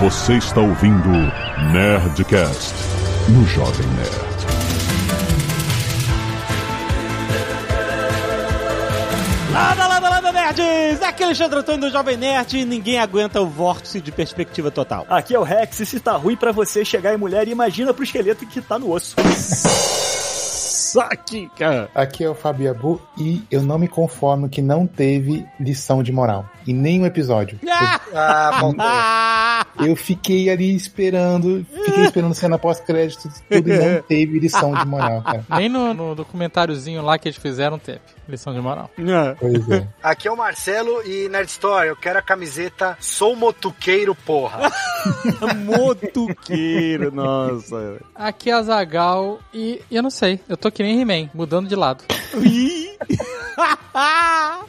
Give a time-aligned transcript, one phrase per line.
[0.00, 1.10] Você está ouvindo
[1.74, 2.74] Nerdcast
[3.28, 4.30] no Jovem Nerd.
[9.52, 11.02] Lada, lada, lada, nerds!
[11.02, 15.06] Aqui é Alexandre Antônio do Jovem Nerd e ninguém aguenta o vórtice de perspectiva total.
[15.10, 18.02] Aqui é o Rex, e se tá ruim pra você chegar em mulher, imagina pro
[18.02, 19.16] esqueleto que tá no osso.
[20.92, 21.88] Saque, cara.
[21.94, 26.10] Aqui é o Fábio Abu e eu não me conformo que não teve lição de
[26.10, 26.44] moral.
[26.66, 27.60] Em nenhum episódio.
[28.12, 28.74] Ah, bom.
[28.78, 29.66] Ah!
[29.78, 35.22] Eu fiquei ali esperando, fiquei esperando cena pós-crédito, tudo e não teve lição de moral,
[35.22, 35.44] cara.
[35.50, 38.90] Nem no, no documentáriozinho lá que eles fizeram teve lição de moral.
[39.38, 39.86] Pois é.
[40.02, 44.70] Aqui é o Marcelo e Nerd Store, eu quero a camiseta Sou Motuqueiro, porra.
[45.64, 47.98] Motuqueiro, nossa.
[48.14, 51.76] Aqui é a Zagal e eu não sei, eu tô que nem He-Man, mudando de
[51.76, 52.02] lado.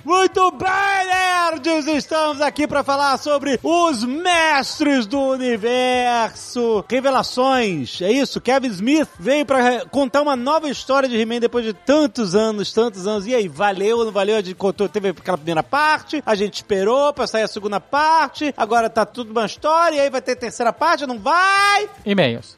[0.04, 0.70] Muito bem,
[1.06, 1.88] nerds!
[1.88, 6.84] Estamos aqui para falar sobre os mestres do universo.
[6.90, 8.41] Revelações, é isso?
[8.41, 13.07] Kevin Smith veio para contar uma nova história de He-Man depois de tantos anos, tantos
[13.07, 13.26] anos.
[13.26, 14.35] E aí, valeu ou não valeu?
[14.35, 18.54] A gente contou, teve aquela primeira parte, a gente esperou pra sair a segunda parte,
[18.57, 21.90] agora tá tudo uma história, e aí vai ter terceira parte, não vai?
[22.05, 22.57] E-mails.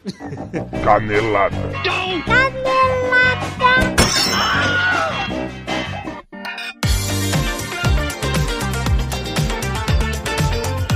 [0.84, 1.56] Canelada.
[3.60, 4.38] 감사
[5.30, 5.43] 합.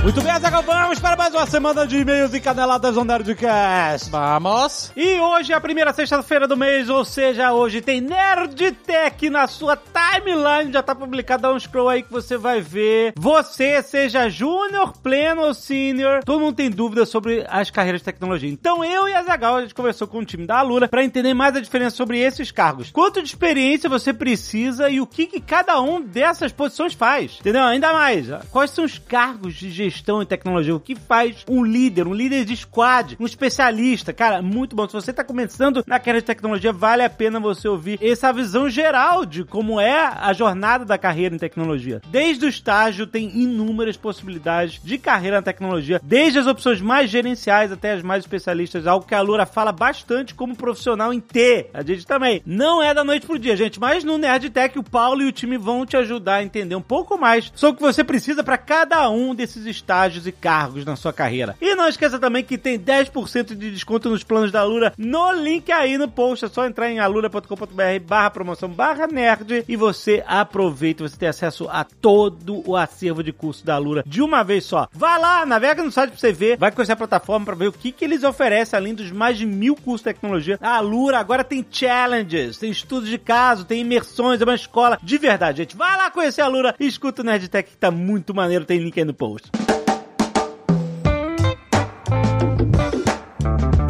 [0.08, 4.08] Muito bem, Zagal, vamos para mais uma semana de e-mails e caneladas do Nerdcast.
[4.08, 4.90] Vamos!
[4.96, 9.46] E hoje é a primeira sexta-feira do mês, ou seja, hoje tem Nerd Tech na
[9.46, 13.12] sua timeline, já tá publicado, dá um scroll aí que você vai ver.
[13.18, 18.48] Você, seja júnior, pleno ou senior, todo mundo tem dúvidas sobre as carreiras de tecnologia.
[18.48, 21.34] Então eu e a Zagal, a gente conversou com o time da Alura para entender
[21.34, 22.90] mais a diferença sobre esses cargos.
[22.90, 27.62] Quanto de experiência você precisa e o que, que cada um dessas posições faz, entendeu?
[27.64, 30.74] Ainda mais, quais são os cargos de gestão em tecnologia?
[30.74, 34.12] O que faz um líder, um líder de squad, um especialista?
[34.12, 34.86] Cara, muito bom.
[34.86, 38.68] Se você tá começando na carreira de tecnologia, vale a pena você ouvir essa visão
[38.70, 42.00] geral de como é a jornada da carreira em tecnologia.
[42.08, 47.72] Desde o estágio, tem inúmeras possibilidades de carreira na tecnologia, desde as opções mais gerenciais
[47.72, 51.70] até as mais especialistas, algo que a Lura fala bastante como profissional em ter.
[51.74, 52.42] A gente também.
[52.46, 55.32] Não é da noite pro dia, gente, mas no Nerd Tech o Paulo e o
[55.32, 58.56] time vão te ajudar a entender um pouco mais sobre o que você precisa para
[58.56, 59.87] cada um desses estágios
[60.26, 61.56] e cargos na sua carreira.
[61.60, 65.70] E não esqueça também que tem 10% de desconto nos planos da Alura no link
[65.72, 66.44] aí no post.
[66.44, 71.68] É só entrar em alura.com.br barra promoção barra nerd e você aproveita, você tem acesso
[71.70, 74.88] a todo o acervo de curso da Alura de uma vez só.
[74.92, 77.72] Vai lá, navega no site pra você ver, vai conhecer a plataforma pra ver o
[77.72, 80.58] que, que eles oferecem além dos mais de mil cursos de tecnologia.
[80.60, 85.18] A Alura agora tem challenges, tem estudos de caso, tem imersões, é uma escola de
[85.18, 85.76] verdade, gente.
[85.76, 88.98] Vai lá conhecer a Alura e escuta o Nerdtech que tá muito maneiro, tem link
[88.98, 89.77] aí no post.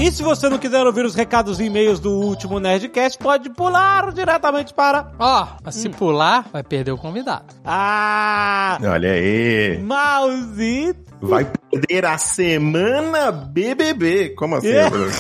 [0.01, 4.13] E se você não quiser ouvir os recados e e-mails do último Nerdcast, pode pular
[4.13, 5.11] diretamente para.
[5.19, 7.47] Ó, mas se pular, vai perder o convidado.
[7.65, 8.79] Ah!
[8.81, 9.79] Olha aí.
[9.83, 11.08] Mauzito!
[11.21, 14.31] Vai perder a semana BBB.
[14.31, 14.69] Como assim?
[14.69, 14.89] É.
[14.89, 15.11] Bruno?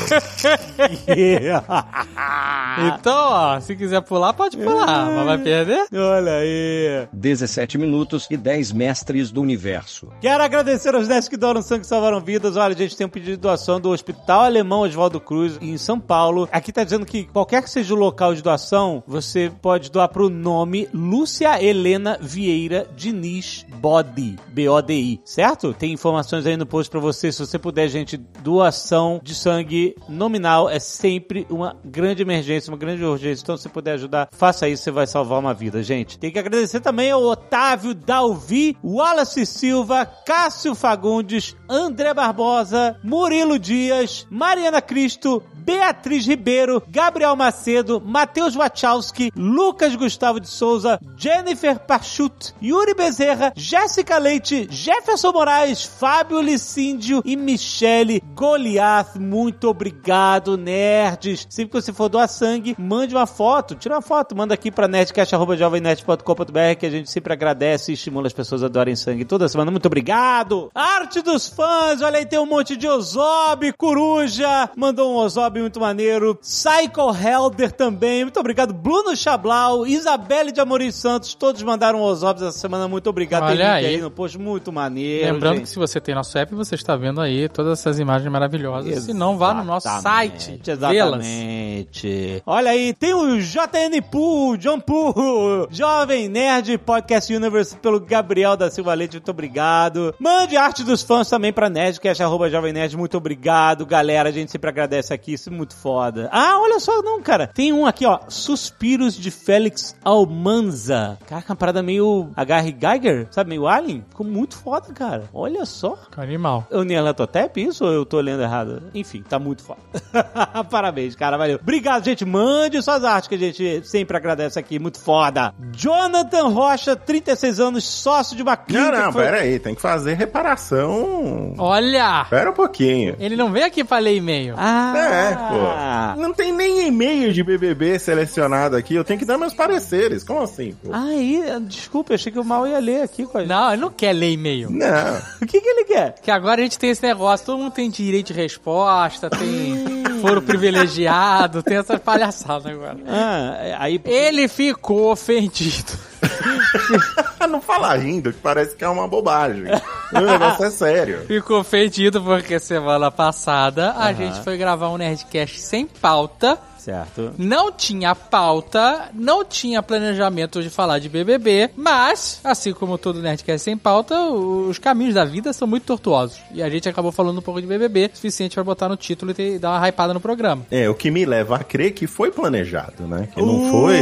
[2.81, 5.87] Então, ó, se quiser pular, pode pular, mas vai perder?
[5.93, 7.09] Olha aí!
[7.13, 10.09] 17 minutos e 10 mestres do universo.
[10.21, 12.57] Quero agradecer aos 10 que doaram sangue e salvaram vidas.
[12.57, 15.99] Olha, a gente tem um pedido de doação do Hospital Alemão Oswaldo Cruz, em São
[15.99, 16.49] Paulo.
[16.53, 20.29] Aqui tá dizendo que qualquer que seja o local de doação, você pode doar pro
[20.29, 25.73] nome Lúcia Helena Vieira Diniz Body, B-O-D-I, certo?
[25.75, 27.31] Tem informações aí no post pra você.
[27.33, 33.05] Se você puder, gente, doação de sangue nominal é sempre uma grande emergência, uma grande
[33.05, 33.43] urgência.
[33.43, 36.19] Então, se puder ajudar, faça isso, você vai salvar uma vida, gente.
[36.19, 44.27] Tem que agradecer também ao Otávio Dalvi, Wallace Silva, Cássio Fagundes, André Barbosa, Murilo Dias,
[44.31, 52.95] Mariana Cristo, Beatriz Ribeiro, Gabriel Macedo, Matheus Wachowski, Lucas Gustavo de Souza, Jennifer Pachut, Yuri
[52.95, 59.17] Bezerra, Jéssica Leite, Jefferson Moraes, Fábio Licíndio e Michele Goliath.
[59.17, 61.47] Muito obrigado, nerds.
[61.51, 64.89] Sempre que você for doar sangue, mande uma foto, tira uma foto, manda aqui pra
[64.89, 69.71] nerdcast.jovemnerd.com.br que a gente sempre agradece e estimula as pessoas a doarem sangue toda semana.
[69.71, 70.71] Muito obrigado.
[70.75, 75.61] Arte dos fãs, olha aí, tem um monte de Ozob, Coruja, mandou um Ozob Bob,
[75.61, 76.35] muito maneiro.
[76.37, 78.73] Psycho Helder também, muito obrigado.
[78.73, 83.45] Bruno Chablau, Isabelle de Amorim Santos, todos mandaram os obs essa semana, muito obrigado.
[83.45, 84.01] Olha link aí.
[84.01, 85.33] no post, muito maneiro.
[85.33, 85.65] Lembrando gente.
[85.65, 89.05] que se você tem nosso app, você está vendo aí todas essas imagens maravilhosas.
[89.05, 90.61] Se não, vá no nosso site.
[90.67, 92.43] Exatamente.
[92.47, 98.71] Olha aí, tem o JN Pool, John Pool, Jovem Nerd Podcast Universe pelo Gabriel da
[98.71, 100.15] Silva Leite, muito obrigado.
[100.19, 104.29] Mande arte dos fãs também pra Nerdcast, arroba Jovem Nerd, muito obrigado, galera.
[104.29, 106.29] A gente sempre agradece aqui, isso é muito foda.
[106.33, 107.47] Ah, olha só, não, cara.
[107.47, 111.19] Tem um aqui, ó, Suspiros de Félix Almanza.
[111.27, 112.73] Caraca, uma parada meio H.R.
[112.79, 114.05] Geiger, sabe, meio Alien.
[114.09, 115.25] Ficou muito foda, cara.
[115.33, 115.97] Olha só.
[116.17, 116.67] Animal.
[116.71, 118.83] Eu Nyarlathotep isso ou eu tô lendo errado?
[118.95, 119.79] Enfim, tá muito foda.
[120.71, 121.59] Parabéns, cara, valeu.
[121.63, 122.25] Obrigado, gente.
[122.25, 124.79] Mande suas artes que a gente sempre agradece aqui.
[124.79, 125.55] Muito foda.
[125.73, 128.91] Jonathan Rocha, 36 anos, sócio de uma clínica.
[128.93, 131.55] Não, não, que foi- pera aí, tem que fazer reparação.
[131.59, 132.27] Olha!
[132.29, 133.17] Pera um pouquinho.
[133.19, 134.55] Ele não veio aqui pra ler e-mail.
[134.57, 136.21] Ah, É, pô.
[136.21, 140.25] Não tem nem e-mail de BBB selecionado aqui, eu tenho que dar meus pareceres.
[140.25, 140.91] Como assim, pô?
[140.93, 143.51] Aí, desculpa, eu achei que o mal ia ler aqui com a gente.
[143.51, 144.71] Não, ele não quer ler e-mail.
[144.71, 144.89] Não.
[145.41, 146.15] O que, que ele quer?
[146.21, 150.43] Que agora a gente tem esse negócio, todo mundo tem direito de resposta, tem foro
[150.43, 152.99] privilegiado, tem essa palhaçada agora.
[153.07, 154.01] Ah, aí.
[154.05, 155.93] Ele ficou ofendido.
[157.49, 159.65] não fala rindo, que parece que é uma bobagem.
[160.13, 161.25] o negócio é sério.
[161.27, 166.59] Ficou ofendido porque semana passada a gente foi gravar um Nerdcast sem pauta.
[166.79, 167.33] Certo.
[167.37, 173.65] Não tinha pauta, não tinha planejamento de falar de BBB, mas, assim como todo Nerdcast
[173.65, 176.39] sem pauta, os caminhos da vida são muito tortuosos.
[176.53, 179.35] E a gente acabou falando um pouco de BBB, suficiente pra botar no título e
[179.35, 180.65] ter- dar uma hypada no programa.
[180.71, 183.29] É, o que me leva a crer que foi planejado, né?
[183.35, 184.01] Que não foi.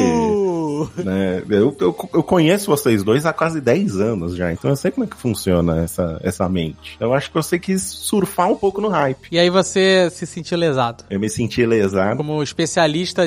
[1.02, 1.42] Né?
[1.48, 5.04] Eu, eu, eu conheço vocês dois há quase 10 anos já, então eu sei como
[5.04, 6.96] é que funciona essa, essa mente.
[7.00, 9.28] Eu acho que você quis surfar um pouco no hype.
[9.30, 11.04] E aí você se sentiu lesado.
[11.08, 12.16] Eu me senti lesado.
[12.18, 12.65] Como especialista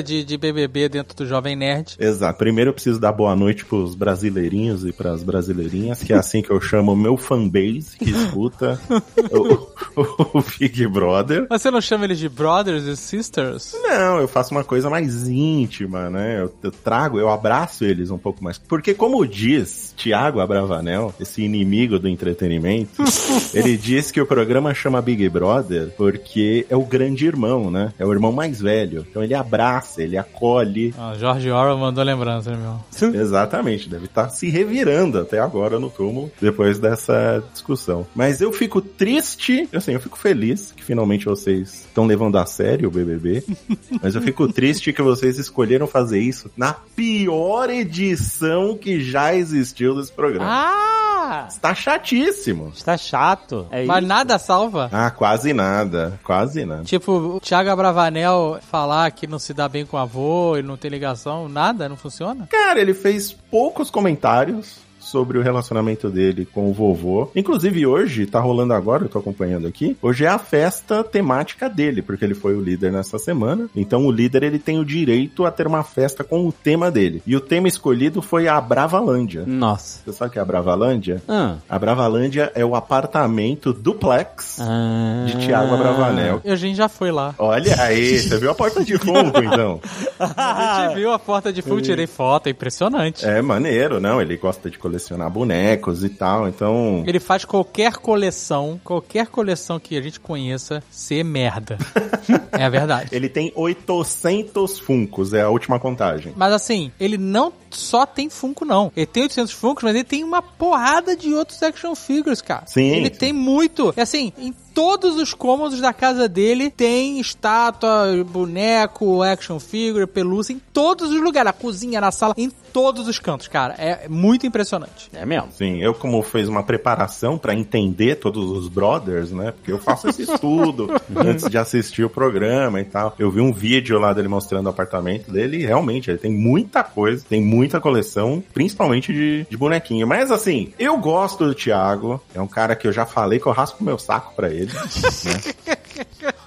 [0.02, 1.96] de, de BBB dentro do Jovem Nerd.
[1.98, 2.38] Exato.
[2.38, 6.50] Primeiro eu preciso dar boa noite pros brasileirinhos e pras brasileirinhas, que é assim que
[6.50, 8.80] eu chamo o meu fanbase que escuta
[9.30, 11.46] o, o- o Big Brother.
[11.48, 13.74] Você não chama eles de brothers e sisters?
[13.82, 16.42] Não, eu faço uma coisa mais íntima, né?
[16.42, 18.58] Eu, eu trago, eu abraço eles um pouco mais.
[18.58, 23.02] Porque como diz Tiago Abravanel, esse inimigo do entretenimento,
[23.54, 27.92] ele diz que o programa chama Big Brother porque é o grande irmão, né?
[27.98, 29.06] É o irmão mais velho.
[29.10, 30.92] Então ele abraça, ele acolhe.
[30.98, 32.80] Ah, George Orwell mandou lembrança, meu.
[33.14, 38.04] Exatamente, deve estar se revirando até agora no túmulo depois dessa discussão.
[38.12, 42.88] Mas eu fico triste, assim, eu fico feliz que finalmente vocês estão levando a sério
[42.88, 43.44] o BBB,
[44.02, 49.94] mas eu fico triste que vocês escolheram fazer isso na pior edição que já existiu
[49.94, 50.46] desse programa.
[50.48, 51.09] Ah!
[51.48, 52.72] Está chatíssimo.
[52.74, 53.66] Está chato.
[53.70, 54.06] É Mas isso?
[54.08, 54.88] nada salva.
[54.92, 56.84] Ah, quase nada, quase nada.
[56.84, 60.76] Tipo, o Thiago Abravanel falar que não se dá bem com o avô e não
[60.76, 62.46] tem ligação, nada, não funciona?
[62.50, 64.78] Cara, ele fez poucos comentários
[65.10, 67.30] sobre o relacionamento dele com o vovô.
[67.34, 69.96] Inclusive hoje, tá rolando agora, eu tô acompanhando aqui.
[70.00, 73.68] Hoje é a festa temática dele, porque ele foi o líder nessa semana.
[73.74, 77.22] Então o líder ele tem o direito a ter uma festa com o tema dele.
[77.26, 79.44] E o tema escolhido foi a Bravalândia.
[79.46, 80.00] Nossa.
[80.04, 81.22] Você sabe o que é a Bravalândia?
[81.28, 81.56] Ah.
[81.68, 85.24] A Bravalândia é o apartamento duplex Ah.
[85.26, 86.40] de Tiago Abravanel.
[86.44, 87.34] E a gente já foi lá.
[87.38, 89.80] Olha aí, você viu a porta de fundo, então?
[90.20, 93.24] A gente viu a porta de fundo, tirei foto, é impressionante.
[93.26, 94.20] É maneiro, não?
[94.20, 94.99] Ele gosta de colecionar
[95.30, 97.02] bonecos e tal, então.
[97.06, 101.78] Ele faz qualquer coleção, qualquer coleção que a gente conheça, ser merda.
[102.52, 103.10] é a verdade.
[103.12, 106.32] Ele tem 800 funcos, é a última contagem.
[106.36, 108.92] Mas assim, ele não só tem Funko, não.
[108.96, 112.64] Ele tem 800 Funkos, mas ele tem uma porrada de outros action figures, cara.
[112.66, 113.92] Sim, Ele tem muito.
[113.96, 120.52] E assim, em todos os cômodos da casa dele tem estátua, boneco, action figure, pelúcia,
[120.52, 121.40] em todos os lugares.
[121.40, 123.74] Na cozinha, na sala, em todos os cantos, cara.
[123.78, 125.10] É muito impressionante.
[125.12, 125.48] É mesmo.
[125.52, 129.52] Sim, eu como fiz uma preparação pra entender todos os brothers, né?
[129.52, 133.14] Porque eu faço esse estudo antes de assistir o programa e tal.
[133.18, 136.82] Eu vi um vídeo lá dele mostrando o apartamento dele e realmente ele tem muita
[136.82, 140.06] coisa, tem muita coleção, principalmente de, de bonequinho.
[140.06, 143.52] Mas assim, eu gosto do Thiago, é um cara que eu já falei que eu
[143.52, 144.72] raspo meu saco pra ele.
[144.72, 145.76] né?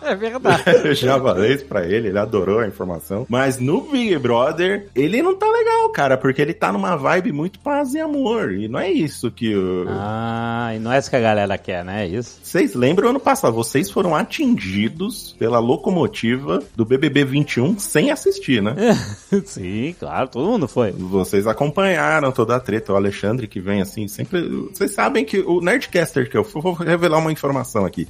[0.04, 0.64] É verdade.
[0.84, 3.26] Eu já falei isso pra ele, ele adorou a informação.
[3.30, 7.60] Mas no Big Brother, ele não tá legal, cara, porque ele tá numa vibe muito
[7.60, 8.54] paz e amor.
[8.54, 9.86] E não é isso que o.
[9.90, 12.06] Ah, e não é isso que a galera quer, né?
[12.06, 12.40] É isso.
[12.42, 13.54] Vocês lembram ano passado?
[13.54, 18.76] Vocês foram atingidos pela locomotiva do BBB 21 sem assistir, né?
[19.46, 20.92] Sim, claro, todo mundo foi.
[20.92, 22.94] Vocês acompanharam toda a treta.
[22.94, 24.42] O Alexandre que vem assim, sempre.
[24.72, 28.08] Vocês sabem que o Nerdcaster que eu vou revelar uma informação aqui.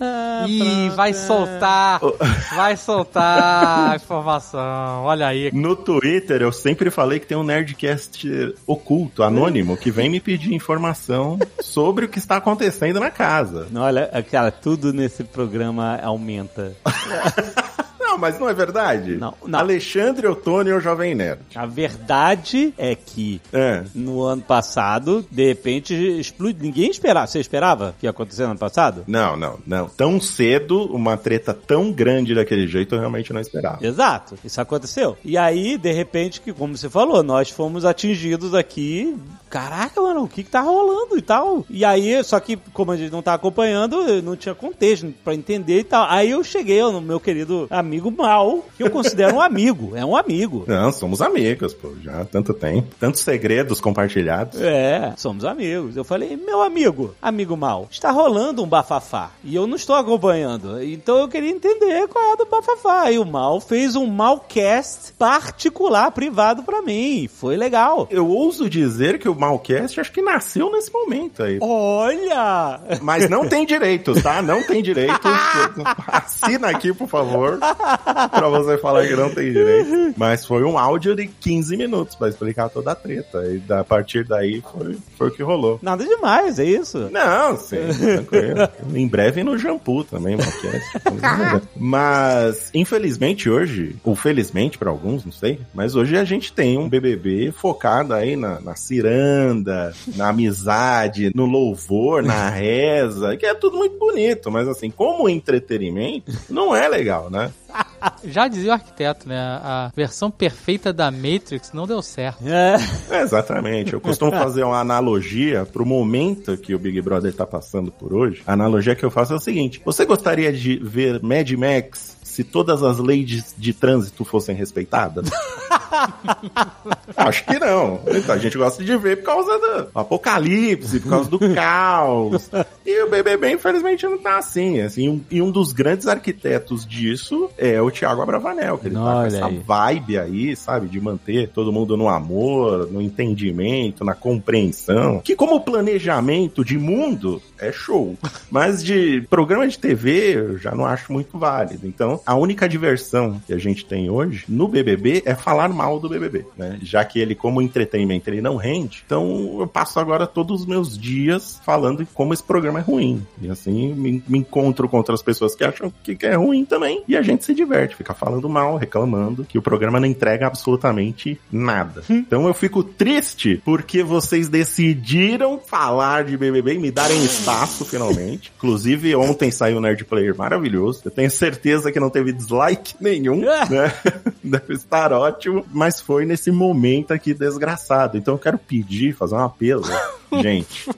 [0.47, 1.82] Ih, vai soltar.
[2.55, 5.03] Vai soltar a informação.
[5.03, 5.51] Olha aí.
[5.53, 10.53] No Twitter, eu sempre falei que tem um Nerdcast oculto, anônimo, que vem me pedir
[10.53, 13.67] informação sobre o que está acontecendo na casa.
[13.75, 16.75] Olha, cara, tudo nesse programa aumenta.
[18.13, 19.17] Não, mas não é verdade?
[19.17, 19.59] Não, não.
[19.59, 21.41] Alexandre Ottoni é o Jovem Nerd.
[21.55, 23.83] A verdade é que É.
[23.95, 26.61] no ano passado, de repente, explodiu.
[26.63, 27.25] Ninguém esperava.
[27.27, 29.03] Você esperava que ia acontecer no ano passado?
[29.07, 29.87] Não, não, não.
[29.89, 33.85] Tão cedo, uma treta tão grande daquele jeito, eu realmente não esperava.
[33.85, 35.17] Exato, isso aconteceu.
[35.25, 39.15] E aí, de repente, que como você falou, nós fomos atingidos aqui.
[39.49, 41.63] Caraca, mano, o que que tá rolando e tal?
[41.69, 45.79] E aí, só que como a gente não tá acompanhando, não tinha contexto pra entender
[45.79, 46.07] e tal.
[46.09, 50.15] Aí eu cheguei no meu querido amigo Mal, que eu considero um amigo, é um
[50.15, 50.63] amigo.
[50.67, 52.95] Não, somos amigos, pô, já há tanto tempo.
[52.99, 54.61] Tantos segredos compartilhados.
[54.61, 55.95] É, somos amigos.
[55.95, 60.81] Eu falei, meu amigo, amigo mal, está rolando um bafafá e eu não estou acompanhando.
[60.83, 63.11] Então eu queria entender qual é do bafafá.
[63.11, 67.27] E o mal fez um malcast particular, privado pra mim.
[67.27, 68.07] Foi legal.
[68.09, 71.57] Eu ouso dizer que o Malcast acho que nasceu nesse momento aí.
[71.61, 72.79] Olha!
[73.01, 74.41] Mas não tem direitos, tá?
[74.41, 75.19] Não tem direitos.
[76.07, 77.59] Assina aqui, por favor,
[78.29, 80.13] pra você falar que não tem direito.
[80.17, 83.43] Mas foi um áudio de 15 minutos pra explicar toda a treta.
[83.45, 85.79] E a partir daí foi, foi o que rolou.
[85.81, 87.09] Nada demais, é isso.
[87.11, 88.69] Não, sim, tranquilo.
[88.93, 91.69] em breve no Jampu também, Malcast.
[91.75, 96.89] Mas, infelizmente hoje, ou felizmente pra alguns, não sei, mas hoje a gente tem um
[96.89, 103.77] BBB focado aí na, na ciranda, na amizade, no louvor, na reza, que é tudo
[103.77, 107.51] muito bonito, mas assim, como entretenimento, não é legal, né?
[108.25, 109.37] Já dizia o arquiteto, né?
[109.39, 112.47] A versão perfeita da Matrix não deu certo.
[112.47, 112.75] É.
[113.09, 113.93] É, exatamente.
[113.93, 118.41] Eu costumo fazer uma analogia pro momento que o Big Brother tá passando por hoje.
[118.45, 122.43] A analogia que eu faço é o seguinte: você gostaria de ver Mad Max se
[122.43, 125.29] todas as leis de trânsito fossem respeitadas?
[127.15, 127.99] Acho que não.
[128.07, 132.49] Então, a gente gosta de ver por causa do apocalipse, por causa do caos.
[132.85, 134.81] E o BBB, infelizmente, não tá assim.
[134.81, 139.01] assim um- e um dos grandes arquitetos disso é o Thiago Abravanel, que ele tá
[139.01, 139.57] com essa aí.
[139.65, 140.87] vibe aí, sabe?
[140.87, 145.19] De manter todo mundo no amor, no entendimento, na compreensão.
[145.23, 148.15] Que como planejamento de mundo é show.
[148.49, 151.87] Mas de programa de TV eu já não acho muito válido.
[151.87, 156.09] Então, a única diversão que a gente tem hoje no BBB é falar mal do
[156.09, 156.79] BBB, né?
[156.81, 159.03] Já que ele, como entretenimento, ele não rende.
[159.05, 163.25] Então, eu passo agora todos os meus dias falando como esse programa é ruim.
[163.41, 167.03] E assim, me, me encontro com outras pessoas que acham que é ruim também.
[167.07, 171.39] E a gente se diverte, fica falando mal, reclamando, que o programa não entrega absolutamente
[171.51, 172.03] nada.
[172.09, 178.51] Então, eu fico triste porque vocês decidiram falar de BBB e me darem espaço finalmente.
[178.57, 181.01] Inclusive, ontem saiu um Nerd Player maravilhoso.
[181.05, 183.93] Eu tenho certeza que não teve dislike nenhum, né?
[184.43, 185.65] Deve estar ótimo.
[185.73, 188.17] Mas foi nesse momento aqui desgraçado.
[188.17, 189.83] Então eu quero pedir, fazer um apelo,
[190.41, 190.89] gente,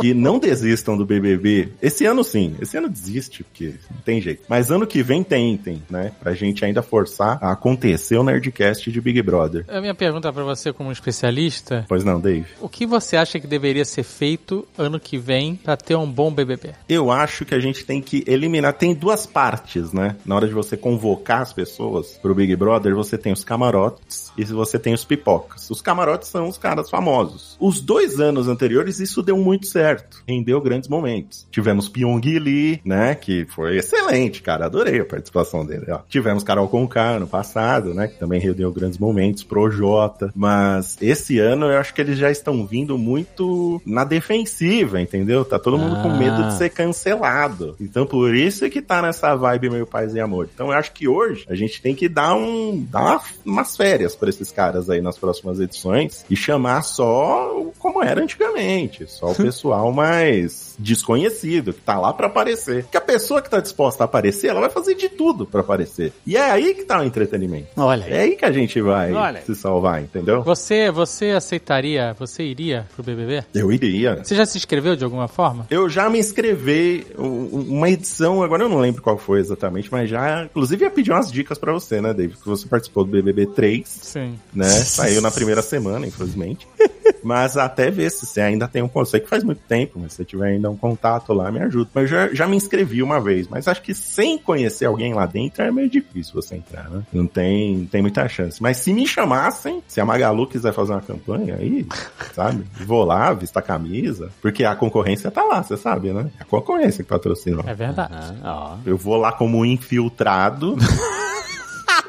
[0.00, 1.68] que não desistam do BBB.
[1.80, 4.42] Esse ano sim, esse ano desiste, porque não tem jeito.
[4.48, 6.12] Mas ano que vem tentem, né?
[6.20, 9.64] Pra gente ainda forçar a acontecer o Nerdcast de Big Brother.
[9.68, 12.46] A minha pergunta pra você, como especialista, Pois não, Dave?
[12.60, 16.32] o que você acha que deveria ser feito ano que vem pra ter um bom
[16.32, 16.70] BBB?
[16.88, 18.72] Eu acho que a gente tem que eliminar.
[18.74, 20.16] Tem duas partes, né?
[20.24, 24.44] Na hora de você convocar as pessoas pro Big Brother, você tem os camarotes e
[24.44, 25.70] você tem os pipocas.
[25.70, 27.56] Os camarotes são os caras famosos.
[27.60, 29.81] Os dois anos anteriores, isso deu muito certo.
[30.26, 31.46] Rendeu grandes momentos.
[31.50, 33.14] Tivemos Pyong Lee, né?
[33.14, 34.66] Que foi excelente, cara.
[34.66, 35.86] Adorei a participação dele.
[35.90, 35.98] Ó.
[36.08, 38.08] Tivemos Carol Conká no passado, né?
[38.08, 39.42] Que também rendeu grandes momentos.
[39.42, 40.32] Projota.
[40.34, 45.44] Mas esse ano eu acho que eles já estão vindo muito na defensiva, entendeu?
[45.44, 46.16] Tá todo mundo com Ah.
[46.16, 47.76] medo de ser cancelado.
[47.80, 50.48] Então por isso é que tá nessa vibe meio paz e amor.
[50.52, 54.14] Então eu acho que hoje a gente tem que dar um dar uma- umas férias
[54.14, 59.34] pra esses caras aí nas próximas edições e chamar só como era antigamente, só o
[59.34, 62.82] pessoal pessoal mais desconhecido, que tá lá pra aparecer.
[62.84, 66.12] Porque a pessoa que tá disposta a aparecer, ela vai fazer de tudo pra aparecer.
[66.26, 67.68] E é aí que tá o entretenimento.
[67.76, 69.42] Olha É aí que a gente vai Olha.
[69.42, 70.42] se salvar, entendeu?
[70.42, 73.44] Você, você aceitaria, você iria pro BBB?
[73.54, 74.16] Eu iria.
[74.22, 75.66] Você já se inscreveu de alguma forma?
[75.70, 80.08] Eu já me inscrevi um- uma edição, agora eu não lembro qual foi exatamente, mas
[80.08, 82.38] já, inclusive ia pedir umas dicas pra você, né, David?
[82.38, 84.38] Que você participou do BBB 3, Sim.
[84.52, 84.68] né?
[84.68, 86.66] Saiu na primeira semana, infelizmente.
[87.22, 88.90] Mas até ver se você ainda tem um.
[89.04, 91.90] Sei que faz muito tempo, mas se você tiver ainda um contato lá, me ajuda.
[91.92, 95.26] Mas eu já, já me inscrevi uma vez, mas acho que sem conhecer alguém lá
[95.26, 97.02] dentro é meio difícil você entrar, né?
[97.12, 98.62] Não tem, não tem muita chance.
[98.62, 101.86] Mas se me chamassem, se a Magalu quiser fazer uma campanha aí,
[102.32, 102.64] sabe?
[102.86, 106.30] Vou lá, visto a camisa, porque a concorrência tá lá, você sabe, né?
[106.38, 107.62] É a concorrência que patrocina.
[107.66, 108.12] É verdade.
[108.42, 110.76] Ah, Eu vou lá como um infiltrado.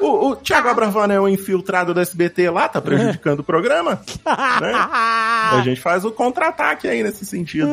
[0.00, 4.00] O, o Thiago Abravanel é o infiltrado do SBT lá, tá prejudicando o programa.
[4.24, 4.72] né?
[4.74, 7.68] A gente faz o contra-ataque aí nesse sentido.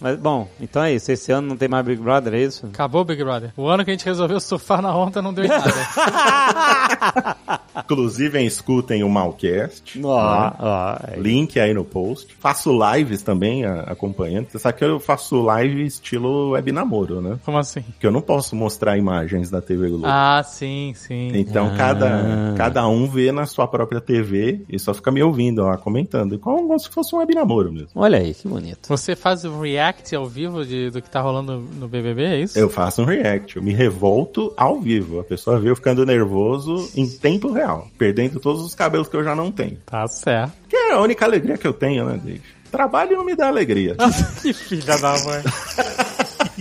[0.00, 1.10] Mas, bom, então é isso.
[1.12, 2.66] Esse ano não tem mais Big Brother, é isso?
[2.66, 3.52] Acabou o Big Brother.
[3.56, 5.72] O ano que a gente resolveu surfar na onda não deu em nada.
[7.84, 10.00] Inclusive, escutem o Malcast.
[10.02, 10.52] Ó, né?
[10.58, 10.96] ó.
[11.08, 12.34] é Link aí no post.
[12.38, 14.48] Faço lives também acompanhando.
[14.48, 17.38] Você sabe que eu faço live estilo web namoro, né?
[17.44, 17.84] Como assim?
[18.00, 20.06] Que eu não posso mostrar imagens da TV Globo.
[20.06, 21.30] Ah, sim, sim.
[21.34, 21.76] Então Ah.
[21.76, 26.38] cada, cada um vê na sua própria TV e só fica me ouvindo lá, comentando.
[26.38, 27.88] Como, como se fosse um web namoro mesmo.
[27.94, 28.88] Olha aí, que bonito.
[28.88, 32.58] Você faz o react ao vivo de, do que tá rolando no BBB, é isso?
[32.58, 35.20] Eu faço um react, eu me revolto ao vivo.
[35.20, 39.24] A pessoa vê eu ficando nervoso em tempo real, perdendo todos os cabelos que eu
[39.24, 39.78] já não tenho.
[39.86, 40.52] Tá certo.
[40.68, 42.42] Que é a única alegria que eu tenho, né, Dave?
[42.70, 43.96] Trabalho não me dá alegria.
[44.42, 45.42] que filha da mãe.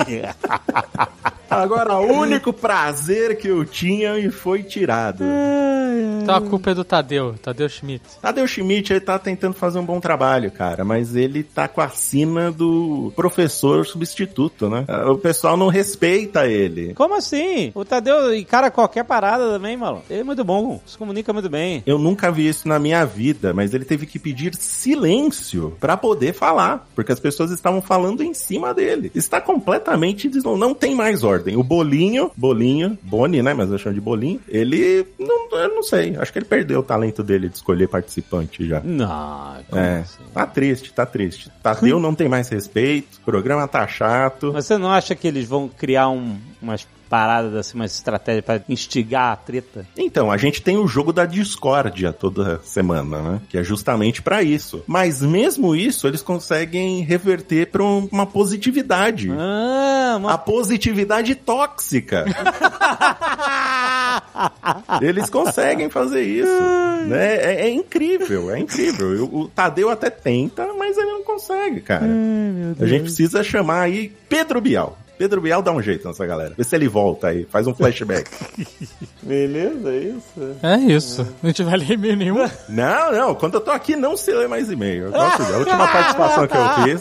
[1.62, 5.24] Agora, o único prazer que eu tinha me foi tirado.
[6.22, 8.04] Então a culpa é do Tadeu, Tadeu Schmidt.
[8.22, 11.90] Tadeu Schmidt, ele tá tentando fazer um bom trabalho, cara, mas ele tá com a
[11.90, 14.86] sina do professor substituto, né?
[15.08, 16.94] O pessoal não respeita ele.
[16.94, 17.72] Como assim?
[17.76, 20.06] O Tadeu encara qualquer parada também, maluco.
[20.10, 21.84] Ele é muito bom, se comunica muito bem.
[21.86, 26.34] Eu nunca vi isso na minha vida, mas ele teve que pedir silêncio pra poder
[26.34, 29.12] falar, porque as pessoas estavam falando em cima dele.
[29.14, 30.44] Está completamente des...
[30.44, 31.45] não tem mais ordem.
[31.54, 36.16] O Bolinho, Bolinho, Boni, né, mas eu chamo de Bolinho, ele não, eu não sei,
[36.18, 38.80] acho que ele perdeu o talento dele de escolher participante já.
[38.82, 40.24] Não, como É, assim?
[40.34, 41.52] tá triste, tá triste.
[41.62, 44.52] Tadeu não tem mais respeito, o programa tá chato.
[44.54, 48.62] Mas Você não acha que eles vão criar um, umas paradas assim, umas estratégias pra
[48.68, 49.86] instigar a treta?
[49.98, 53.42] Então, a gente tem o jogo da discórdia toda semana, né?
[53.50, 54.84] Que é justamente pra isso.
[54.88, 59.30] Mas mesmo isso, eles conseguem reverter pra um- uma positividade.
[59.32, 62.26] Ah, uma A positividade tóxica.
[65.02, 66.62] Eles conseguem fazer isso.
[67.08, 67.36] Né?
[67.36, 69.26] É, é incrível, é incrível.
[69.32, 72.06] O, o Tadeu até tenta, mas ele não consegue, cara.
[72.80, 74.98] A gente precisa chamar aí Pedro Bial.
[75.18, 76.54] Pedro Bial dá um jeito nessa galera.
[76.58, 78.30] Vê se ele volta aí, faz um flashback.
[79.24, 80.56] Beleza, é isso.
[80.62, 81.28] É isso.
[81.42, 82.50] Não te vai ler e-mail nenhum.
[82.70, 85.10] Não, não, quando eu tô aqui não se lê mais e-mail.
[85.12, 87.00] De- A última participação que eu fiz,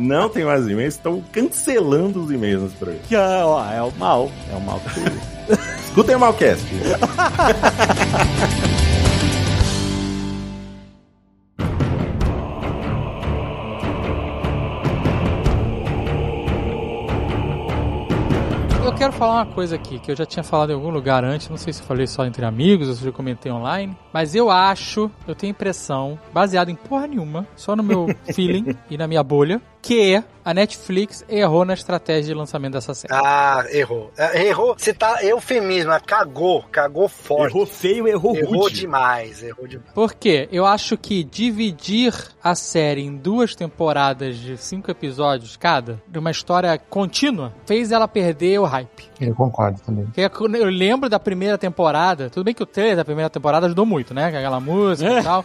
[0.00, 3.02] não tem mais e-mails, estão cancelando os e-mails nesse programa.
[3.08, 4.30] Que, ah, ó, é o mal.
[4.52, 4.88] É o mal que
[5.88, 6.64] Escutem o Malcast.
[19.14, 21.72] falar uma coisa aqui, que eu já tinha falado em algum lugar antes, não sei
[21.72, 25.34] se eu falei só entre amigos ou se eu comentei online, mas eu acho, eu
[25.34, 30.22] tenho impressão, baseado em porra nenhuma, só no meu feeling e na minha bolha, que
[30.42, 33.14] a Netflix errou na estratégia de lançamento dessa série.
[33.14, 34.10] Ah, errou.
[34.16, 34.74] É, Errou.
[34.76, 36.00] Você tá eufemismo, né?
[36.06, 37.52] cagou, cagou forte.
[37.54, 38.80] Errou feio, errou Errou rude.
[38.80, 39.90] demais, errou demais.
[39.94, 40.46] Por quê?
[40.52, 46.30] Eu acho que dividir a série em duas temporadas de cinco episódios cada, de uma
[46.30, 49.10] história contínua, fez ela perder o hype.
[49.20, 50.04] Eu concordo também.
[50.04, 50.20] Porque
[50.58, 54.12] Eu lembro da primeira temporada, tudo bem que o trailer da primeira temporada ajudou muito,
[54.12, 54.30] né?
[54.30, 55.44] Com aquela música e tal.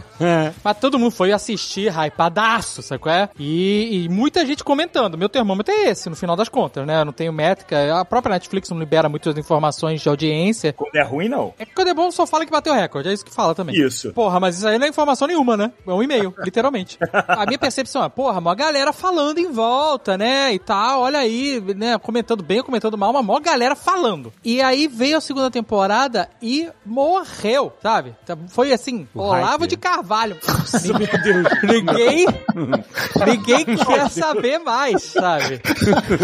[0.61, 3.29] Mas todo mundo foi assistir hypadaço, sabe qual é?
[3.39, 5.17] E, e muita gente comentando.
[5.17, 7.01] Meu termômetro é esse, no final das contas, né?
[7.01, 7.99] Eu não tenho métrica.
[7.99, 10.71] A própria Netflix não libera muitas informações de audiência.
[10.71, 11.53] Quando é ruim, não.
[11.57, 13.75] É que quando é bom só fala que bateu recorde, é isso que fala também.
[13.75, 14.13] Isso.
[14.13, 15.71] Porra, mas isso aí não é informação nenhuma, né?
[15.85, 16.99] É um e-mail, literalmente.
[17.27, 20.53] A minha percepção é, porra, mó galera falando em volta, né?
[20.53, 21.97] E tal, olha aí, né?
[21.97, 24.31] Comentando bem ou comentando mal, uma mó galera falando.
[24.45, 28.15] E aí veio a segunda temporada e morreu, sabe?
[28.23, 30.37] Então, Foi assim, Olavo de Carvalho.
[31.63, 32.27] ninguém,
[33.25, 35.61] ninguém, ninguém quer saber mais, sabe?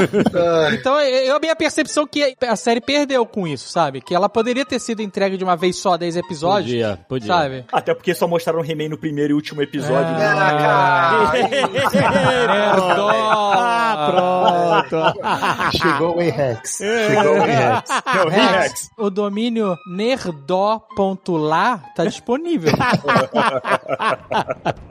[0.73, 4.01] então, eu, a minha percepção é que a série perdeu com isso, sabe?
[4.01, 6.71] Que ela poderia ter sido entregue de uma vez só, 10 episódios.
[6.71, 7.27] Podia, podia.
[7.27, 7.65] Sabe?
[7.71, 10.11] Até porque só mostraram o He-Man no primeiro e último episódio.
[10.13, 10.25] né?
[10.27, 13.09] Ah, Nerdó!
[13.57, 15.21] Ah, pronto.
[15.77, 16.77] Chegou o Rex.
[16.77, 17.89] Chegou o Rex.
[18.15, 18.89] Não, Rex.
[18.97, 22.71] O domínio nerdó.lá tá disponível.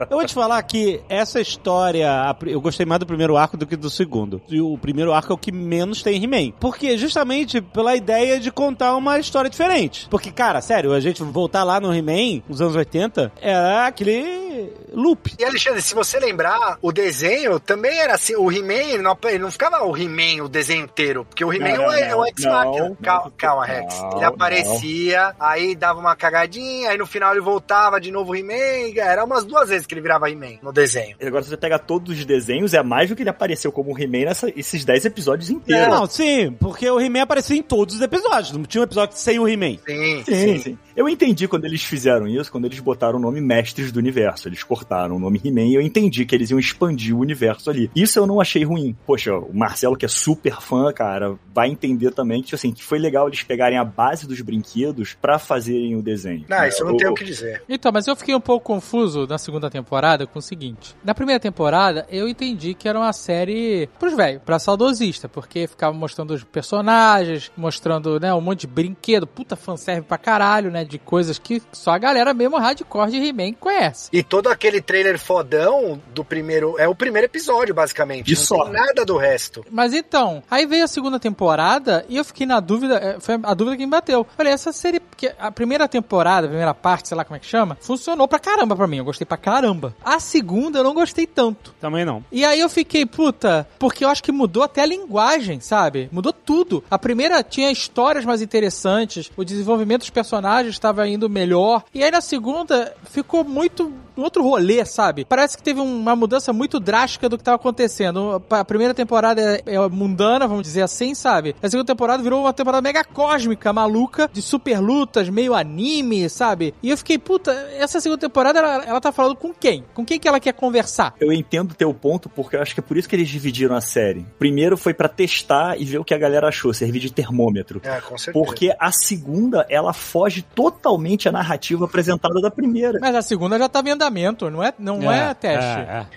[0.09, 3.75] Eu vou te falar que essa história, eu gostei mais do primeiro arco do que
[3.75, 4.41] do segundo.
[4.49, 6.51] E o primeiro arco é o que menos tem He-Man.
[6.59, 10.07] Porque justamente pela ideia de contar uma história diferente.
[10.09, 14.44] Porque, cara, sério, a gente voltar lá no He-Man, nos anos 80, era aquele
[14.93, 15.33] loop.
[15.39, 18.35] E Alexandre, se você lembrar, o desenho também era assim.
[18.35, 21.25] O He-Man, ele não, ele não ficava o He-Man o desenho inteiro.
[21.25, 22.89] Porque o He-Man Não, não, é, é o não, X-Machina.
[22.89, 23.99] não, Calma, não, calma, Rex.
[23.99, 28.35] não, ele aparecia, aí dava uma cagadinha, aí no final ele voltava de novo o
[28.35, 28.93] He-Man.
[28.95, 31.15] Era umas duas vezes que ele virava He-Man no desenho.
[31.21, 34.31] Agora, se você pega todos os desenhos, é mais do que ele apareceu como He-Man
[34.55, 35.87] nesses 10 episódios inteiros.
[35.87, 38.51] Não, sim, porque o He-Man aparecia em todos os episódios.
[38.51, 39.77] Não tinha um episódio sem o He-Man.
[39.85, 40.79] Sim, Sim, sim.
[40.95, 44.47] Eu entendi quando eles fizeram isso, quando eles botaram o nome Mestres do Universo.
[44.47, 47.91] Eles cortaram o nome He-Man e eu entendi que eles iam expandir o universo ali.
[47.95, 48.95] Isso eu não achei ruim.
[49.05, 52.97] Poxa, o Marcelo, que é super fã, cara, vai entender também que, assim, que foi
[52.97, 56.45] legal eles pegarem a base dos brinquedos pra fazerem o desenho.
[56.47, 57.61] Não, isso eu não O- tenho o que dizer.
[57.67, 60.95] Então, mas eu fiquei um pouco confuso na segunda temporada com o seguinte.
[61.03, 65.93] Na primeira temporada, eu entendi que era uma série pros velhos, pra saudosista, porque ficava
[65.95, 70.97] mostrando os personagens, mostrando, né, um monte de brinquedo, puta fanserve pra caralho, né, de
[70.97, 74.09] coisas que só a galera mesmo hardcore de He-Man conhece.
[74.11, 76.75] E todo aquele trailer fodão do primeiro.
[76.79, 78.31] É o primeiro episódio, basicamente.
[78.31, 78.63] E não só.
[78.63, 79.65] tem nada do resto.
[79.69, 83.53] Mas então, aí veio a segunda temporada e eu fiquei na dúvida, é, foi a
[83.53, 84.25] dúvida que me bateu.
[84.35, 87.45] Falei, essa série, porque a primeira temporada, a primeira parte, sei lá como é que
[87.45, 89.95] chama, funcionou pra caramba pra mim, eu gostei pra caramba.
[90.03, 91.73] A segunda eu não gostei tanto.
[91.79, 92.23] Também não.
[92.31, 96.09] E aí eu fiquei, puta, porque eu acho que mudou até a linguagem, sabe?
[96.11, 96.83] Mudou tudo.
[96.89, 101.83] A primeira tinha histórias mais interessantes, o desenvolvimento dos personagens estava indo melhor.
[101.93, 105.25] E aí na segunda ficou muito outro rolê, sabe?
[105.25, 108.41] Parece que teve uma mudança muito drástica do que estava acontecendo.
[108.49, 111.55] A primeira temporada é, é mundana, vamos dizer assim, sabe?
[111.61, 116.73] A segunda temporada virou uma temporada mega cósmica, maluca, de super lutas, meio anime, sabe?
[116.81, 119.83] E eu fiquei, puta, essa segunda temporada ela, ela tá falando com quem?
[119.93, 121.13] Com quem que ela quer conversar?
[121.19, 123.81] Eu entendo teu ponto, porque eu acho que é por isso que eles dividiram a
[123.81, 124.25] série.
[124.37, 127.81] Primeiro foi pra testar e ver o que a galera achou, servir de termômetro.
[127.83, 128.45] É, com certeza.
[128.45, 132.99] Porque a segunda, ela foge totalmente à narrativa apresentada da primeira.
[133.01, 135.65] Mas a segunda já tava em andamento, não é, não é, teste.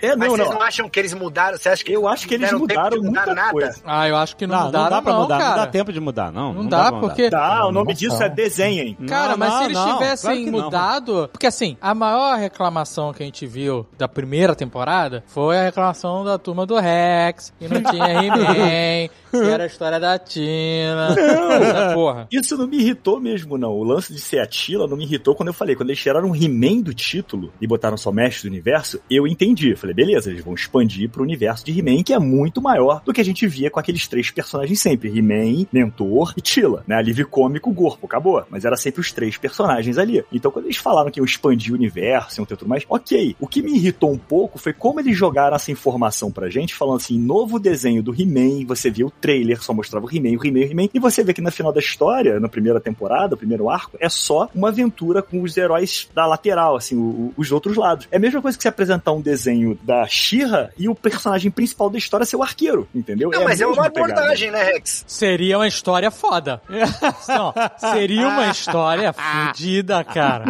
[0.01, 0.55] É, Mas não, vocês não.
[0.55, 1.57] não acham que eles mudaram?
[1.57, 3.51] Você acha que Eu acho que eles mudaram mudar muita nada?
[3.51, 3.81] coisa.
[3.85, 5.37] Ah, eu acho que não, Não, não mudaram, dá pra não, mudar.
[5.37, 5.49] cara.
[5.49, 6.53] Não dá tempo de mudar, não.
[6.53, 6.99] Não, Não dá, mudar.
[6.99, 7.29] porque...
[7.29, 8.25] Tá, o nome Não, disso não.
[8.25, 8.93] é desenhem.
[9.07, 10.63] Cara, Não, mas não, se eles não, tivessem claro não.
[10.63, 11.29] mudado.
[11.31, 16.23] Porque assim, a maior reclamação que a gente viu da primeira temporada foi a reclamação
[16.23, 21.15] da turma do Rex, que não tinha He-Man, que era a história da Tina.
[21.17, 22.27] Essa porra.
[22.31, 23.71] Isso não me irritou mesmo, não.
[23.71, 25.75] O lance de ser a Tila não me irritou quando eu falei.
[25.75, 29.71] Quando eles tiraram o He-Man do título e botaram só Mestre do Universo, eu entendi.
[29.71, 33.13] Eu falei, beleza, eles vão expandir pro universo de He-Man, que é muito maior do
[33.13, 35.09] que a gente via com aqueles três personagens sempre.
[35.09, 36.95] He-Man, Mentor e Tila, né?
[36.95, 38.43] Alívio cômico, Gorpo, acabou.
[38.49, 40.23] Mas era sempre os três personagens ali.
[40.31, 43.35] Então quando eles falaram que iam expandir o universo, ter tudo mais, ok.
[43.39, 46.97] O que me irritou um pouco foi como eles jogaram essa informação pra gente, falando
[46.97, 50.59] assim, novo desenho do He-Man, você viu o trailer, só mostrava o He-Man, o He-Man,
[50.59, 53.69] o He-Man, e você vê que no final da história, na primeira temporada, o primeiro
[53.69, 58.07] arco, é só uma aventura com os heróis da lateral, assim, os outros lados.
[58.11, 61.89] É a mesma coisa que você apresentar um desenho da She-Ra e o personagem principal
[61.89, 63.29] da história ser o arqueiro, entendeu?
[63.31, 65.03] Não, a mas é uma abordagem, né, Rex?
[65.07, 66.61] Seria uma história foda.
[67.27, 70.45] Não, seria uma história fodida, cara.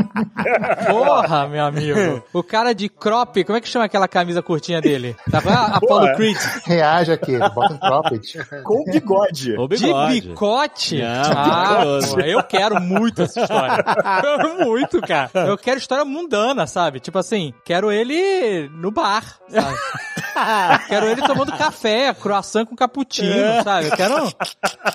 [0.88, 2.23] Porra, meu amigo.
[2.34, 5.15] O cara de crop, como é que chama aquela camisa curtinha dele?
[5.29, 5.58] Tá vendo?
[5.58, 6.15] Apollo.
[6.15, 6.38] Creed.
[6.65, 8.39] Reage aqui, bota um cropped.
[8.63, 9.55] Com bigode.
[9.58, 10.21] O De bigode.
[10.21, 11.01] bicote?
[11.01, 11.86] Não, ah,
[12.25, 13.84] eu quero muito essa história.
[14.19, 15.29] Quero muito, cara.
[15.47, 16.99] Eu quero história mundana, sabe?
[17.10, 19.76] Tipo assim, quero ele no bar, sabe?
[20.88, 23.88] quero ele tomando café, croissant com cappuccino, sabe?
[23.88, 24.34] Eu quero,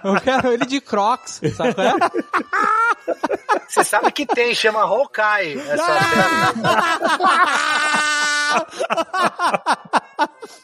[0.05, 1.75] eu quero ele de crocs, sabe?
[1.75, 1.95] qual é?
[3.69, 5.59] Você sabe que tem, chama Hawkeye.
[5.59, 6.55] Essa série.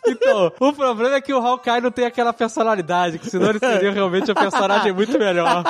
[0.07, 3.93] Então, o problema é que o Hawkeye não tem aquela personalidade, que senão ele seria
[3.93, 5.63] realmente um personagem muito melhor.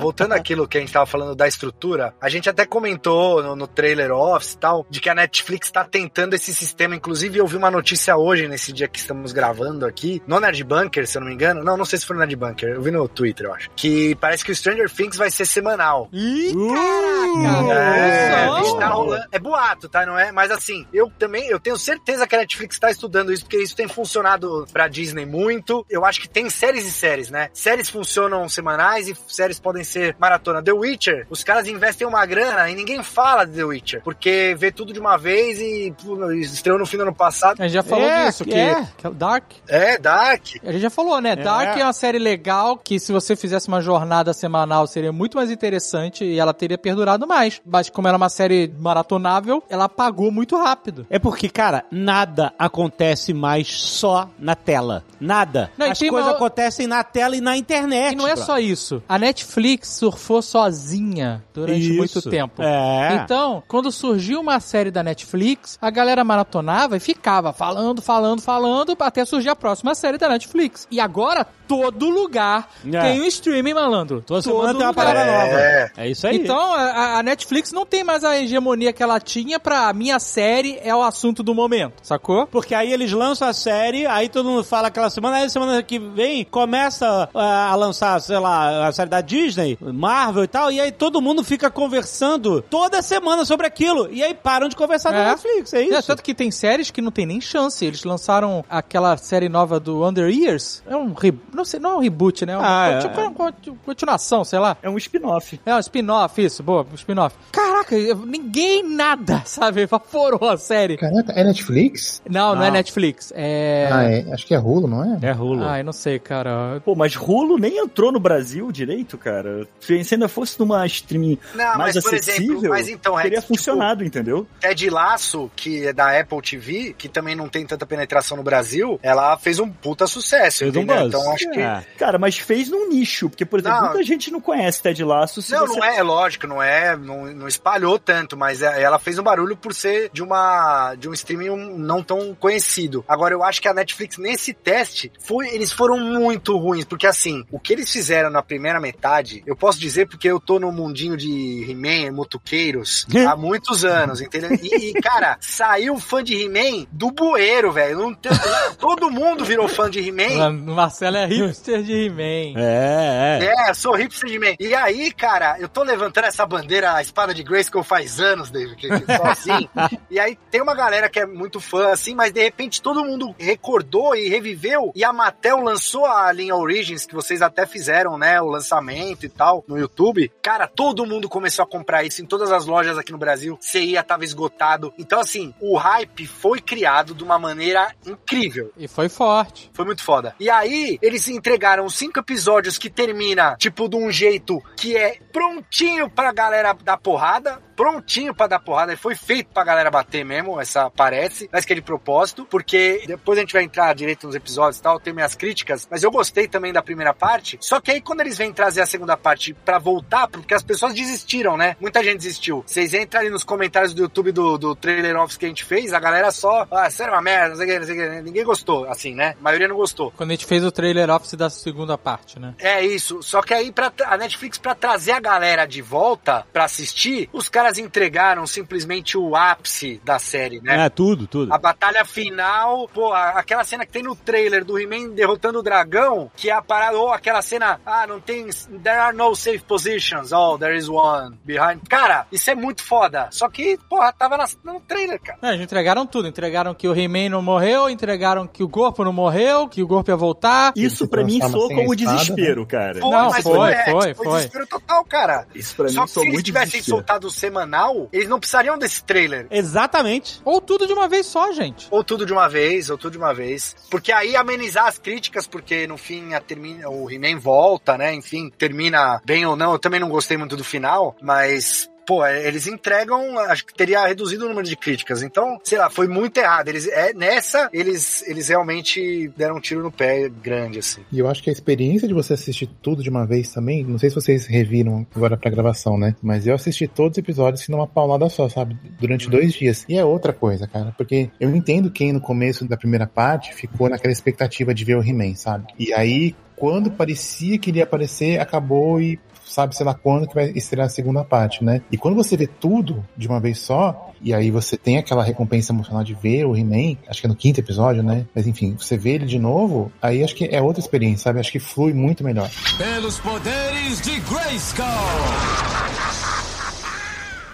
[0.00, 3.66] Voltando àquilo que a gente tava falando da estrutura, a gente até comentou no, no
[3.66, 6.94] trailer office e tal, de que a Netflix tá tentando esse sistema.
[6.94, 11.06] Inclusive, eu vi uma notícia hoje, nesse dia que estamos gravando aqui, no Nerd Bunker,
[11.06, 11.64] se eu não me engano.
[11.64, 13.70] Não, não sei se foi no Nerd Bunker, eu vi no Twitter, eu acho.
[13.74, 16.08] Que parece que o Stranger Things vai ser semanal.
[16.12, 18.42] Ih, É, caraca!
[18.42, 18.64] a Nossa.
[18.64, 19.24] gente tá rolando.
[19.32, 20.04] É boato, tá?
[20.06, 20.30] Não é?
[20.32, 23.74] Mas assim, eu também eu tenho certeza que a Netflix tá estudando isso, porque isso
[23.76, 25.84] tem funcionado pra Disney muito.
[25.88, 27.48] Eu acho que tem séries e séries, né?
[27.52, 30.62] Séries funcionam semanais e séries podem ser maratona.
[30.62, 34.70] The Witcher, os caras investem uma grana e ninguém fala de The Witcher, porque vê
[34.70, 37.60] tudo de uma vez e pô, estreou no fim do ano passado.
[37.60, 38.86] A gente já falou É, disso, que, é.
[38.96, 39.44] que é o Dark.
[39.68, 40.42] É, Dark.
[40.64, 41.36] A gente já falou, né?
[41.36, 45.50] Dark é uma série legal que se você fizesse uma jornada semanal seria muito mais
[45.50, 47.60] interessante e ela teria perdurado mais.
[47.64, 51.06] Mas como era uma série maratonável, ela apagou muito rápido.
[51.10, 55.04] É porque, cara, nada acontece mais só na tela.
[55.20, 55.70] Nada.
[55.78, 58.12] Não, As coisas uma- acontecem na tela e na internet.
[58.12, 58.44] E não é bro.
[58.44, 59.02] só isso.
[59.08, 61.96] A Netflix surfou sozinha durante Isso.
[61.96, 62.62] muito tempo.
[62.62, 63.20] É.
[63.22, 68.96] Então, quando surgiu uma série da Netflix, a galera maratonava e ficava falando, falando, falando,
[69.00, 70.86] até surgir a próxima série da Netflix.
[70.90, 73.00] E agora, todo lugar É.
[73.00, 74.22] tem um streaming, malandro.
[74.26, 75.60] Toda Todo semana tem uma parada nova.
[75.60, 75.90] É.
[75.96, 76.36] É isso aí.
[76.36, 80.18] Então, a, a Netflix não tem mais a hegemonia que ela tinha pra a minha
[80.18, 82.46] série é o assunto do momento, sacou?
[82.46, 85.98] Porque aí eles lançam a série, aí todo mundo fala aquela semana, aí semana que
[85.98, 90.80] vem começa ah, a lançar, sei lá, a série da Disney, Marvel e tal, e
[90.80, 94.08] aí todo mundo fica conversando toda semana sobre aquilo.
[94.12, 95.24] E aí param de conversar na É.
[95.30, 95.94] Netflix, é isso?
[95.94, 97.84] É, tanto que tem séries que não tem nem chance.
[97.84, 100.82] Eles lançaram aquela série nova do Under Years.
[100.86, 101.32] É um re...
[101.52, 102.52] não sei, não é um reboot, né?
[102.52, 102.98] É uma Ah, é.
[102.98, 104.76] tipo, uma conti- continuação, sei lá.
[104.82, 105.60] É um spin-off.
[105.64, 107.34] É um spin-off, isso, boa, um spin-off.
[107.50, 109.82] Caraca, eu- ninguém nada, sabe?
[109.82, 110.96] Evaporou a série.
[110.96, 112.22] Caraca, é Netflix?
[112.28, 112.72] Não, não, é Não.
[112.74, 113.32] Netflix.
[113.34, 113.88] É.
[113.90, 114.32] Ah, é.
[114.32, 115.18] Acho que é Hulu, não é?
[115.30, 115.64] É Hulu.
[115.64, 116.80] Ai, não sei, cara.
[116.84, 119.66] Pô, mas Hulu nem entrou no Brasil direito, cara.
[119.80, 123.42] Se ainda fosse numa streaming Não, mais mas por acessível, exemplo, mas então, teria Rex,
[123.44, 124.46] tipo, funcionado, entendeu?
[124.60, 128.01] Ted Laço, que é da Apple TV, que também não tem tanta penetração
[128.36, 130.96] no Brasil, ela fez um puta sucesso, Fez um entendeu?
[131.04, 131.08] buzz.
[131.08, 131.84] Então acho que É.
[131.98, 133.86] Cara, mas fez num nicho, porque, por exemplo, Não.
[133.88, 135.40] muita gente não conhece Ted Lasso.
[135.42, 135.78] Se Não, você...
[135.78, 139.22] não é, é lógico, não é, não, não espalhou tanto, mas é- ela fez um
[139.22, 143.04] barulho por ser de uma de um streaming não tão conhecido.
[143.08, 147.44] Agora eu acho que a Netflix nesse teste foi, eles foram muito ruins, porque assim,
[147.50, 151.16] o que eles fizeram na primeira metade, eu posso dizer porque eu tô no mundinho
[151.16, 154.50] de He-Man, motoqueiros, há muitos anos, entendeu?
[154.62, 157.91] E, e, cara, saiu fã de He-Man do bueiro, velho.
[157.94, 158.32] Não tem-
[158.78, 160.48] Todo mundo virou fã de He-Man.
[160.50, 162.58] O Marcelo é hipster de He-Man.
[162.60, 163.70] É, é.
[163.70, 164.54] É, sou hipster de man.
[164.58, 168.76] E aí, cara, eu tô levantando essa bandeira, a espada de Grayskull faz anos, David,
[168.76, 169.68] que que só assim.
[170.10, 173.34] e aí tem uma galera que é muito fã, assim, mas de repente todo mundo
[173.38, 174.92] recordou e reviveu.
[174.94, 178.40] E a Mattel lançou a linha Origins, que vocês até fizeram, né?
[178.40, 180.30] O lançamento e tal, no YouTube.
[180.42, 183.58] Cara, todo mundo começou a comprar isso em todas as lojas aqui no Brasil.
[183.60, 184.92] CIA tava esgotado.
[184.98, 188.72] Então, assim, o hype foi criado de uma maneira incrível.
[188.76, 189.70] E foi forte.
[189.72, 190.34] Foi muito foda.
[190.38, 196.10] E aí, eles entregaram cinco episódios que termina, tipo, de um jeito que é prontinho
[196.10, 197.60] pra galera dar porrada.
[197.82, 198.92] Prontinho pra dar porrada.
[198.92, 201.50] E foi feito pra galera bater mesmo, essa parece.
[201.52, 202.46] Mas que é de propósito.
[202.48, 205.88] Porque depois a gente vai entrar direito nos episódios e tal, tem minhas críticas.
[205.90, 207.58] Mas eu gostei também da primeira parte.
[207.60, 210.94] Só que aí, quando eles vêm trazer a segunda parte pra voltar, porque as pessoas
[210.94, 211.74] desistiram, né?
[211.80, 212.62] Muita gente desistiu.
[212.64, 215.92] Vocês entram ali nos comentários do YouTube do, do trailer office que a gente fez,
[215.92, 218.22] a galera só, ah, sério, uma merda, não sei o que, não sei o que.
[218.22, 219.34] Ninguém gostou, assim, né?
[219.40, 220.12] A maioria não gostou.
[220.16, 222.54] Quando a gente fez o trailer office da segunda parte, né?
[222.60, 223.24] É isso.
[223.24, 227.48] Só que aí pra, a Netflix, pra trazer a galera de volta pra assistir, os
[227.48, 230.86] caras entregaram simplesmente o ápice da série, né?
[230.86, 231.52] É, tudo, tudo.
[231.52, 236.30] A batalha final, pô, aquela cena que tem no trailer do He-Man derrotando o dragão,
[236.36, 238.46] que é a parada, ou aquela cena, ah, não tem,
[238.82, 241.80] there are no safe positions, oh, there is one behind.
[241.88, 243.28] Cara, isso é muito foda.
[243.30, 245.38] Só que, porra, tava na- no trailer, cara.
[245.42, 246.28] Não, eles entregaram tudo.
[246.28, 250.10] Entregaram que o He-Man não morreu, entregaram que o corpo não morreu, que o corpo
[250.10, 250.72] ia voltar.
[250.76, 253.00] Isso pra mim soa a como espada, desespero, cara.
[253.00, 254.36] Pô, Não, mas foi, é, foi, foi foi.
[254.36, 255.46] desespero total, cara.
[255.54, 256.96] Isso pra Só mim que se eles muito tivessem desespero.
[256.98, 259.46] soltado o semanal, eles não precisariam desse trailer.
[259.50, 260.40] Exatamente.
[260.44, 261.86] Ou tudo de uma vez só, gente.
[261.90, 263.76] Ou tudo de uma vez, ou tudo de uma vez.
[263.90, 268.14] Porque aí amenizar as críticas, porque no fim a termina, o He-Man volta, né?
[268.14, 269.72] Enfim, termina bem ou não.
[269.72, 271.90] Eu também não gostei muito do final, mas.
[272.06, 275.22] Pô, é, eles entregam, acho que teria reduzido o número de críticas.
[275.22, 276.68] Então, sei lá, foi muito errado.
[276.68, 281.02] Eles, é, nessa, eles, eles realmente deram um tiro no pé grande, assim.
[281.12, 283.98] E eu acho que a experiência de você assistir tudo de uma vez também, não
[283.98, 286.14] sei se vocês reviram agora pra gravação, né?
[286.22, 288.76] Mas eu assisti todos os episódios assim, numa paulada só, sabe?
[288.98, 289.84] Durante dois dias.
[289.88, 293.88] E é outra coisa, cara, porque eu entendo quem no começo da primeira parte ficou
[293.88, 295.66] naquela expectativa de ver o He-Man, sabe?
[295.78, 299.18] E aí, quando parecia que ele ia aparecer, acabou e
[299.52, 301.82] sabe, sei lá quando que vai estrear a segunda parte, né?
[301.90, 305.72] E quando você vê tudo de uma vez só, e aí você tem aquela recompensa
[305.72, 308.26] emocional de ver o He-Man, acho que é no quinto episódio, né?
[308.34, 311.40] Mas enfim, você vê ele de novo, aí acho que é outra experiência, sabe?
[311.40, 312.50] Acho que flui muito melhor.
[312.78, 314.86] Pelos poderes de Grayskull!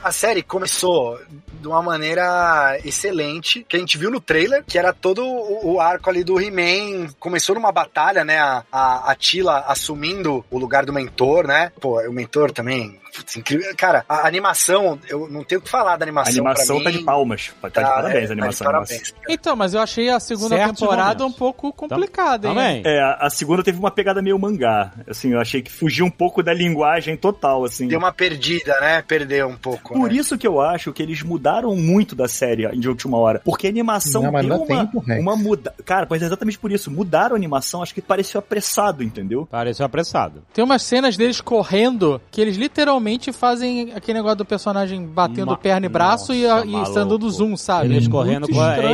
[0.08, 1.18] a série começou
[1.60, 5.80] de uma maneira excelente, que a gente viu no trailer, que era todo o, o
[5.80, 7.08] arco ali do He-Man.
[7.18, 8.38] Começou numa batalha, né?
[8.38, 11.72] A, a, a Tila assumindo o lugar do mentor, né?
[11.80, 12.98] Pô, o mentor também.
[13.18, 13.74] Putz, incrível.
[13.76, 16.32] Cara, a animação, eu não tenho o que falar da A animação.
[16.34, 16.98] animação pra tá mim.
[16.98, 17.52] de palmas.
[17.60, 18.64] Tá de Tá, parabéns é, a tá de animação.
[18.66, 19.14] parabéns.
[19.28, 22.54] Então, mas eu achei a segunda Certos temporada um pouco complicada, hein?
[22.54, 22.82] Também.
[22.84, 24.92] É, a segunda teve uma pegada meio mangá.
[25.08, 27.88] Assim, eu achei que fugiu um pouco da linguagem total, assim.
[27.88, 29.02] Deu uma perdida, né?
[29.02, 29.94] Perdeu um pouco.
[29.94, 30.16] Por né?
[30.16, 33.40] isso que eu acho que eles mudaram muito da série de última hora.
[33.44, 35.74] Porque a animação Não, mas deu uma, tempo, uma muda.
[35.84, 36.90] Cara, mas é exatamente por isso.
[36.90, 39.46] Mudaram a animação, acho que pareceu apressado, entendeu?
[39.50, 40.44] Pareceu apressado.
[40.52, 45.56] Tem umas cenas deles correndo que eles literalmente fazem aquele negócio do personagem batendo Ma-
[45.56, 46.94] perna e braço e, Nossa, e maluco.
[46.94, 47.86] dando do zoom, sabe?
[47.86, 48.46] Eles Muito correndo,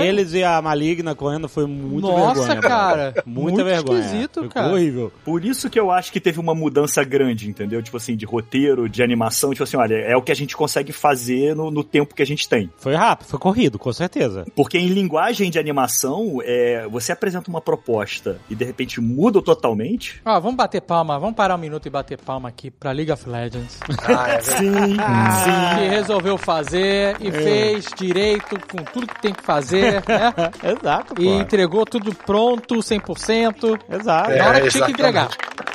[0.02, 2.60] eles e a Maligna correndo foi muito Nossa, vergonha.
[2.60, 3.10] cara.
[3.12, 3.22] brother.
[3.26, 4.00] Muita Muito vergonha.
[4.00, 4.72] esquisito, cara.
[4.72, 5.12] horrível.
[5.24, 7.82] Por isso que eu acho que teve uma mudança grande, entendeu?
[7.82, 9.50] Tipo assim, de roteiro, de animação.
[9.50, 12.26] Tipo assim, olha, é o que a gente consegue fazer no, no tempo que a
[12.26, 12.70] gente tem.
[12.76, 14.44] Foi rápido, foi corrido, com certeza.
[14.54, 20.20] Porque em linguagem de animação, é, você apresenta uma proposta e de repente muda totalmente.
[20.24, 23.28] Ó, vamos bater palma, vamos parar um minuto e bater palma aqui pra League of
[23.28, 23.78] Legends.
[24.02, 24.44] Ah, é verdade.
[24.44, 24.96] Sim,
[25.78, 30.32] que resolveu fazer e fez direito com tudo que tem que fazer, né?
[30.62, 31.22] Exato, pô.
[31.22, 33.78] E entregou tudo pronto, 100%.
[33.90, 34.30] Exato.
[34.30, 35.28] É, Na hora que tinha que entregar.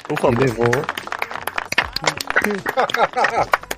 [0.07, 0.39] por E favor.
[0.39, 0.69] levou,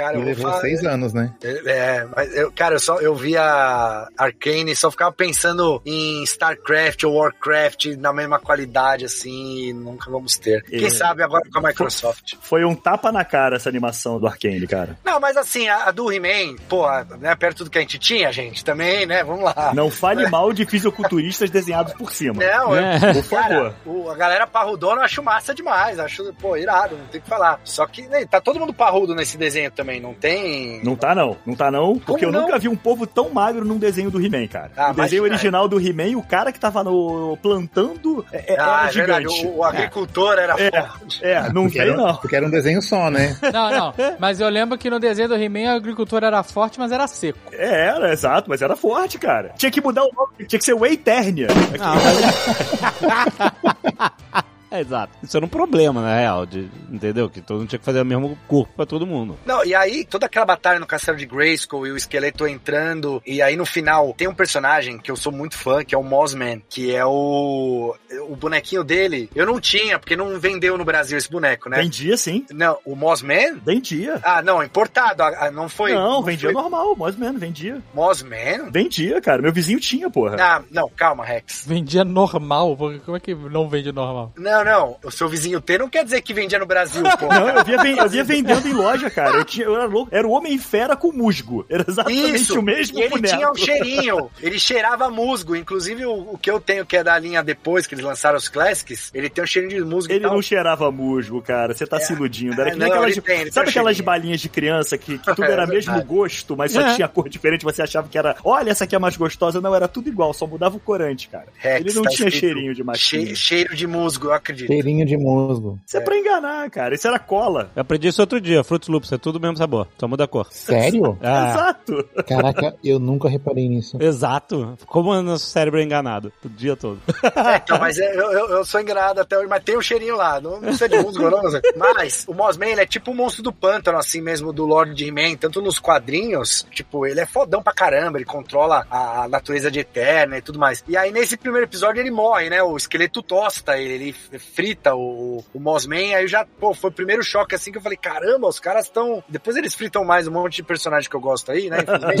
[0.00, 1.32] Cara, eu vou levou falar- seis anos, né?
[1.42, 7.04] É, mas eu, cara, eu só eu via Arcane e só ficava pensando em StarCraft
[7.04, 10.62] ou Warcraft na mesma qualidade, assim, e nunca vamos ter.
[10.64, 10.90] Quem É.
[10.90, 12.34] sabe agora com a Microsoft.
[12.40, 14.98] Foi um tapa na cara essa animação do Arkane, cara.
[15.04, 16.86] Não, mas assim, a, a do He-Man, pô,
[17.18, 19.72] né, perto do que a gente tinha, gente, também, né, vamos lá.
[19.74, 22.42] Não fale mal de fisiculturistas desenhados por cima.
[22.42, 23.12] Não, eu- É.
[23.12, 23.40] Por favor.
[23.48, 25.98] Cara, o- a galera parrudona eu acho massa demais.
[25.98, 27.60] Acho, pô, irado, não tem o que falar.
[27.64, 30.84] Só que né, tá todo mundo parrudo nesse desenho também, não tem.
[30.84, 32.42] Não tá não, não tá não, porque Como eu não?
[32.46, 34.70] nunca vi um povo tão magro num desenho do He-Man, cara.
[34.76, 38.80] Ah, o desenho original do He-Man, o cara que tava no plantando é, é- ah,
[38.82, 39.28] era é verdade.
[39.30, 39.46] gigante.
[39.46, 40.70] O, o agricultor era É.
[40.70, 41.24] forte.
[41.24, 42.14] É, não Porque tem era, não.
[42.16, 43.36] porque era um desenho só, né?
[43.52, 43.94] Não, não.
[44.18, 47.38] Mas eu lembro que no desenho do He-Man a agricultura era forte, mas era seco.
[47.52, 49.52] É, era, exato, mas era forte, cara.
[49.56, 51.48] Tinha que mudar o nome, tinha que ser o Eternia.
[54.70, 55.12] É, exato.
[55.22, 57.28] Isso era um problema, na real, de, entendeu?
[57.28, 59.36] Que todo mundo tinha que fazer o mesmo corpo pra todo mundo.
[59.44, 63.42] Não, e aí, toda aquela batalha no castelo de Grayskull e o esqueleto entrando, e
[63.42, 66.62] aí no final tem um personagem que eu sou muito fã, que é o Mossman,
[66.68, 67.94] que é o.
[68.28, 69.28] O bonequinho dele.
[69.34, 71.78] Eu não tinha, porque não vendeu no Brasil esse boneco, né?
[71.82, 73.58] Vendia sim, Não, o Mossman?
[73.64, 74.20] vendia.
[74.22, 75.22] Ah, não, importado.
[75.22, 75.92] ah, Não foi.
[75.94, 77.82] não, vendia foi normal, mais ou menos, vendia.
[77.94, 78.70] Mossman?
[78.70, 79.42] Vendia, cara.
[79.42, 80.36] Meu vizinho tinha, porra.
[80.38, 81.64] Ah, não, calma, Rex.
[81.66, 84.32] Vendia normal, como é que não vende normal?
[84.36, 84.96] Não, não.
[85.04, 87.26] O seu vizinho ter não quer dizer que vendia no Brasil, pô.
[87.26, 89.36] Não, eu via, eu via vendendo em loja, cara.
[89.36, 90.08] Eu, tinha, eu era louco.
[90.14, 91.64] Era o Homem-Fera com musgo.
[91.68, 93.34] Era exatamente Isso, o mesmo e ele boneco.
[93.36, 97.18] tinha um cheirinho, ele cheirava musgo, inclusive o, o que eu tenho que é da
[97.18, 100.22] linha depois, que eles lançaram os Classics, ele tem um cheirinho de musgo Ele e
[100.22, 100.34] tal.
[100.34, 101.74] não cheirava musgo, cara.
[101.74, 102.60] Você tá se iludindo.
[102.60, 103.12] Era É, que nem não, aquelas.
[103.16, 104.04] ele tem, ele sabe tem aquelas cheirinho.
[104.06, 106.14] balinhas de criança que, que tudo É era mesmo verdade.
[106.14, 106.94] gosto, mas só É.
[106.94, 108.36] tinha cor diferente, você achava que era.
[108.44, 109.60] Olha, essa aqui é mais gostosa.
[109.60, 111.46] Não, era tudo igual, só mudava o corante, cara.
[111.56, 113.28] Rex, ele não tá tinha cheirinho de machinho.
[113.28, 114.66] che- cheiro de musgo, eu acredito.
[114.68, 115.78] Cheirinho de musgo.
[115.86, 116.94] Isso é pra enganar, cara.
[116.94, 117.70] Isso era cola.
[117.74, 120.28] Eu aprendi isso outro dia, Fruits Loops, é tudo o mesmo sabor, só muda a
[120.28, 120.46] cor.
[120.50, 121.18] Sério?
[121.22, 121.50] Ah,
[121.90, 122.08] Exato.
[122.26, 123.96] Caraca, eu nunca reparei nisso.
[124.00, 124.76] exato.
[124.86, 127.00] Como o nosso cérebro é enganado, o dia todo.
[127.50, 130.16] É, então, mas é, eu, eu, eu sou enganado até hoje, mas tem um cheirinho
[130.16, 130.40] lá.
[130.40, 131.42] Não, não sei de musgo, não.
[131.42, 134.94] Mas, mas o Mossman, ele é tipo o monstro do pântano, assim mesmo, do Lord
[134.94, 135.36] de He-Man.
[135.36, 139.80] Tanto nos quadrinhos, tipo, ele é fodão pra caramba, ele controla a, a natureza de
[139.80, 140.84] Eterna e tudo mais.
[140.88, 142.62] E aí, nesse primeiro episódio, ele morre, né?
[142.62, 146.14] O esqueleto tosta ele, ele frita o, o Mossman.
[146.14, 149.22] Aí já, pô, foi o primeiro choque, assim, que eu falei, caramba, os caras estão...
[149.28, 151.78] Depois eles fritam mais um monte de personagem que eu gosto aí, né?
[151.82, 152.20] Infelizmente.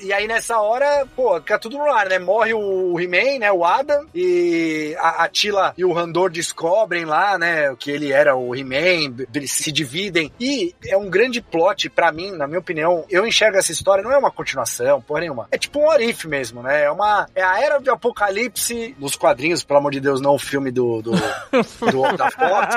[0.02, 2.18] E aí nessa hora, pô, fica tudo no ar, né?
[2.18, 3.52] Morre o He-Man, né?
[3.52, 7.74] O Adam, e a, a Tila e o Randor descobrem lá, né?
[7.76, 10.32] Que ele era o He-Man, eles se dividem.
[10.38, 13.04] E é um grande plot pra mim, na minha opinião.
[13.10, 15.48] Eu enxergo essa história, não é uma continuação, porra nenhuma.
[15.50, 16.84] É tipo um orif mesmo, né?
[16.84, 17.26] É uma.
[17.34, 21.02] É a era do apocalipse nos quadrinhos, pelo amor de Deus, não o filme do.
[21.02, 22.76] do, do- da Fox.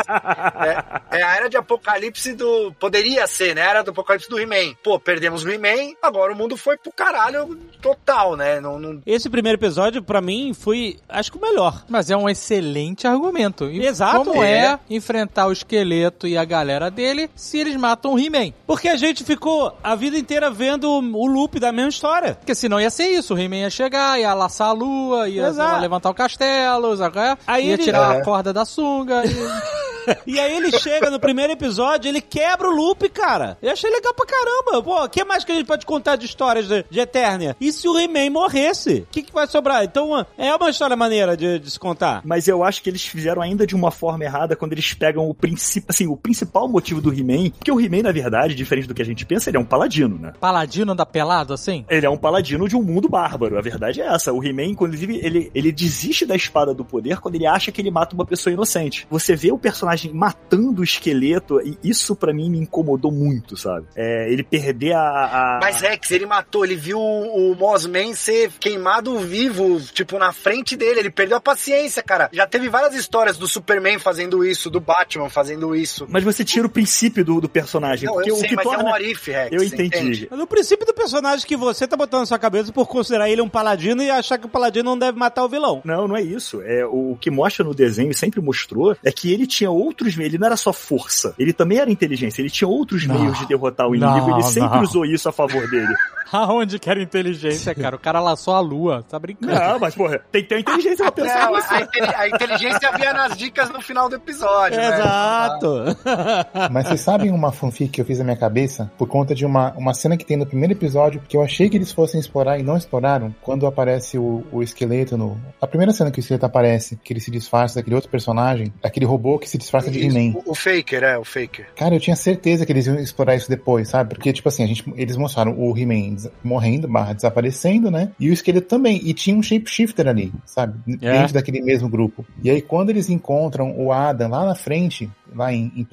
[1.11, 2.73] É, é a era de apocalipse do.
[2.79, 3.61] Poderia ser, né?
[3.61, 4.75] A era do apocalipse do He-Man.
[4.83, 8.59] Pô, perdemos o He-Man, agora o mundo foi pro caralho total, né?
[8.59, 11.83] Não, não- Esse primeiro episódio, pra mim, foi, acho que o melhor.
[11.89, 13.69] Mas é um excelente argumento.
[13.69, 14.65] E Exato, Como é.
[14.73, 18.53] é enfrentar o esqueleto e a galera dele se eles matam o He-Man?
[18.65, 22.35] Porque a gente ficou a vida inteira vendo o loop da mesma história.
[22.35, 23.33] Porque senão ia ser isso.
[23.33, 27.19] O He-Man ia chegar, ia laçar a lua, ia levantar o castelo, sabe?
[27.19, 27.37] é?
[27.45, 28.19] Aí ia ele- tirar É.
[28.19, 29.23] a corda da sunga.
[29.25, 29.83] e-
[30.27, 33.57] E aí ele chega no primeiro episódio, ele quebra o loop, cara.
[33.61, 34.83] Eu achei legal pra caramba.
[34.83, 37.55] Pô, o que mais que a gente pode contar de histórias de, de Eternia?
[37.57, 39.05] E se o He-Man morresse?
[39.09, 39.81] O que, que vai sobrar?
[39.85, 42.21] Então, é uma história maneira de, de se contar.
[42.25, 45.33] Mas eu acho que eles fizeram ainda de uma forma errada quando eles pegam o
[45.33, 49.01] princípio, assim, o principal motivo do He-Man, porque o He-Man, na verdade, diferente do que
[49.01, 50.33] a gente pensa, ele é um paladino, né?
[50.37, 51.85] Paladino anda pelado assim?
[51.89, 53.57] Ele é um paladino de um mundo bárbaro.
[53.57, 54.33] A verdade é essa.
[54.33, 57.91] O He-Man, inclusive, ele, ele desiste da espada do poder quando ele acha que ele
[57.91, 59.07] mata uma pessoa inocente.
[59.09, 63.87] Você vê o personagem matando o esqueleto, e isso pra mim me incomodou muito, sabe?
[63.95, 65.57] É, ele perder a.
[65.57, 65.59] a...
[65.61, 70.75] Mas Rex, ele matou, ele viu o, o Mossman ser queimado vivo, tipo, na frente
[70.75, 70.99] dele.
[70.99, 72.29] Ele perdeu a paciência, cara.
[72.31, 76.05] Já teve várias histórias do Superman fazendo isso, do Batman fazendo isso.
[76.09, 78.05] Mas você tira o princípio do, do personagem.
[78.05, 78.83] Não, porque eu o sei, que mas torna...
[78.83, 79.51] é um Arif, Rex.
[79.51, 79.83] Eu entendi.
[79.85, 80.27] entende?
[80.29, 83.41] Mas o princípio do personagem que você tá botando na sua cabeça por considerar ele
[83.41, 85.81] um paladino e achar que o paladino não deve matar o vilão.
[85.83, 86.61] Não, não é isso.
[86.63, 90.31] É o que mostra no desenho e sempre mostrou é que ele tinha outros meios.
[90.33, 91.35] Ele não era só força.
[91.37, 92.41] Ele também era inteligência.
[92.41, 93.19] Ele tinha outros Não.
[93.19, 94.27] meios de derrotar o inimigo.
[94.29, 94.83] Não, ele sempre não.
[94.83, 95.93] usou isso a favor dele.
[96.31, 97.95] Aonde que era inteligência, cara?
[97.95, 99.03] O cara laçou a lua.
[99.07, 99.53] Tá brincando.
[99.53, 101.67] não, mas porra, tem que ter inteligência pra pensar Não, nisso.
[101.71, 104.95] a, a inteligência vinha nas dicas no final do episódio, né?
[104.95, 105.83] Exato.
[106.71, 108.91] Mas vocês sabem uma fanfic que eu fiz na minha cabeça?
[108.97, 111.77] Por conta de uma, uma cena que tem no primeiro episódio, que eu achei que
[111.77, 115.37] eles fossem explorar e não exploraram, quando aparece o, o esqueleto no.
[115.61, 119.05] A primeira cena que o esqueleto aparece, que ele se disfarça daquele outro personagem, aquele
[119.05, 120.39] robô que se disfarça de He-Man.
[120.45, 121.67] o, o Faker, é, o Faker.
[121.75, 124.15] Cara, eu tinha certeza que eles iam explorar isso depois, sabe?
[124.15, 128.11] Porque, tipo assim, a gente, eles mostraram o He-Man morrendo, barra desaparecendo, né?
[128.19, 128.99] E o esqueleto também.
[129.03, 130.79] E tinha um shapeshifter ali, sabe?
[131.01, 131.11] É.
[131.19, 132.25] Dentro daquele mesmo grupo.
[132.43, 135.87] E aí, quando eles encontram o Adam lá na frente, lá em, em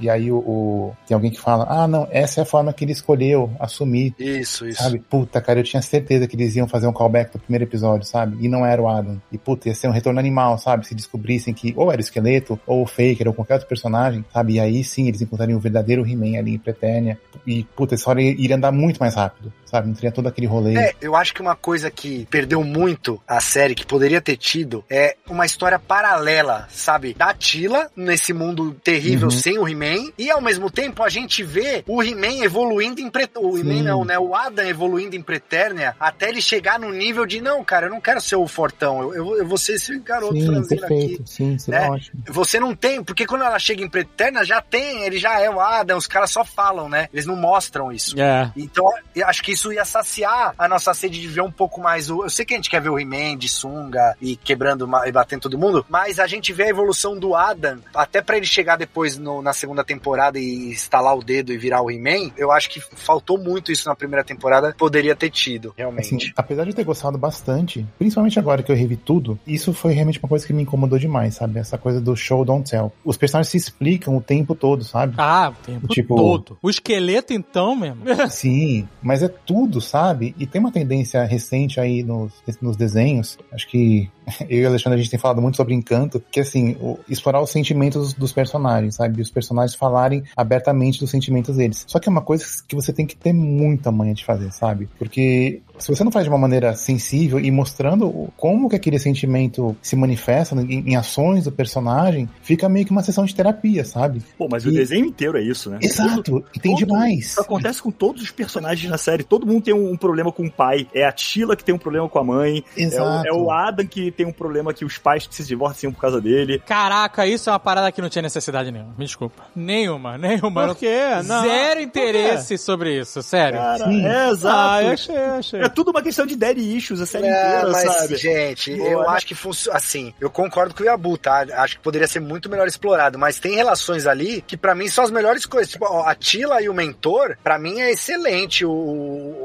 [0.00, 2.84] e aí o, o- tem alguém que fala: Ah, não, essa é a forma que
[2.84, 4.14] ele escolheu assumir.
[4.18, 4.82] Isso, isso.
[4.82, 4.98] Sabe?
[4.98, 8.36] Puta, cara, eu tinha certeza que eles iam fazer um callback do primeiro episódio, sabe?
[8.44, 9.20] E não era o Adam.
[9.32, 10.86] E puta, ia ser um retorno animal, sabe?
[10.86, 14.54] Se descobrissem que ou era o esqueleto, ou o Faker, ou qualquer outro personagem, sabe?
[14.54, 17.18] E aí sim, eles encontrariam o verdadeiro He-Man ali em Pretérnia.
[17.46, 19.88] E puta, essa hora iria andar muito mais rápido, sabe?
[19.88, 20.76] Não teria todo aquele rolê.
[20.76, 24.84] É, eu acho que uma coisa que perdeu muito a série, que poderia ter tido,
[24.90, 27.14] é uma história paralela, sabe?
[27.14, 29.30] Da Tila, nesse mundo terrível Uhum.
[29.30, 33.30] sem o He-Man, e ao mesmo tempo a gente vê o He-Man evoluindo em Pret...
[33.36, 33.82] O He-Man Sim.
[33.82, 34.18] não, né?
[34.18, 38.00] O Adam evoluindo em Pretérnia, até ele chegar no nível de, não, cara, eu não
[38.00, 40.94] quero ser o fortão, eu, eu, eu vou ser esse garoto sim, franzino aqui.
[40.94, 41.22] perfeito.
[41.26, 41.90] Sim, seria né?
[41.90, 42.22] ótimo.
[42.28, 45.60] Você não tem, porque quando ela chega em Preterna, já tem, ele já é o
[45.60, 47.08] Adam, os caras só falam, né?
[47.12, 48.18] Eles não mostram isso.
[48.20, 48.50] É.
[48.56, 52.10] Então, eu acho que isso ia saciar a nossa sede de ver um pouco mais
[52.10, 52.24] o.
[52.24, 55.42] Eu sei que a gente quer ver o He-Man de sunga e quebrando e batendo
[55.42, 59.18] todo mundo, mas a gente vê a evolução do Adam, até pra ele chegar depois
[59.18, 62.30] no- na segunda temporada e instalar o dedo e virar o He-Man.
[62.36, 66.14] Eu acho que faltou muito isso na primeira temporada, poderia ter tido, realmente.
[66.16, 69.92] Assim, apesar de eu ter gostado bastante, principalmente agora que eu revi tudo, isso foi
[69.92, 71.58] realmente uma coisa que me incomodou demais, sabe?
[71.58, 72.92] Essa coisa do show don't tell.
[73.04, 75.14] Os personagens se explicam o tempo todo, sabe?
[75.18, 76.58] Ah, o tempo Tipo- todo.
[76.62, 78.02] O esqueleto, então, mesmo.
[78.30, 80.32] Sim, mas é tudo, sabe?
[80.38, 82.32] E tem uma tendência recente aí nos,
[82.62, 84.08] nos desenhos, acho que
[84.48, 87.40] eu e o Alexandre a gente tem falado muito sobre Encanto, que assim, o- explorar
[87.42, 89.20] os sentimentos dos personagens, sabe?
[89.20, 91.84] Os personagens falarem abertamente dos sentimentos deles.
[91.86, 94.88] Só que é uma coisa que você tem que ter muita manha de fazer, sabe?
[94.98, 98.98] Porque se você não faz de uma maneira sensível e mostrando o- como que aquele
[98.98, 103.84] sentimento se manifesta em, em ações do personagem, fica meio que uma sessão de terapia,
[103.84, 104.22] sabe?
[104.36, 105.78] Pô, mas o E- desenho inteiro é isso, né?
[105.82, 107.18] Exato, e tem Todo- demais.
[107.30, 109.22] Isso acontece com todos os personagens na série.
[109.22, 110.86] Todo mundo tem um, um problema com o pai.
[110.94, 112.62] É a Tila que tem um problema com a mãe.
[112.76, 113.28] É o, Exato.
[113.28, 116.20] é o Adam que tem um problema que os pais que se divorciam por causa
[116.20, 116.62] dele.
[116.66, 118.94] Caraca, isso é uma parada que não tinha necessidade nenhuma.
[118.98, 119.42] Me desculpa.
[119.54, 120.66] Nenhuma, nenhuma.
[120.68, 120.96] Por quê?
[121.24, 121.42] Não.
[121.42, 123.58] Zero interesse sobre isso, sério.
[123.58, 124.06] Cara, Sim.
[124.06, 124.82] é Ah, exato.
[124.84, 125.60] eu achei, achei.
[125.62, 128.16] É tudo uma questão de daddy issues, a série É, inteira, mas, sabe?
[128.16, 129.06] gente, Boa, eu né?
[129.10, 129.76] acho que funciona.
[129.76, 131.46] Assim, eu concordo com o Yabu, tá?
[131.54, 135.04] Acho que poderia ser muito melhor explorado, mas tem relações ali que pra mim são
[135.04, 135.70] as melhores coisas.
[135.72, 138.70] Tipo, ó, a Tila e o mentor, pra mim é excelente o,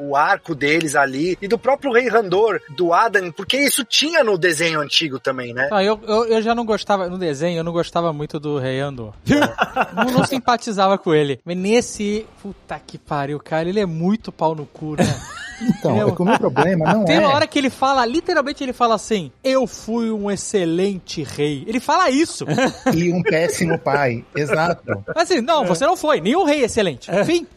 [0.09, 4.37] o arco deles ali e do próprio Rei Randor, do Adam, porque isso tinha no
[4.37, 5.69] desenho antigo também, né?
[5.71, 8.79] Ah, eu, eu, eu já não gostava, no desenho, eu não gostava muito do Rei
[8.79, 9.13] Andor.
[9.95, 11.39] não, não simpatizava com ele.
[11.43, 15.05] Mas nesse, puta que pariu, cara, ele é muito pau no cu, né?
[15.61, 17.19] Então, Eu- é que o meu problema não Tem é.
[17.19, 21.63] uma hora que ele fala, literalmente ele fala assim, eu fui um excelente rei.
[21.67, 22.45] Ele fala isso.
[22.93, 24.23] E um péssimo pai.
[24.35, 25.03] Exato.
[25.15, 27.09] Mas assim, não, você não foi, nenhum rei é excelente.
[27.11, 27.47] Enfim,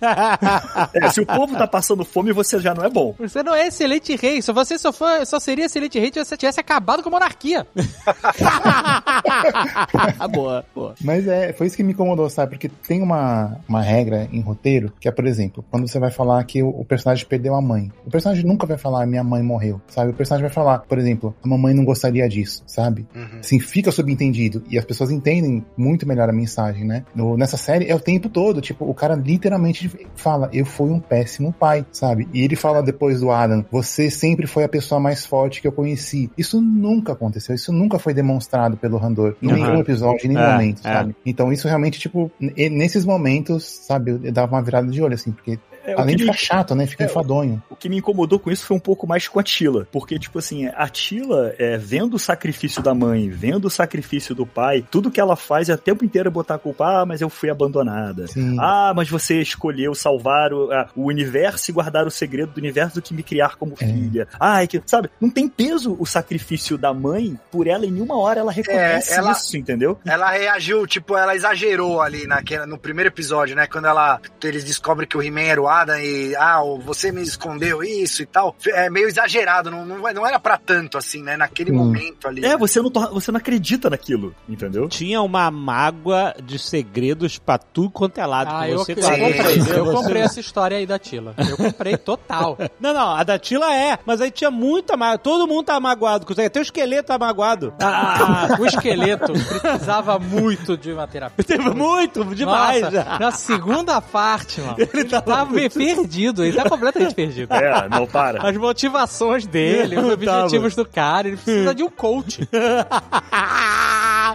[0.94, 3.14] É, se o povo tá passando fome, você já não é bom.
[3.18, 4.40] você não é excelente rei.
[4.42, 7.66] Só você só, foi, só seria excelente rei se você tivesse acabado com a monarquia.
[10.32, 10.94] boa, boa.
[11.02, 12.52] Mas é, foi isso que me incomodou, sabe?
[12.52, 16.42] Porque tem uma, uma regra em roteiro, que é, por exemplo, quando você vai falar
[16.44, 17.87] que o, o personagem perdeu a mãe.
[17.88, 17.98] Mãe.
[18.06, 20.10] O personagem nunca vai falar, minha mãe morreu, sabe?
[20.10, 23.06] O personagem vai falar, por exemplo, a mamãe não gostaria disso, sabe?
[23.14, 23.38] Uhum.
[23.40, 24.62] Assim, fica subentendido.
[24.70, 27.04] E as pessoas entendem muito melhor a mensagem, né?
[27.14, 28.60] No- nessa série é o tempo todo.
[28.60, 32.28] Tipo, o cara literalmente fala, eu fui um péssimo pai, sabe?
[32.32, 35.72] E ele fala depois do Adam, você sempre foi a pessoa mais forte que eu
[35.72, 36.30] conheci.
[36.36, 39.36] Isso nunca aconteceu, isso nunca foi demonstrado pelo Randor.
[39.42, 39.54] Em Uhum.
[39.54, 40.92] nenhum episódio, em nenhum É, momento, é.
[40.92, 41.16] sabe?
[41.24, 45.58] Então isso realmente, tipo, nesses momentos, sabe, eu dava uma virada de olho, assim, porque
[45.90, 46.86] É, além de me- ficar chato, né?
[46.86, 47.62] Fica É, enfadonho.
[47.70, 49.86] O que me incomodou com isso foi um pouco mais com a Tila.
[49.92, 54.46] Porque, tipo assim, a Tila, é, vendo o sacrifício da mãe, vendo o sacrifício do
[54.46, 57.00] pai, tudo que ela faz é o tempo inteiro botar a culpa.
[57.02, 58.26] Ah, mas eu fui abandonada.
[58.26, 58.56] Sim.
[58.60, 62.96] Ah, mas você escolheu salvar o, ah, o universo e guardar o segredo do universo
[62.96, 63.86] do que me criar como É.
[63.86, 64.28] filha.
[64.38, 65.10] Ai, que, sabe?
[65.20, 69.32] Não tem peso o sacrifício da mãe por ela em nenhuma hora ela reconhece ela-
[69.32, 69.98] isso, entendeu?
[70.04, 73.66] Ela reagiu, tipo, ela exagerou ali naquela, no primeiro episódio, né?
[73.66, 78.22] Quando ela, eles descobrem que o He-Man era o E, ah, você me escondeu isso
[78.22, 78.54] e tal.
[78.66, 81.36] É meio exagerado, não, não, não era pra tanto assim, né?
[81.36, 81.76] Naquele Hum.
[81.76, 82.44] momento ali.
[82.44, 84.88] É, você não, você não acredita naquilo, entendeu?
[84.88, 88.50] Tinha uma mágoa de segredos pra tudo quanto é lado.
[88.52, 89.78] Ah, eu, você eu comprei.
[89.78, 91.34] Eu comprei essa história aí da Tila.
[91.38, 92.56] Eu comprei total.
[92.80, 95.18] Não, não, a da Tila é, mas aí tinha muita mágoa.
[95.18, 96.46] Todo mundo tá magoado com isso aí.
[96.46, 97.72] Até o esqueleto tá magoado.
[97.80, 101.44] Ah, o esqueleto precisava muito de uma terapia.
[101.44, 102.82] Teve muito, demais.
[102.82, 104.76] Nossa, na segunda parte, mano.
[104.78, 107.52] Ele tava meio perdido, ele tá completamente perdido.
[107.54, 108.48] É, não para.
[108.48, 112.48] As motivações dele, os objetivos do cara, ele precisa de um coach.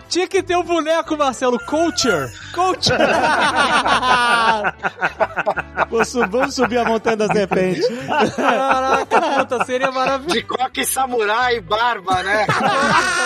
[0.10, 2.32] Tinha que ter um boneco, Marcelo, coacher.
[2.54, 2.98] Coacher.
[5.90, 7.82] Vou su- Vamos subir a montanha da serpente.
[8.36, 10.34] Caraca, puta, seria maravilhoso.
[10.36, 12.46] De coque samurai e barba, né?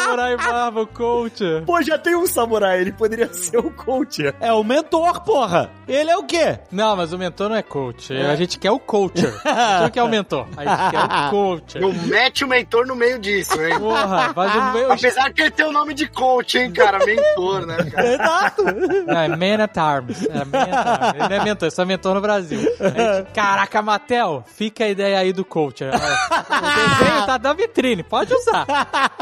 [0.04, 1.64] Samurai Barba, o coacher.
[1.66, 4.34] Pô, já tem um samurai, ele poderia ser o coach.
[4.40, 5.70] É o mentor, porra.
[5.88, 6.60] Ele é o quê?
[6.72, 8.14] Não, mas o mentor não é coach.
[8.14, 9.34] A gente quer o coacher.
[9.46, 10.48] A gente quer o mentor.
[10.58, 11.82] A gente quer o coacher.
[11.82, 13.80] Não mete o mentor no meio disso, hein?
[13.80, 14.92] Porra, faz o meu.
[14.92, 17.00] Apesar que ele tem o nome de coach, hein, cara?
[17.06, 18.08] Mentor, né, cara?
[18.14, 18.64] Exato.
[19.06, 20.26] Não, é Man at Arms.
[20.26, 21.14] É Man at Arms.
[21.20, 22.60] Ele não é mentor, ele só é mentor no Brasil.
[22.60, 25.90] Gente- Caraca, Matel, fica a ideia aí do coacher.
[25.94, 28.66] O desenho tá da vitrine, pode usar.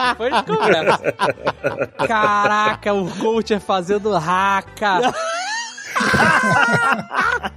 [0.10, 1.14] Depois a gente conversa.
[2.08, 5.00] Caraca, o coacher fazendo raca.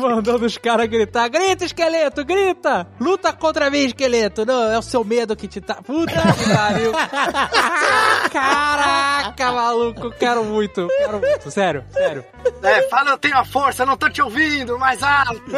[0.00, 2.86] Mandando os caras gritar: grita, esqueleto, grita!
[3.00, 4.44] Luta contra mim, esqueleto!
[4.44, 5.76] Não, é o seu medo que te tá.
[5.76, 6.92] Puta que pariu!
[8.32, 12.24] Caraca, maluco, quero muito, quero muito, sério, sério.
[12.62, 15.42] É, fala, eu tenho a força, não tô te ouvindo, mais alto.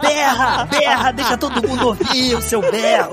[0.00, 3.12] Berra, berra, deixa todo mundo ouvir o seu berro.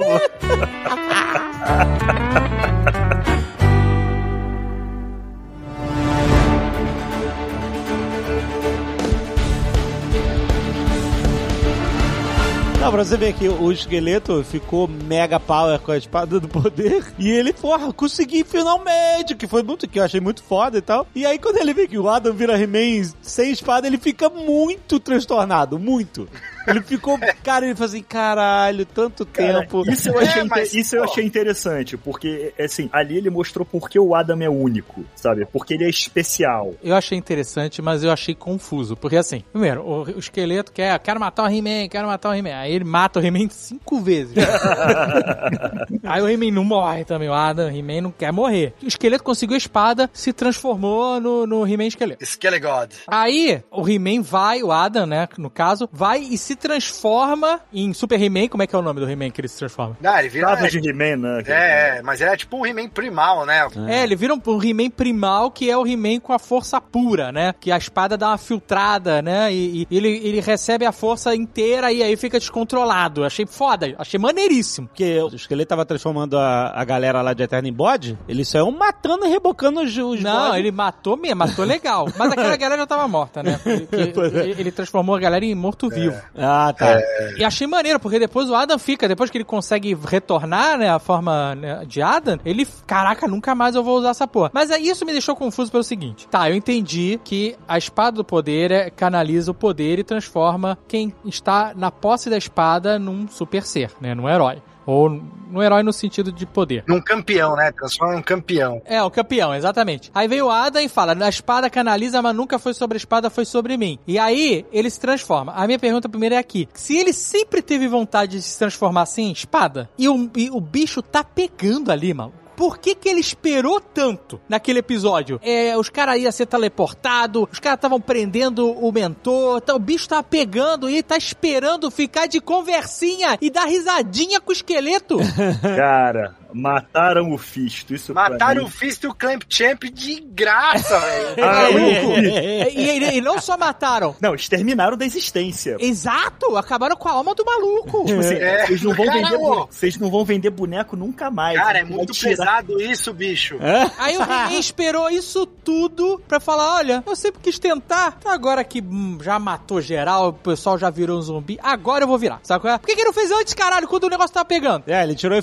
[12.82, 17.14] Não, pra você ver que o esqueleto ficou mega power com a espada do poder.
[17.20, 21.06] E ele, porra, consegui finalmente, que foi muito, que eu achei muito foda e tal.
[21.14, 25.00] E aí, quando ele vê que o Adam vira He-Man sem espada, ele fica muito
[25.00, 26.28] transtornado, muito.
[26.68, 29.84] Ele ficou, cara, ele fala assim, caralho, tanto Cara, tempo.
[29.90, 33.90] Isso eu achei, É, mas, isso eu achei interessante, porque, assim, ali ele mostrou por
[33.90, 35.46] que o Adam é único, sabe?
[35.46, 36.74] Porque ele é especial.
[36.84, 38.96] Eu achei interessante, mas eu achei confuso.
[38.96, 42.56] Porque assim, primeiro, o, o esqueleto quer, quero matar o He-Man, quero matar o He-Man.
[42.56, 44.36] Aí ele mata o He-Man cinco vezes.
[46.04, 47.30] Aí o He-Man não morre também.
[47.30, 48.74] O Adam, o He-Man não quer morrer.
[48.84, 52.24] O esqueleto conseguiu a espada, se transformou no, no He-Man esqueleto.
[52.24, 52.96] Skelegod.
[53.08, 58.22] Aí, o He-Man vai, o Adam, né, no caso, vai e se transforma em Super
[58.22, 58.48] He-Man.
[58.48, 59.98] Como é que é o nome do He-Man que ele se transforma?
[60.04, 60.48] Ah, ele vira.
[60.48, 61.44] Trava de He-Man, né?
[61.48, 63.68] É, é, mas ele é tipo um He-Man primal, né?
[63.88, 67.32] É, ele vira um, um He-Man primal, que é o He-Man com a força pura,
[67.32, 67.54] né?
[67.60, 69.54] Que a espada dá uma filtrada, né?
[69.54, 73.24] E, e ele, ele recebe a força inteira e aí fica descontrolado.
[73.24, 74.88] Achei foda, achei maneiríssimo.
[74.88, 79.26] Porque o esqueleto tava transformando a, a galera lá de Eterno Body, eles saiu matando
[79.26, 80.60] e rebocando os, os Não, bode.
[80.60, 82.08] ele matou mesmo, matou legal.
[82.18, 83.60] Mas aquela galera já tava morta, né?
[83.64, 84.40] Porque Pois é.
[84.50, 86.20] ele, ele transformou a galera em morto-vivo.
[86.42, 86.98] Ah, tá.
[87.38, 91.00] E achei maneiro, porque depois o Adam fica, depois que ele consegue retornar, né, a
[91.00, 94.52] forma né, de Adam, ele, caraca, nunca mais eu vou usar essa porra.
[94.54, 96.28] Mas isso me deixou confuso pelo seguinte.
[96.28, 101.14] Tá, eu entendi que a espada do poder é, canaliza o poder e transforma quem
[101.26, 104.62] está na posse da espada num super ser, né, num herói.
[104.86, 106.84] Ou num herói no sentido de poder.
[106.88, 107.72] Num campeão, né?
[107.72, 108.82] Transforma em um campeão.
[108.86, 110.10] É, o campeão, exatamente.
[110.14, 113.30] Aí veio o Adam e fala: a espada canaliza, mas nunca foi sobre a espada,
[113.30, 114.00] foi sobre mim.
[114.08, 115.54] E aí ele se transforma.
[115.54, 119.24] A minha pergunta primeiro é aqui: se ele sempre teve vontade de se transformar assim
[119.24, 122.34] em espada, e o, e o bicho tá pegando ali, mano.
[122.62, 125.40] Por que que ele esperou tanto naquele episódio?
[125.42, 130.08] É, os caras iam ser teleportados, os caras estavam prendendo o mentor, tá, o bicho
[130.08, 135.18] tava pegando e ele tá esperando ficar de conversinha e dar risadinha com o esqueleto.
[135.76, 137.94] Cara, mataram o Fisto.
[137.94, 141.36] Isso Mataram o Fist e o Clamp Champ de graça, velho.
[141.44, 142.80] Ah, e, eu vi.
[142.80, 144.16] e- e não só mataram.
[144.22, 145.78] Não, exterminaram da existência.
[145.80, 148.06] Exato, acabaram com a alma do maluco.
[148.06, 148.66] Tipo assim, É.
[148.68, 149.68] vocês, não vão vender, Caramba.
[149.70, 151.58] vocês não vão vender boneco nunca mais.
[151.58, 153.58] Cara, é muito tirar- pesado isso, bicho.
[153.98, 158.64] Aí o He-Man esperou isso tudo pra falar: olha, eu sempre quis tentar, então agora
[158.64, 162.40] que hum, já matou geral, o pessoal já virou um zumbi, agora eu vou virar.
[162.44, 162.78] Sabe qual é?
[162.78, 164.84] Por que, que não fez antes, caralho, quando o negócio tava pegando?
[164.88, 165.40] É, ele tirou a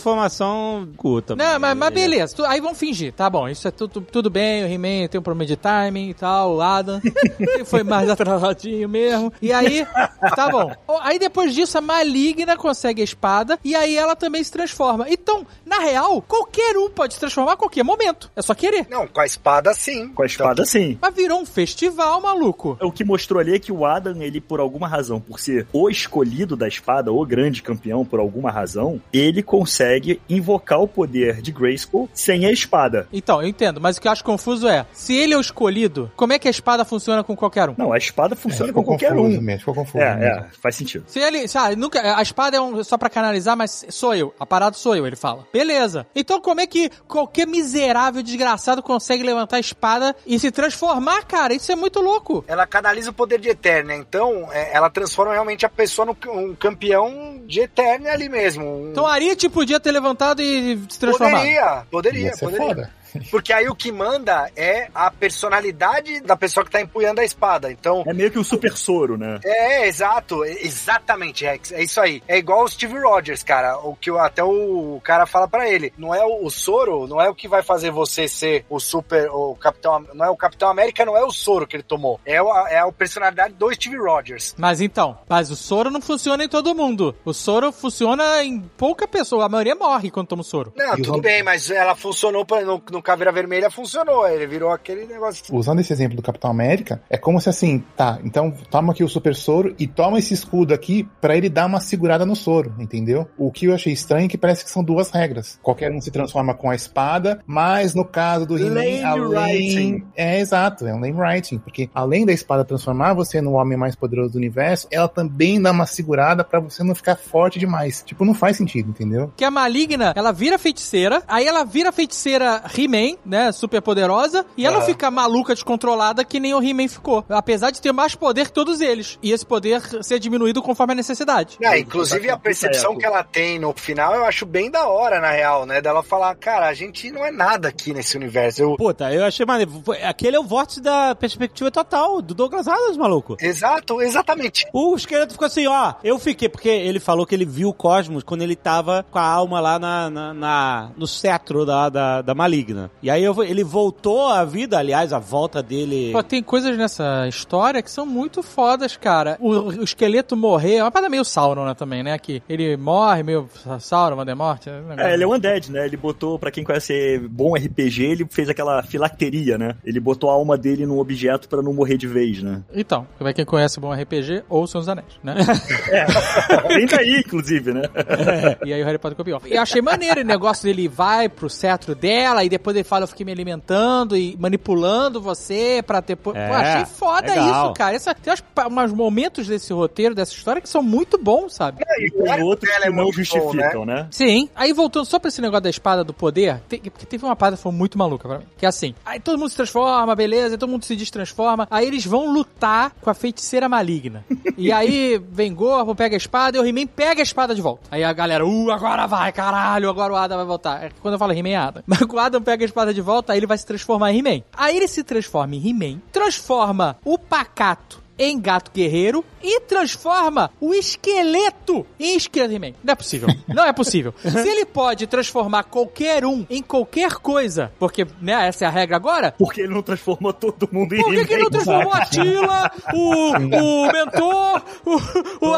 [0.99, 1.37] curta.
[1.37, 4.65] Não, mas, mas beleza, tu- aí vamos fingir, tá bom, isso é tudo, tudo bem,
[4.65, 7.01] o He-Man tem um problema de timing e tal, o Adam
[7.67, 9.87] foi mais atrasadinho mesmo, e aí,
[10.35, 10.71] tá bom.
[11.03, 15.07] Aí depois disso, a Maligna consegue a espada, e aí ela também se transforma.
[15.09, 18.87] Então, na real, qualquer um pode se transformar a qualquer momento, é só querer.
[18.91, 20.09] Não, com a espada sim.
[20.09, 20.99] Com a espada, sim.
[21.01, 22.77] Mas virou um festival, maluco.
[22.83, 25.89] O que mostrou ali é que o Adam, ele, por alguma razão, por ser o
[25.89, 31.53] escolhido da espada, o grande campeão, por alguma razão, ele consegue invocar o poder de
[31.53, 33.07] Grayskull sem a espada.
[33.13, 36.11] Então, eu entendo, mas o que eu acho confuso é, se ele é o escolhido,
[36.17, 37.75] como é que a espada funciona com qualquer um?
[37.77, 39.43] Não, a espada funciona com ficou qualquer confuso um.
[39.43, 40.35] mesmo, ficou confuso É, mesmo.
[40.41, 41.05] é, faz sentido.
[41.07, 44.35] Se ele, sabe, nunca, a espada é um, só pra canalizar, mas sou eu.
[44.39, 45.47] A parada sou eu, ele fala.
[45.53, 46.07] Beleza.
[46.15, 51.55] Então como é que qualquer miserável desgraçado consegue levantar a espada e se transformar, cara?
[51.55, 52.45] Isso é muito louco.
[52.49, 56.55] Ela canaliza o poder de Eterna, então é, ela transforma realmente a pessoa num um
[56.55, 58.65] campeão de Eterna ali mesmo.
[58.65, 61.37] Um- Então a Arit podia ter levantado e se transformado.
[61.43, 62.67] poderia, poderia, poderia.
[62.67, 62.91] foda.
[63.31, 67.71] Porque aí o que manda é a personalidade da pessoa que tá empunhando a espada.
[67.71, 69.39] Então, É meio que um super soro, né?
[69.45, 72.23] É, exato, é- exatamente, Rex, é isso aí.
[72.29, 76.15] É igual o Steve Rogers, cara, o que até o cara fala pra ele, não
[76.15, 79.55] é o, o soro, não é o que vai fazer você ser o super, o
[79.57, 82.49] Capitão, não é o Capitão América, não é o soro que ele tomou, é, o,
[82.67, 84.55] é a personalidade do Steve Rogers.
[84.59, 87.15] Mas então, mas o soro não funciona em todo mundo.
[87.25, 89.47] O soro funciona em pouca pessoa.
[89.47, 90.73] A maioria morre quando toma o soro.
[90.77, 94.47] Não, E tudo o- bem, mas ela funcionou pra- no, no Caveira Vermelha, funcionou, ele
[94.47, 95.45] virou aquele negócio.
[95.55, 99.09] Usando esse exemplo do Capitão América, é como se assim, tá, então toma aqui o
[99.09, 103.29] super soro e toma esse escudo aqui pra ele dar uma segurada no soro, entendeu?
[103.37, 105.59] O que eu achei estranho é que parece que são duas regras.
[105.63, 109.29] Qualquer um se transforma com a espada, mas no caso do He-Man, Lane além...
[109.29, 110.07] writing.
[110.17, 113.95] É, exato, é um name writing, porque além da espada transformar você no homem mais
[113.95, 118.03] poderoso do universo, ela também dá uma segurada pra você não ficar forte demais.
[118.05, 119.33] Tipo, não faz sentido, entendeu?
[119.37, 123.53] Que a maligna, ela vira feiticeira, aí ela vira feiticeira He-Man, né?
[123.53, 124.87] Super poderosa, e ela Aham.
[124.87, 127.25] fica maluca, descontrolada, que nem o He-Man ficou.
[127.29, 129.19] Apesar de ter mais poder que todos eles.
[129.23, 131.57] E esse poder ser diminuído conforme a necessidade.
[131.63, 135.31] É, inclusive a percepção que ela tem no final eu acho bem da hora, na
[135.31, 135.81] real, né?
[135.81, 138.63] Dela falar, cara, a gente não é nada aqui nesse universo.
[138.63, 138.77] Eu...
[138.77, 139.73] Puta, eu achei maneiro.
[140.05, 143.37] Aquele é o vórtice da perspectiva total do Douglas Adams, maluco.
[143.41, 144.67] Exato, exatamente.
[144.73, 145.95] O esqueleto ficou assim, ó.
[146.03, 149.23] Eu fiquei, porque ele falou que ele viu o cosmos quando ele tava com a
[149.23, 152.78] alma lá na, na- na- no cetro da, da, da maligna.
[153.03, 156.11] E aí eu- ele voltou à vida, aliás, a volta dele.
[156.13, 159.37] Pô, tem coisas nessa história que são muito fodas, cara.
[159.41, 162.19] O, o esqueleto morrer, é uma parada meio Sauron, né, também, né?
[162.19, 163.49] Que ele morre, meio
[163.81, 164.67] Sauron, Voldemort.
[164.67, 165.85] É, um negócio- É, ele é um undead, né?
[165.87, 169.75] Ele botou, pra quem conhece bom RPG, ele fez aquela filacteria, né?
[169.85, 172.63] Ele botou a alma dele num objeto pra não morrer de vez, né?
[172.75, 175.35] Então, pra quem conhece bom RPG, ou Senhor dos Anéis, né?
[176.69, 177.83] Vem daí, inclusive, né?
[178.65, 179.41] E aí o Harry Potter copiou.
[179.47, 183.05] E eu achei maneiro o negócio dele vai pro cetro dela e depois ele fala,
[183.05, 186.17] eu fiquei me alimentando e manipulando você pra ter...
[186.17, 187.65] po- É, Pô, achei foda legal.
[187.67, 187.95] isso, cara.
[187.97, 188.35] Essa, tem
[188.67, 191.83] umas momentos desse roteiro, dessa história, que são muito bons, sabe?
[191.99, 194.07] E tem outros que é não muito bom, justificam, né?
[194.11, 194.49] Sim.
[194.55, 197.57] Aí voltando só pra esse negócio da espada do poder, te- porque teve uma parada
[197.57, 198.45] que foi muito maluca pra mim.
[198.57, 201.87] Que é assim, aí todo mundo se transforma, beleza, aí todo mundo se destransforma, aí
[201.87, 204.25] eles vão lutar com a feiticeira maligna.
[204.57, 207.83] e aí vem Gorbo, pega a espada e o He-Man pega a espada de volta.
[207.91, 210.85] Aí a galera, uh, agora vai, caralho, agora o Adam vai voltar.
[210.85, 211.83] É que quando eu falo He-Man é Adam.
[211.87, 214.43] Mas o Adam pega a espada de volta, aí ele vai se transformar em He-Man.
[214.53, 220.75] Aí ele se transforma em He-Man, transforma o pacato em gato guerreiro e transforma o
[220.75, 222.75] esqueleto em esqueleto He-Man.
[222.83, 223.29] Não é possível.
[223.49, 224.15] Não é possível.
[224.21, 228.97] Se ele pode transformar qualquer um em qualquer coisa, porque, né, essa é a regra
[228.97, 232.07] agora, Porque ele não transformou todo mundo em por que, que ele não transformou a
[232.07, 235.55] Tila, o, o mentor, o, o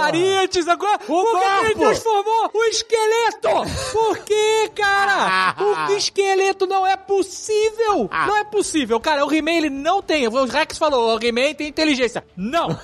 [0.69, 0.99] agora?
[0.99, 3.49] Por que, que ele transformou o esqueleto?
[3.93, 5.55] Por que, cara?
[5.89, 8.09] O esqueleto não é possível.
[8.11, 9.25] Não é possível, cara.
[9.25, 10.27] O He-Man, ele não tem.
[10.27, 12.25] O Rex falou, o He-Man tem inteligência.
[12.51, 12.77] Não, não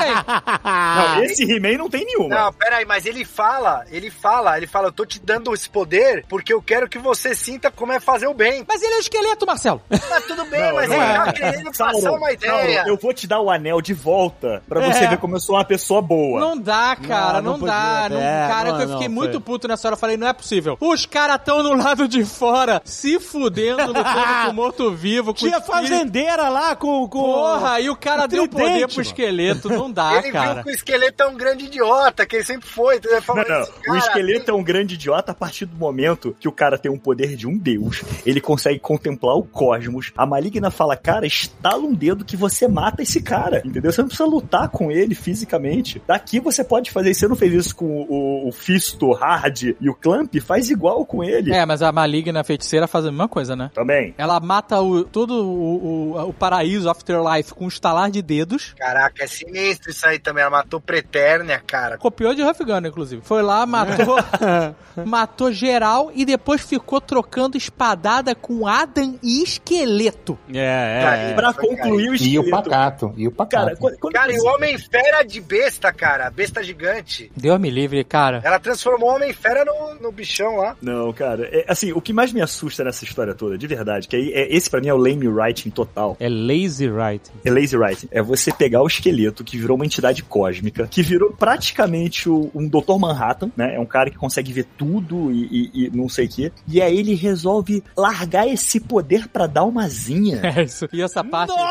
[0.00, 0.10] tem.
[0.64, 2.28] Não, esse He-Man não tem nenhuma.
[2.34, 6.24] Não, peraí, mas ele fala, ele fala, ele fala, eu tô te dando esse poder
[6.28, 8.64] porque eu quero que você sinta como é fazer o bem.
[8.68, 9.80] Mas ele é esqueleto, Marcelo.
[10.10, 11.14] Mas tudo bem, Não, mas não ele é.
[11.14, 12.74] tá querendo passar Sauron, uma ideia.
[12.76, 15.08] Sauron, eu vou te dar o anel de volta pra você É.
[15.08, 16.40] ver como eu sou uma pessoa boa.
[16.40, 18.02] Não dá, cara, Não, não, não dá.
[18.08, 19.14] podia, é, cara, não, que eu não, fiquei foi.
[19.14, 19.94] muito puto nessa hora.
[19.94, 20.76] Eu falei, não é possível.
[20.80, 26.74] Os caras tão no lado de fora, se fudendo, lutando com morto-vivo, Tinha fazendeira lá
[26.76, 27.08] com.
[27.08, 27.22] com...
[27.22, 29.09] Porra, e o cara deu poder tridente, pro mano.
[29.10, 29.68] Esqueleto.
[29.68, 30.54] Não dá, ele cara.
[30.54, 32.96] viu que o esqueleto é um grande idiota, que ele sempre foi.
[32.96, 33.62] Então ele falou, Não, não.
[33.62, 36.78] "Esse O cara esqueleto é um grande idiota a partir do momento que o cara
[36.78, 40.12] tem um poder de um deus, ele consegue contemplar o cosmos.
[40.16, 43.92] A maligna fala, cara, estala um dedo que você mata esse cara, entendeu?
[43.92, 46.02] Você não precisa lutar com ele fisicamente.
[46.06, 49.88] Daqui você pode fazer, você não fez isso com o, o Fisto, o Hard e
[49.88, 51.52] o Clamp, faz igual com ele.
[51.52, 53.70] É, mas a maligna feiticeira faz a mesma coisa, né?
[53.74, 54.14] Também.
[54.16, 58.74] Ela mata o, todo o, o, o paraíso Afterlife com um estalar de dedos.
[58.78, 60.42] Caraca, é sinistro isso aí também.
[60.42, 61.98] Ela matou Preternia, cara.
[61.98, 63.22] Copiou de Huff Gunner, inclusive.
[63.24, 64.16] Foi lá, matou,
[65.06, 70.38] matou geral e depois ficou trocando espadada com Adam e esqueleto.
[70.52, 71.34] É, é.
[71.34, 72.50] Pra Foi concluir o E o esqueleto.
[72.70, 73.14] pacato.
[73.16, 73.64] E o pacato.
[73.66, 76.30] Cara, quando, quando Cara, e o Homem-Fera de besta, cara.
[76.30, 77.30] Besta gigante.
[77.36, 78.40] Deus me livre, cara.
[78.44, 80.76] Ela transformou o Homem-Fera no, no bichão lá.
[80.80, 84.16] Não, cara, é, assim, o que mais me assusta nessa história toda, de verdade, que
[84.16, 86.16] aí, é, esse pra mim é o lame writing total.
[86.20, 87.30] É lazy writing.
[87.44, 88.08] É lazy writing.
[88.10, 92.66] É você pegar o esqueleto que virou uma entidade cósmica, que virou praticamente o- um
[92.68, 92.98] Dr.
[92.98, 93.74] Manhattan, né?
[93.76, 96.52] É um cara que consegue ver tudo e, e- e não sei o quê.
[96.68, 100.40] E aí ele resolve largar esse poder pra dar uma zinha.
[100.60, 100.88] É isso.
[100.92, 101.50] E essa parte.
[101.52, 101.64] Nossa,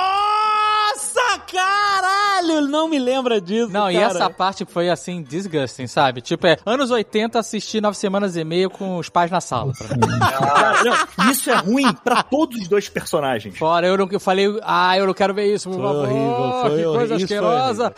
[1.52, 2.62] caralho!
[2.68, 3.72] Não me lembra disso.
[3.72, 4.06] Não, e cara.
[4.08, 6.22] essa parte foi assim, disgusting, sabe?
[6.22, 9.74] Tipo, é anos 80 assistir nove semanas e meia com os pais na sala.
[11.18, 13.58] Não, isso é ruim pra todos os dois personagens.
[13.58, 16.04] Fora, eu, não, eu falei, ah, eu não quero ver isso, por Foi favor.
[16.06, 17.94] horrível, foi que coisa horrível, foi asquerosa.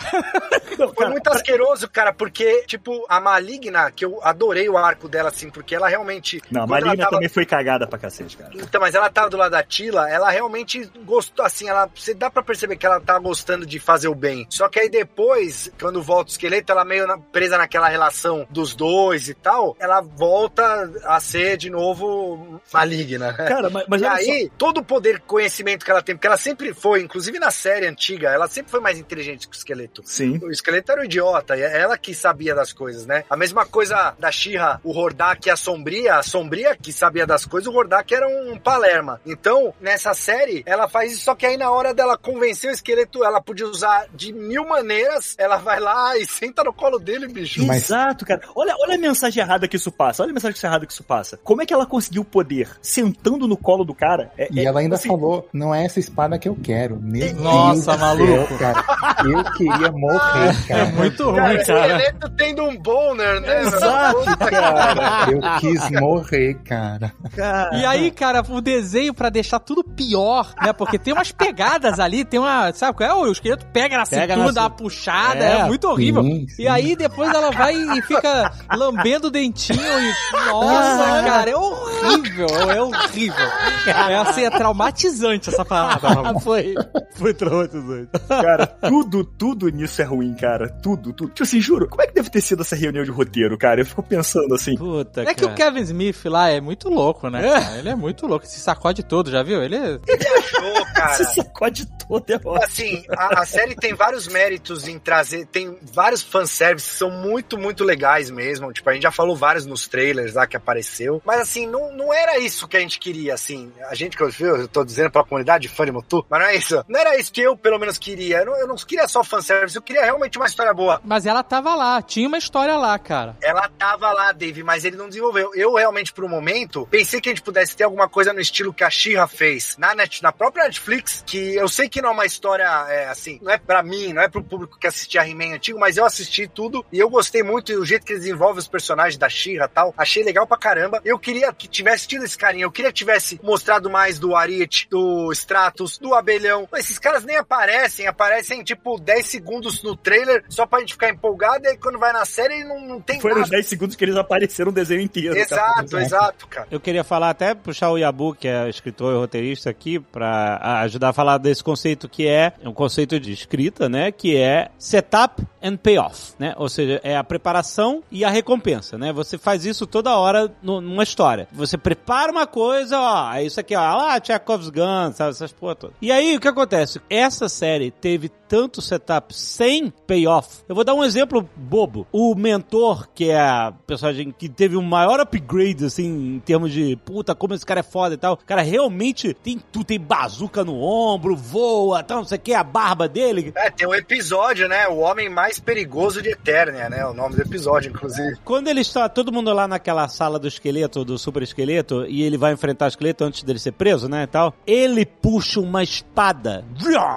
[0.77, 5.29] Foi cara, muito asqueroso, cara, porque, tipo, a Maligna, que eu adorei o arco dela,
[5.29, 6.41] assim, porque ela realmente.
[6.49, 8.51] Não, a Maligna tava- também foi cagada pra cacete, cara.
[8.55, 12.29] Então, mas ela tava do lado da Tila, ela realmente gostou, assim, ela, você dá
[12.31, 14.45] pra perceber que ela tá gostando de fazer o bem.
[14.49, 19.27] Só que aí depois, quando volta o esqueleto, ela meio presa naquela relação dos dois
[19.29, 23.33] e tal, ela volta a ser de novo maligna.
[23.33, 26.37] Cara, mas, mas e aí, todo o poder e conhecimento que ela tem, porque ela
[26.37, 30.01] sempre foi, inclusive na série antiga, ela sempre foi mais inteligente que o esqueleto.
[30.03, 30.11] só.
[30.11, 30.39] Sim.
[30.43, 33.23] O esqueleto era um idiota, e é ela que sabia das coisas, né?
[33.29, 37.45] A mesma coisa da Shira, o Hordak e a Sombria, a Sombria que sabia das
[37.45, 39.21] coisas, o Hordak era um Palerma.
[39.25, 43.23] Então, nessa série, ela faz isso, só que aí na hora dela convencer o esqueleto,
[43.23, 47.65] ela podia usar de mil maneiras, ela vai lá e senta no colo dele, bicho.
[47.65, 48.41] Mas- Exato, cara.
[48.55, 50.23] Olha, olha a mensagem errada que isso passa.
[50.23, 51.39] Olha a mensagem errada que isso passa.
[51.43, 54.31] Como é que ela conseguiu poder sentando no colo do cara?
[54.37, 56.99] É- E é- ela ainda assim, falou, não é essa espada que eu quero.
[57.01, 58.47] Meu Nossa, Deus maluco.
[58.47, 58.85] céu, cara.
[59.23, 60.85] Eu queria morrer, É cara.
[60.87, 61.87] muito ruim, Cara, o cara.
[61.97, 63.61] esqueleto tendo um boner, né?
[63.61, 65.27] Exato, cara.
[65.31, 67.13] Eu quis morrer, cara.
[67.35, 67.77] cara.
[67.77, 70.73] E aí, cara, o desenho pra deixar tudo pior, né?
[70.73, 72.71] Porque tem umas pegadas ali, tem uma.
[72.73, 73.10] Sabe qual é?
[73.13, 75.59] O esqueleto pega na Pega cintura, na dá uma puxada, É.
[75.59, 76.23] é, muito horrível.
[76.23, 76.63] Sim, sim.
[76.63, 80.13] E aí depois ela vai e fica lambendo o dentinho e.
[80.47, 83.45] Nossa, cara, é horrível, é horrível.
[83.87, 86.11] É assim, é traumatizante essa parada.
[86.41, 86.73] Foi,
[87.15, 88.09] foi traumatizante.
[88.27, 90.69] Cara, tudo, tudo nisso é ruim, cara.
[90.81, 91.29] Tudo, tudo.
[91.29, 93.81] Tipo assim, juro, como é que deve ter sido essa reunião de roteiro, cara?
[93.81, 94.75] Eu fico pensando assim.
[94.75, 95.71] Puta, É que o cara.
[95.71, 97.41] Kevin Smith lá é muito louco, né?
[97.41, 97.77] cara?
[97.77, 99.61] Ele é muito louco, se sacode todo, já viu?
[99.61, 99.99] Ele é...
[100.37, 101.13] Achou, cara.
[101.13, 102.63] Você sacode todo, é ótimo.
[102.63, 107.57] Assim, a, a série tem vários méritos em trazer, tem vários fanservices que são muito,
[107.57, 108.71] muito legais mesmo.
[108.73, 111.21] Tipo, a gente já falou vários nos trailers lá que apareceu.
[111.25, 113.71] Mas assim, não, não era isso que a gente queria, assim.
[113.89, 116.55] A gente que eu, eu tô dizendo pra comunidade fã de Mutu, mas não é
[116.55, 116.85] isso.
[116.87, 118.39] Não era isso que eu, pelo menos, queria.
[118.39, 121.01] Eu não, eu não queria só fanservice, eu queria realmente uma história boa.
[121.03, 123.35] Mas ela tava lá, tinha uma história lá, cara.
[123.41, 125.51] Ela tava lá, Dave, mas ele não desenvolveu.
[125.55, 128.73] Eu realmente, por um momento, pensei que a gente pudesse ter alguma coisa no estilo
[128.73, 132.13] que a She-Ra fez na, net, na própria Netflix, que eu sei que não é
[132.13, 135.55] uma história, é, assim, não é pra mim, não é pro público que assistia He-Man
[135.55, 138.67] antigo, mas eu assisti tudo e eu gostei muito do jeito que eles desenvolvem os
[138.67, 139.93] personagens da She-Ra e tal.
[139.97, 141.01] Achei legal pra caramba.
[141.03, 144.87] Eu queria que tivesse tido esse carinho, eu queria que tivesse mostrado mais do Arit,
[144.89, 146.67] do Stratos, do Abelhão.
[146.75, 151.65] Esses caras nem aparecem, aparecem tipo 10 segundos no trailer só pra gente ficar empolgado
[151.65, 153.51] e aí quando vai na série não, não tem Foram os nada.
[153.51, 155.33] 10 segundos que eles apareceram o desenho inteiro.
[155.33, 155.41] cara.
[155.41, 156.67] Exato, exato, cara.
[156.71, 161.09] Eu queria falar até puxar o Yabu, que é escritor e roteirista aqui, pra ajudar
[161.09, 164.11] a falar desse conceito que é um conceito de escrita, né?
[164.11, 166.53] Que é setup and payoff, né?
[166.57, 169.11] Ou seja, é a preparação e a recompensa, né?
[169.13, 171.47] Você faz isso toda hora no- numa história.
[171.51, 175.75] Você prepara uma coisa, ó, é isso aqui, ó, lá, Chekhov's Gun, sabe, essas porra
[175.75, 175.95] todas.
[176.01, 176.99] E aí, o que acontece?
[177.09, 180.59] Essa série teve tanto setup sem payoff.
[180.67, 182.05] Eu vou dar um exemplo bobo.
[182.11, 186.95] O mentor, que é a personagem que teve o maior upgrade, assim, em termos de
[186.97, 188.33] puta, como esse cara é foda e tal.
[188.33, 192.53] O cara realmente tem tudo, tem bazuca no ombro, voa, tal, não sei o que,
[192.53, 193.53] a barba dele.
[193.55, 194.87] É, tem um episódio, né?
[194.89, 197.05] O Homem Mais Perigoso de Eternia, né?
[197.05, 198.37] O nome do episódio, inclusive.
[198.43, 202.37] Quando ele está, todo mundo lá naquela sala do esqueleto, do super esqueleto, e ele
[202.37, 206.65] vai enfrentar o esqueleto antes dele ser preso, né, e tal, ele puxa uma espada,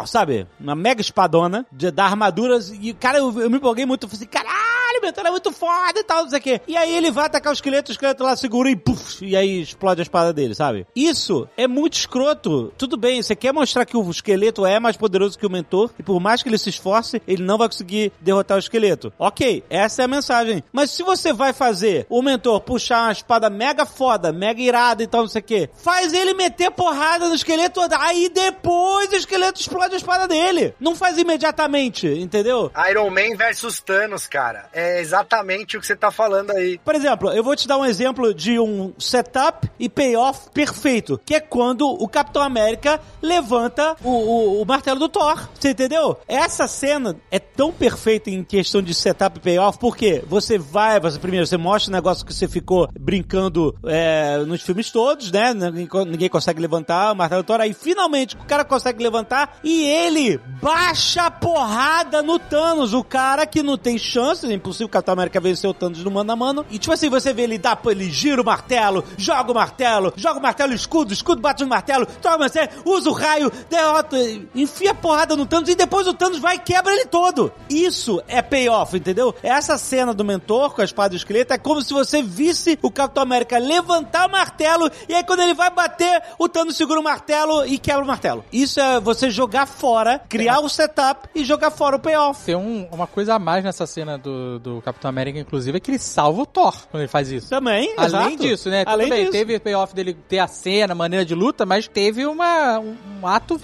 [0.06, 0.46] sabe?
[0.60, 4.22] Uma mega espadona, de, da armadura, e, cara, eu, eu me empolguei muito, eu falei
[4.22, 6.60] assim, caralho, meu, é muito foda e tal, não sei o quê.
[6.66, 9.62] E aí ele vai atacar o esqueleto, o esqueleto lá segura e puf, e aí
[9.62, 10.86] explode a espada dele, sabe?
[10.94, 12.72] Isso é muito escroto.
[12.76, 16.02] Tudo bem, você quer mostrar que o esqueleto é mais poderoso que o mentor, e
[16.02, 19.12] por mais que ele se esforce, ele não vai conseguir derrotar o esqueleto.
[19.18, 20.62] Ok, essa é a mensagem.
[20.72, 25.06] Mas se você vai fazer o mentor puxar uma espada mega foda, mega irada e
[25.06, 29.60] tal, não sei o quê, faz ele meter porrada no esqueleto, aí depois o esqueleto
[29.60, 30.74] explode a espada dele.
[30.80, 32.70] Não faz imediatamente, entendeu?
[32.90, 34.68] Iron Man versus Thanos, cara.
[34.72, 36.78] É exatamente o que você tá falando aí.
[36.84, 41.34] Por exemplo, eu vou te dar um exemplo de um setup e payoff perfeito, que
[41.34, 45.48] é quando o Capitão América levanta o, o- o martelo do Thor.
[45.58, 46.18] Você entendeu?
[46.28, 51.18] Essa cena é tão perfeita em questão de setup e payoff, porque você vai, você
[51.18, 55.52] primeiro você mostra o negócio que você ficou brincando é, nos filmes todos, né?
[55.54, 59.84] Ninguém, ninguém consegue levantar o martelo do Thor, aí finalmente o cara consegue levantar e
[59.84, 64.88] ele baixa a porrada no Thanos, o cara que não tem chances, é impossível o
[64.88, 66.66] Capitão América vencer o Thanos no mano a mano.
[66.70, 70.38] E tipo assim, você vê ele dá, ele gira o martelo, joga o martelo, joga
[70.38, 74.16] o martelo escudo, escudo bate no martelo, toma você, usa o raio, derrota,
[74.54, 77.52] enfia a porrada no Thanos e depois o Thanos vai e quebra ele todo.
[77.68, 79.34] Isso é payoff, entendeu?
[79.42, 83.22] Essa cena do mentor com a espada esqueleto é como se você visse o Capitão
[83.22, 87.66] América levantar o martelo e aí quando ele vai bater, o Thanos segura o martelo
[87.66, 88.44] e quebra o martelo.
[88.52, 92.44] Isso é você jogar fora, criar o setup e jogar fora o payoff.
[92.44, 95.90] Tem um- uma coisa a mais nessa cena do, do Capitão América, inclusive, é que
[95.90, 97.50] ele salva o Thor quando ele faz isso.
[97.50, 98.36] Também, Além exato.
[98.38, 98.84] disso, né?
[98.84, 99.32] Tudo Além bem, disso.
[99.32, 103.60] teve payoff dele ter a cena, maneira de luta, mas teve uma, um, um ato,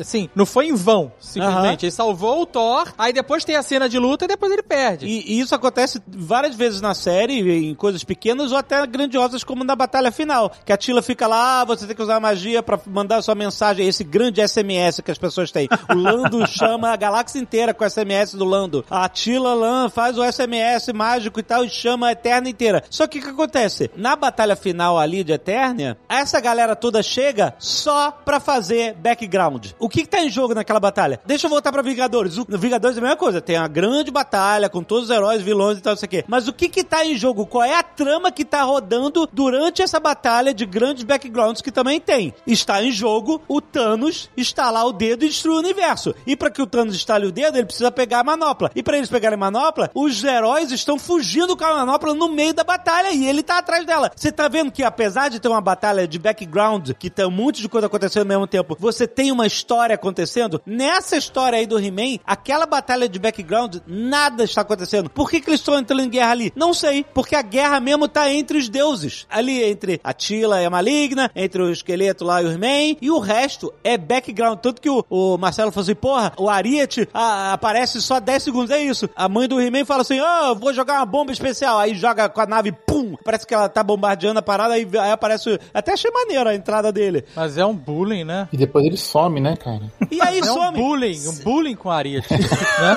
[0.00, 1.84] assim, não foi em vão, simplesmente.
[1.84, 5.06] Ele salvou o Thor, aí depois tem a cena de luta e depois ele perde.
[5.06, 9.64] E, e isso acontece várias vezes na série, em coisas pequenas ou até grandiosas, como
[9.64, 10.52] na batalha final.
[10.64, 13.86] Que a Tila fica lá, ah, você tem que usar magia pra mandar sua mensagem,
[13.86, 15.68] esse grande SMS que as pessoas têm.
[15.90, 18.84] O Lando chama a galáxia inteira com o SMS do Lando.
[18.88, 22.82] A Tila Lan faz o SMS mágico e tal e chama a Eterna inteira.
[22.90, 23.90] Só que o que acontece?
[23.96, 29.68] Na batalha final ali de Eternia, essa galera toda chega só pra fazer background.
[29.78, 31.20] O que, que tá em jogo naquela batalha?
[31.24, 32.38] Deixa eu voltar pra Vingadores.
[32.38, 33.40] O Vingadores é a mesma coisa.
[33.40, 36.24] Tem a grande batalha com todos os heróis, vilões e tal, não sei o quê.
[36.26, 37.46] Mas o que que tá em jogo?
[37.46, 42.00] Qual é a trama que tá rodando durante essa batalha de grandes backgrounds que também
[42.00, 42.34] tem?
[42.46, 46.14] Está em jogo o Thanos estalar o dedo e destruir o universo.
[46.26, 48.70] E pra que o Thanos estale o dedo, ele precisa pegar a manopla.
[48.74, 52.54] E pra eles pegarem a manopla, os heróis estão fugindo com a manopla no meio
[52.54, 54.10] da batalha e ele tá atrás dela.
[54.14, 57.60] Você tá vendo que apesar de ter uma batalha de background, que tem um monte
[57.60, 60.60] de coisa acontecendo ao mesmo tempo, você tem uma história acontecendo?
[60.66, 65.10] Nessa história aí do He-Man, aquela batalha de background, nada está acontecendo.
[65.10, 66.52] Por que, que eles estão entrando em guerra ali?
[66.54, 67.04] Não sei.
[67.14, 69.26] Porque a guerra mesmo tá entre os deuses.
[69.28, 73.10] Ali entre a Tila e a Maligna, entre o esqueleto lá e o He-Man, e
[73.10, 74.58] o resto é background.
[74.60, 78.82] Tanto que o, o Marcelo falou assim, porra, o Ariete aparece só 10 segundos, é
[78.82, 79.08] isso.
[79.14, 81.78] A mãe do He-Man fala assim, ah, vou jogar uma bomba especial.
[81.78, 85.10] Aí joga com a nave, pum, parece que ela tá bombardeando a parada, aí, aí
[85.10, 85.58] aparece...
[85.74, 87.24] Até achei maneiro a entrada dele.
[87.34, 88.48] Mas é um bullying, né?
[88.52, 89.82] E depois ele some, né, cara?
[90.10, 90.78] E aí É um some.
[90.78, 92.96] bullying, um bullying com a Ariete, né?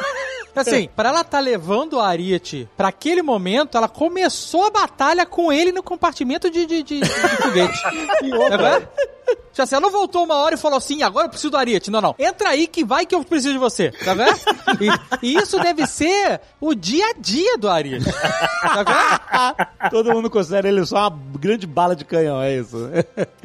[0.56, 5.54] Assim, pra ela tá levando a Ariete pra aquele momento, ela começou a batalha com
[5.54, 7.80] ele no compartimento de, de, de, de foguete.
[8.50, 8.88] Tá vendo?
[9.60, 11.92] Tipo assim, ela não voltou uma hora e falou assim, agora eu preciso do Ariete.
[11.92, 12.16] Não, não.
[12.18, 13.92] Entra aí que vai que eu preciso de você.
[13.92, 14.40] Tá vendo?
[15.22, 18.06] E, e isso deve ser o dia a dia do Ariete.
[18.06, 19.90] Tá vendo?
[19.90, 22.78] Todo mundo considera ele só uma grande bala de canhão, é isso.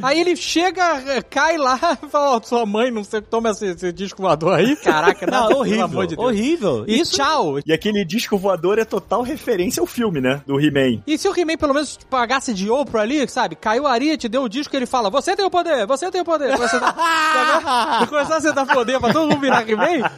[0.01, 3.93] Aí ele chega, cai lá e fala, ó, sua mãe, não sei, toma esse, esse
[3.93, 4.77] disco voador aí.
[4.77, 6.29] Caraca, não, Não, pelo horrível, amor de Deus.
[6.29, 6.85] horrível.
[6.87, 7.59] E Isso tchau.
[7.67, 10.43] E aquele disco voador é total referência ao filme, né?
[10.47, 11.03] Do He-Man.
[11.07, 13.57] E se o He-Man pelo menos pagasse de ouro ali, sabe?
[13.57, 16.25] Caiu o Ariete, deu o disco, ele fala, você tem o poder, você tem o
[16.25, 16.57] poder.
[16.57, 16.93] Você tá...
[16.93, 18.05] tá vendo?
[18.05, 20.09] E começar a dar poder pra todo mundo virar He-Man.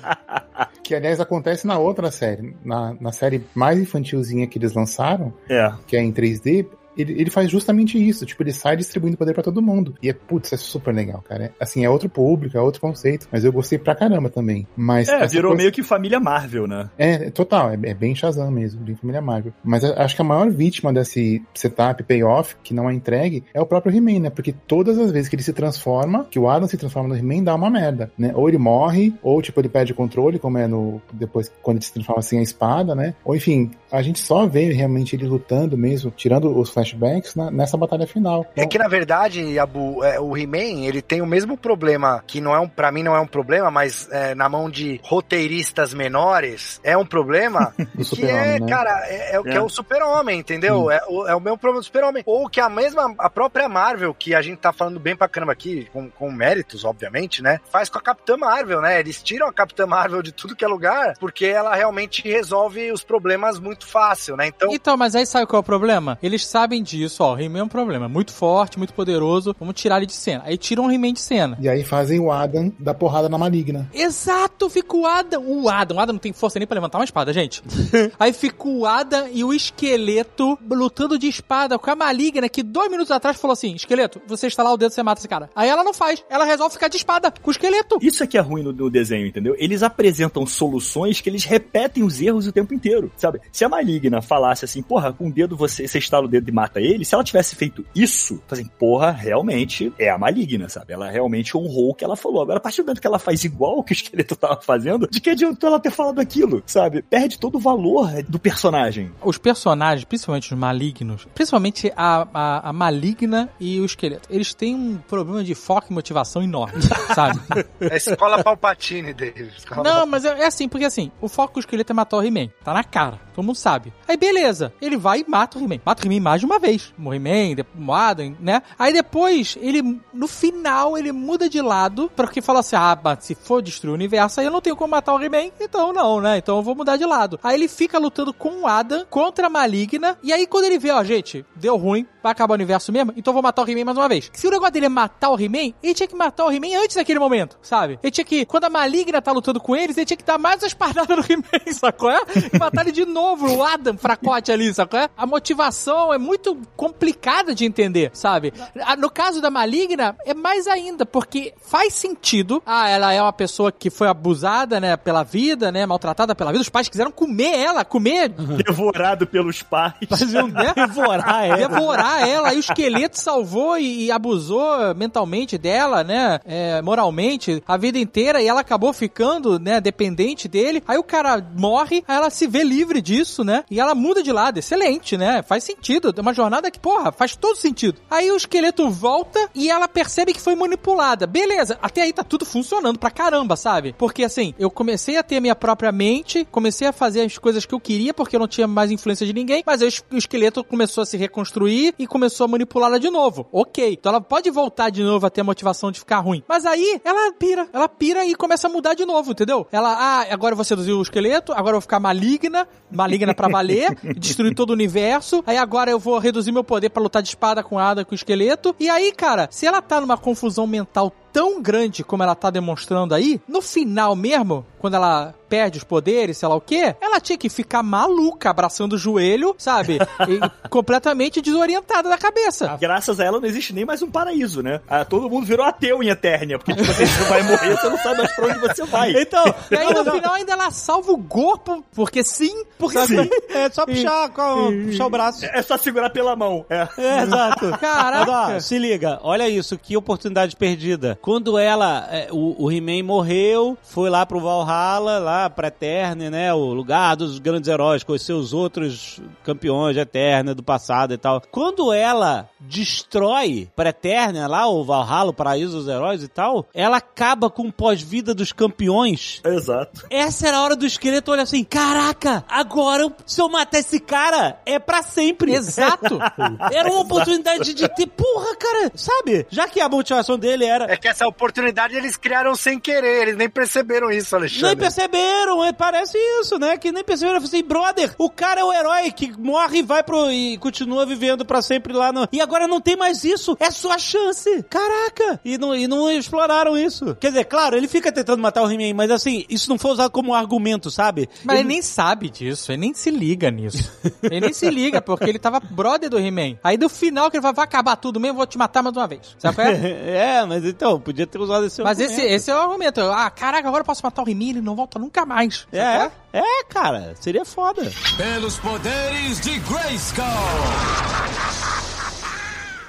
[0.83, 2.57] Que, aliás, acontece na outra série.
[2.65, 5.73] Na, na série mais infantilzinha que eles lançaram, É.
[5.87, 6.67] que é em 3D,
[6.97, 8.25] ele, ele faz justamente isso.
[8.27, 9.95] Tipo, ele sai distribuindo poder pra todo mundo.
[10.03, 11.45] E é, putz, é super legal, cara.
[11.47, 13.29] É, assim, é outro público, é outro conceito.
[13.31, 14.67] Mas eu gostei pra caramba também.
[14.77, 16.89] Mas É, virou coisa- meio que família Marvel, né?
[16.99, 19.53] É, total, é, é bem Shazam mesmo, bem família Marvel.
[19.65, 23.67] Mas acho que a maior vítima desse setup, payoff, que não é entregue, é o
[23.67, 24.31] próprio He-Man, né?
[24.31, 27.43] Porque todas as vezes que ele se transforma, que o Adam se transforma no He-Man,
[27.45, 28.33] dá uma merda, né?
[28.35, 31.01] Ou ele morre, ou tipo, ele perde o controle, como é no.
[31.13, 33.15] Depois, quando ele se transforma assim a espada, né?
[33.25, 37.77] Ou enfim, a gente só vê realmente ele lutando mesmo, tirando os flashbacks, na- nessa
[37.77, 38.47] batalha final.
[38.57, 42.55] É que na verdade, Abu, é, o He-Man, ele tem o mesmo problema, que não
[42.55, 46.81] é um, para mim não é um problema, mas é, na mão de roteiristas menores
[46.83, 48.69] é um problema, Do que super-homem, é, né?
[48.69, 49.55] cara, é, é o que É.
[49.57, 50.91] é o super-homem, entendeu?
[50.91, 52.23] É o, é o mesmo problema do super-homem.
[52.27, 55.53] Ou que a mesma, a própria Marvel, que a gente tá falando bem pra caramba
[55.53, 57.61] aqui, com, com méritos, obviamente, né?
[57.71, 59.01] Faz com a Capitã Marvel, né?
[59.01, 63.03] Eles tiram a Capitã Marvel de tudo que é lugar, porque ela realmente resolve os
[63.03, 64.47] problemas muito fácil, né?
[64.49, 66.19] Então, Então, mas aí sabe qual é o problema?
[66.23, 67.35] Eles sabem disso, ó.
[67.35, 68.09] O He-Man é um problema.
[68.09, 69.55] Muito forte, muito poderoso.
[69.59, 70.43] Vamos tirar ele de cena.
[70.45, 71.59] Aí tiram o He-Man de cena.
[71.61, 73.89] E aí fazem o Adam dar porrada na maligna.
[73.93, 75.45] Exato, fica o Adam.
[75.47, 77.63] O Adam, o Adam não tem força nem pra levantar uma espada, gente.
[78.19, 82.91] Aí fica o Adam e o esqueleto lutando de espada com a maligna que dois
[82.91, 85.51] minutos atrás falou assim: esqueleto, você estalar o dedo, você mata esse cara.
[85.55, 86.25] Aí ela não faz.
[86.29, 87.99] Ela resolve ficar de espada com o esqueleto.
[88.01, 89.55] Isso é que é ruim no, no desenho, entendeu?
[89.59, 93.41] Eles apresentam soluções que eles repetem os erros o tempo inteiro, sabe?
[93.53, 96.53] Se a Maligna falasse assim, porra, com o dedo você, você estala o dedo e
[96.53, 100.93] mata ele, se ela tivesse feito isso, assim, porra, realmente é a Maligna, sabe?
[100.93, 102.43] Ela realmente honrou o que ela falou.
[102.43, 105.09] Agora, a partir do momento que ela faz igual o que o esqueleto tava fazendo,
[105.09, 107.03] de que adiantou ela ter falado aquilo, sabe?
[107.03, 109.11] Perde todo o valor do personagem.
[109.23, 114.75] Os personagens, principalmente os malignos, principalmente a, a, a maligna e o esqueleto, eles têm
[114.75, 116.83] um problema de foco e motivação enorme,
[117.15, 117.41] sabe?
[117.81, 119.55] é a escola Palpatine deles.
[119.59, 122.23] Escola Não, mas é, é assim, porque assim, o foco do esqueleto é matar o
[122.23, 122.49] He-Man.
[122.65, 123.93] Tá na cara, todo mundo sabe.
[124.07, 125.81] Aí beleza, ele vai e mata o He-Man.
[125.85, 126.93] Mata o He-Man mais de uma vez.
[126.99, 128.63] He-Man, de- o Adam, né?
[128.79, 133.35] Aí depois, ele, no final, ele muda de lado, porque fala assim, ah, mas se
[133.35, 136.39] for destruir o universo, aí eu não tenho como matar o He-Man, então não, né?
[136.39, 137.39] Então eu vou mudar de lado.
[137.43, 140.91] Aí ele fica lutando com o Adam contra a Maligna, e aí quando ele vê,
[140.91, 143.85] ó, gente, deu ruim, vai acabar o universo mesmo, então eu vou matar o He-Man
[143.85, 144.31] mais uma vez.
[144.33, 146.97] Se o negócio dele é matar o He-Man, ele tinha que matar o He-Man antes
[146.97, 147.99] daquele momento, sabe?
[148.03, 150.63] Ele tinha que, quando a Maligna tá lutando com eles, ele tinha que dar mais
[150.63, 152.11] umas pardadas no He-Man, sacou?
[152.11, 152.21] É?
[152.53, 154.99] E matar ele de novo, o Adam fracote ali, sacou?
[154.99, 155.09] É?
[155.17, 156.36] A motivação é muito
[156.77, 158.53] complicada de entender, sabe?
[158.81, 162.63] Ah, No caso da Maligna, é mais ainda, porque faz sentido.
[162.67, 166.63] Ah, ela é uma pessoa que foi abusada, né, pela vida, né, maltratada pela vida.
[166.63, 168.29] Os pais quiseram comer ela, comer
[168.67, 169.95] Devorado pelos pais.
[170.09, 170.73] faziam, né?
[170.77, 171.57] Devorar ela.
[171.57, 172.53] Devorar ela.
[172.55, 176.41] E o esqueleto salvou e, e abusou mentalmente dela, né?
[176.45, 178.41] É, moralmente, a vida inteira.
[178.43, 179.81] E ela acabou ficando, né?
[179.81, 180.83] Dependente dele.
[180.87, 183.65] Aí o cara morre, aí ela se vê livre disso, né?
[183.71, 184.59] E ela muda de lado.
[184.59, 185.43] Excelente, né?
[185.43, 186.13] Faz sentido.
[186.27, 188.01] Uma jornada que, porra, faz todo sentido.
[188.11, 191.25] Aí o esqueleto volta e ela percebe que foi manipulada.
[191.25, 193.95] Beleza, até aí tá tudo funcionando pra caramba, sabe?
[193.97, 197.65] Porque assim, eu comecei a ter a minha própria mente, comecei a fazer as coisas
[197.65, 200.65] que eu queria, porque eu não tinha mais influência de ninguém, mas aí o esqueleto
[200.65, 203.47] começou a se reconstruir e começou a manipulá-la de novo.
[203.53, 206.43] Ok, então ela pode voltar de novo a ter a motivação de ficar ruim.
[206.49, 209.65] Mas aí ela pira, ela pira e começa a mudar de novo, entendeu?
[209.71, 213.47] Ela, ah, agora eu vou seduzir o esqueleto, agora eu vou ficar maligna, maligna pra
[213.47, 217.29] valer, destruir todo o universo, aí agora eu vou reduzir meu poder pra lutar de
[217.29, 218.75] espada com Ada, com o esqueleto.
[218.79, 223.15] E aí, cara, se ela tá numa confusão mental tão grande como ela tá demonstrando
[223.15, 227.37] aí, no final mesmo, quando ela perde os poderes, sei lá o quê, ela tinha
[227.39, 229.99] que ficar maluca, abraçando o joelho, sabe?
[230.27, 232.77] E completamente desorientada da cabeça.
[232.81, 234.81] Graças a ela não existe nem mais um paraíso, né?
[234.89, 238.17] Ah, todo mundo virou ateu em Eternia, porque tipo, você vai morrer, você não sabe
[238.19, 239.13] mais pra onde você vai.
[239.23, 243.29] Então, E aí no final ainda ela salva o corpo, porque sim, porque sim.
[243.51, 245.45] É só puxar, com- puxar o braço.
[245.45, 246.65] É só segurar pela mão.
[246.71, 246.89] É.
[246.99, 247.71] É, exato.
[247.79, 248.33] Caraca.
[248.33, 251.17] Mas, ó, se liga, olha isso, que oportunidade perdida.
[251.27, 256.55] Quando ela, é, o, o He-Man morreu, foi lá pro Valhalla, lá pra Eterna, né?
[256.55, 261.43] O lugar dos grandes heróis, conhecer os outros campeões de Eterna do passado e tal.
[261.51, 266.99] Quando ela destrói pra Eterna lá, o Valhalla, o paraíso dos heróis e tal, ela
[266.99, 269.41] acaba com o pós-vida dos campeões.
[269.45, 270.07] Exato.
[270.09, 274.61] Essa era a hora do esqueleto olhar assim: caraca, agora se eu matar esse cara,
[274.65, 275.53] é pra sempre.
[275.53, 276.21] Exato.
[276.71, 279.45] Era uma oportunidade de ter, porra, cara, sabe?
[279.51, 280.93] Já que a motivação dele era.
[280.93, 284.67] É que essa oportunidade eles criaram sem querer, eles nem perceberam isso, Alexandre.
[284.67, 286.77] Nem perceberam, é, parece isso, né?
[286.77, 287.37] Que nem perceberam.
[287.37, 290.31] Eu falei assim, brother, o cara é o herói que morre e vai pro.
[290.31, 292.29] e continua vivendo pra sempre lá no.
[292.31, 293.57] E agora não tem mais isso.
[293.59, 294.63] É sua chance.
[294.69, 295.41] Caraca!
[295.43, 297.17] E não, e não exploraram isso.
[297.17, 300.11] Quer dizer, claro, ele fica tentando matar o He-Man, mas assim, isso não foi usado
[300.11, 301.29] como argumento, sabe?
[301.45, 303.91] Mas ele nem sabe disso, ele nem se liga nisso.
[304.23, 306.59] ele nem se liga, porque ele tava brother do He-Man.
[306.63, 309.07] Aí do final que ele vai, vai acabar tudo mesmo, vou te matar mais uma
[309.07, 309.35] vez.
[309.39, 309.73] Sabe qual é?
[310.41, 312.35] é, mas então, podia ter usado esse Mas esse, argumento.
[312.35, 313.01] esse é o argumento.
[313.01, 315.67] Ah, caraca, agora eu posso matar o He-Man, ele não volta nunca mais.
[315.73, 317.91] É, qual é, cara, seria foda.
[318.17, 320.25] Pelos poderes de Grayskull.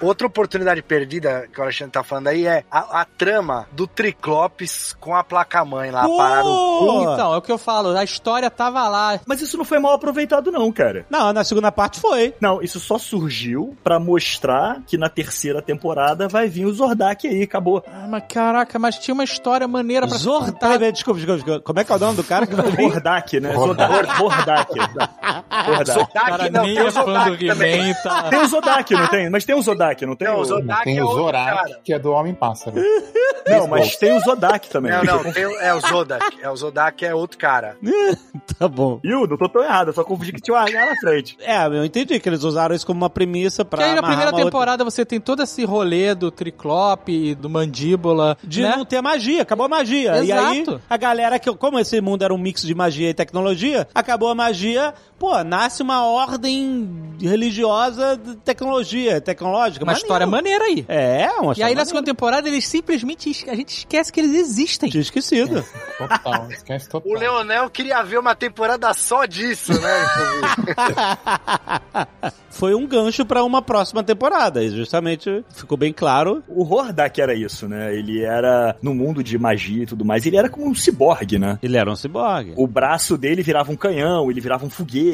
[0.02, 4.96] Outra oportunidade perdida que o Alexandre tá falando aí é a, a trama do Triclopes
[5.00, 6.18] com a placa-mãe lá, Pô!
[6.18, 6.50] parado.
[7.14, 9.20] Então, é o que eu falo, a história tava lá.
[9.26, 11.06] Mas isso não foi mal aproveitado, não, cara.
[11.10, 12.34] Não, na segunda parte foi.
[12.40, 17.44] Não, isso só surgiu pra mostrar que na terceira temporada vai vir o Zordak aí,
[17.44, 17.84] acabou.
[17.88, 20.52] Ah, mas caraca, mas tinha uma história maneira pra Zord...
[20.52, 20.70] contar.
[20.70, 21.62] Peraí, desculpa, desculpa, desculpa.
[21.62, 22.86] Como é que é o nome do cara que vai vir?
[22.86, 23.54] Hordak, né?
[23.54, 24.22] Zordak.
[24.22, 24.80] Hordak.
[24.80, 25.18] Hordak.
[25.48, 27.80] O cara Zodak, não, nem tem é o fã do também.
[27.80, 28.24] He-Man, tá...
[28.30, 29.30] Tem o Zodak, não tem?
[29.30, 30.28] Mas tem o Zodak, não tem?
[30.28, 30.46] Não, o o...
[30.46, 31.80] Zodak Tem é o Zorak, cara.
[31.84, 32.76] que é do Homem-Pássaro.
[33.48, 34.92] Não, mas tem o Zodak também.
[34.92, 36.38] Não, não, tem, o- é o Zodak.
[36.42, 37.78] É o Zodak é outro cara.
[38.60, 39.00] tá bom.
[39.02, 39.26] Viu?
[39.26, 41.38] Não tô tão errado, eu só confundi que tinha um H na frente.
[41.40, 43.78] É, eu entendi que eles usaram isso como uma premissa pra.
[43.78, 47.50] Porque aí na primeira uma outra- temporada você tem todo esse rolê do Triclope, do
[47.50, 48.76] Mandíbula, De né?
[48.76, 50.22] não ter magia, acabou a magia.
[50.24, 50.82] E aí, Exato.
[50.90, 54.36] a galera que, como esse mundo era um mix de magia e tecnologia, acabou a
[54.36, 59.84] magia, pô, nasce uma ordem religiosa de tecnologia, tecnológica.
[59.84, 60.06] Uma Maneiro.
[60.06, 60.86] história maneira aí.
[60.88, 64.20] É, uma E aí história na segunda temporada eles simplesmente es- a gente esquece que
[64.20, 64.90] eles existem.
[64.90, 65.64] Tinha esquecido.
[65.98, 67.12] Total, esquece total.
[67.12, 69.98] O Leonel queria ver uma temporada só disso, né?
[72.50, 74.64] Foi um gancho pra uma próxima temporada.
[74.64, 76.44] E justamente ficou bem claro.
[76.48, 77.96] O Hordak era isso, né?
[77.96, 81.60] Ele era, no mundo de magia e tudo mais, ele era como um ciborgue, né?
[81.62, 82.54] Ele era um ciborgue.
[82.56, 85.07] O braço dele virava um canhão, ele virava um foguete.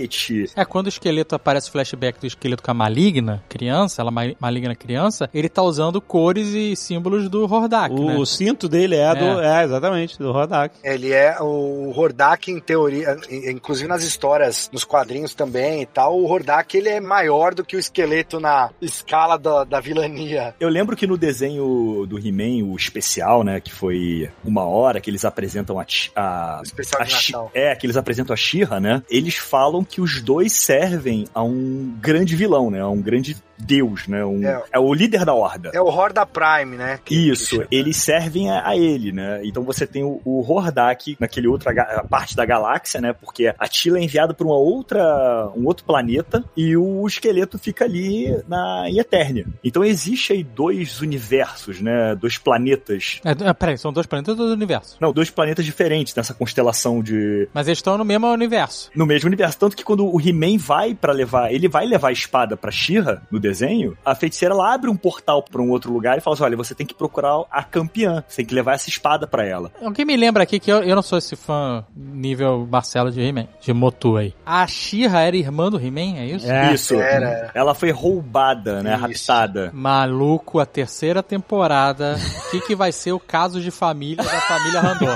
[0.56, 4.34] É, quando o esqueleto aparece o flashback do esqueleto com a maligna criança, ela ma-
[4.40, 8.16] maligna criança, ele tá usando cores e símbolos do Hordak, O, né?
[8.18, 9.42] o cinto dele é, do.
[9.42, 10.76] É, exatamente, do Rodak.
[10.84, 16.18] Ele é o Hordak, em teoria, in- inclusive nas histórias, nos quadrinhos também e tal,
[16.20, 20.56] o Hordak ele é maior do que o esqueleto na escala da, da vilania.
[20.60, 25.10] Eu lembro que no desenho do He-Man, o especial, né, que foi uma hora que
[25.10, 25.86] eles apresentam a,
[26.16, 27.52] a, O especial a de Natal.
[27.54, 29.02] é, que eles apresentam a Shira, né?
[29.10, 32.82] Eles falam que os dois servem a um grande vilão, né?
[32.82, 34.24] A um grande deus, né?
[34.26, 34.64] Um, É.
[34.74, 34.80] é.
[34.80, 35.72] o líder da horda.
[35.74, 37.00] É o Horda Prime, né?
[37.04, 37.68] Que- que Isso, chama.
[37.72, 39.42] eles servem a, a ele, né?
[39.44, 41.74] Então você tem o, o Hordak naquele outra
[42.10, 43.14] parte da galáxia, né?
[43.14, 47.86] Porque a Tila é enviada para uma outra, um outro planeta e o esqueleto fica
[47.86, 49.46] ali na em Eternia.
[49.64, 52.16] Então existe aí dois universos, né?
[52.16, 53.22] Dois planetas.
[53.24, 54.98] É, é, peraí, são dois planetas do universo.
[55.00, 58.90] Não, dois planetas diferentes nessa constelação de Mas eles estão no mesmo universo.
[58.96, 59.58] no mesmo universo.
[59.58, 63.22] Tanto que quando o He-Man vai pra levar, ele vai levar a espada pra She-Ra
[63.32, 66.44] no desenho, a feiticeira ela abre um portal pra um outro lugar e fala assim:
[66.44, 69.72] olha, você tem que procurar a campeã, você tem que levar essa espada pra ela.
[69.82, 73.48] Alguém me lembra aqui que eu, eu não sou esse fã nível Marcelo de He-Man,
[73.62, 74.34] de Motu aí.
[74.46, 76.52] A She-Ra era irmã do He-Man, é isso?
[76.52, 76.74] É.
[76.74, 76.96] Isso.
[76.96, 77.52] era.
[77.54, 78.96] Ela foi roubada, né?
[79.10, 79.32] Isso.
[79.32, 79.72] Raptada.
[79.74, 82.18] Maluco, a terceira temporada.
[82.48, 85.14] O que, que vai ser o caso de família da família Randon?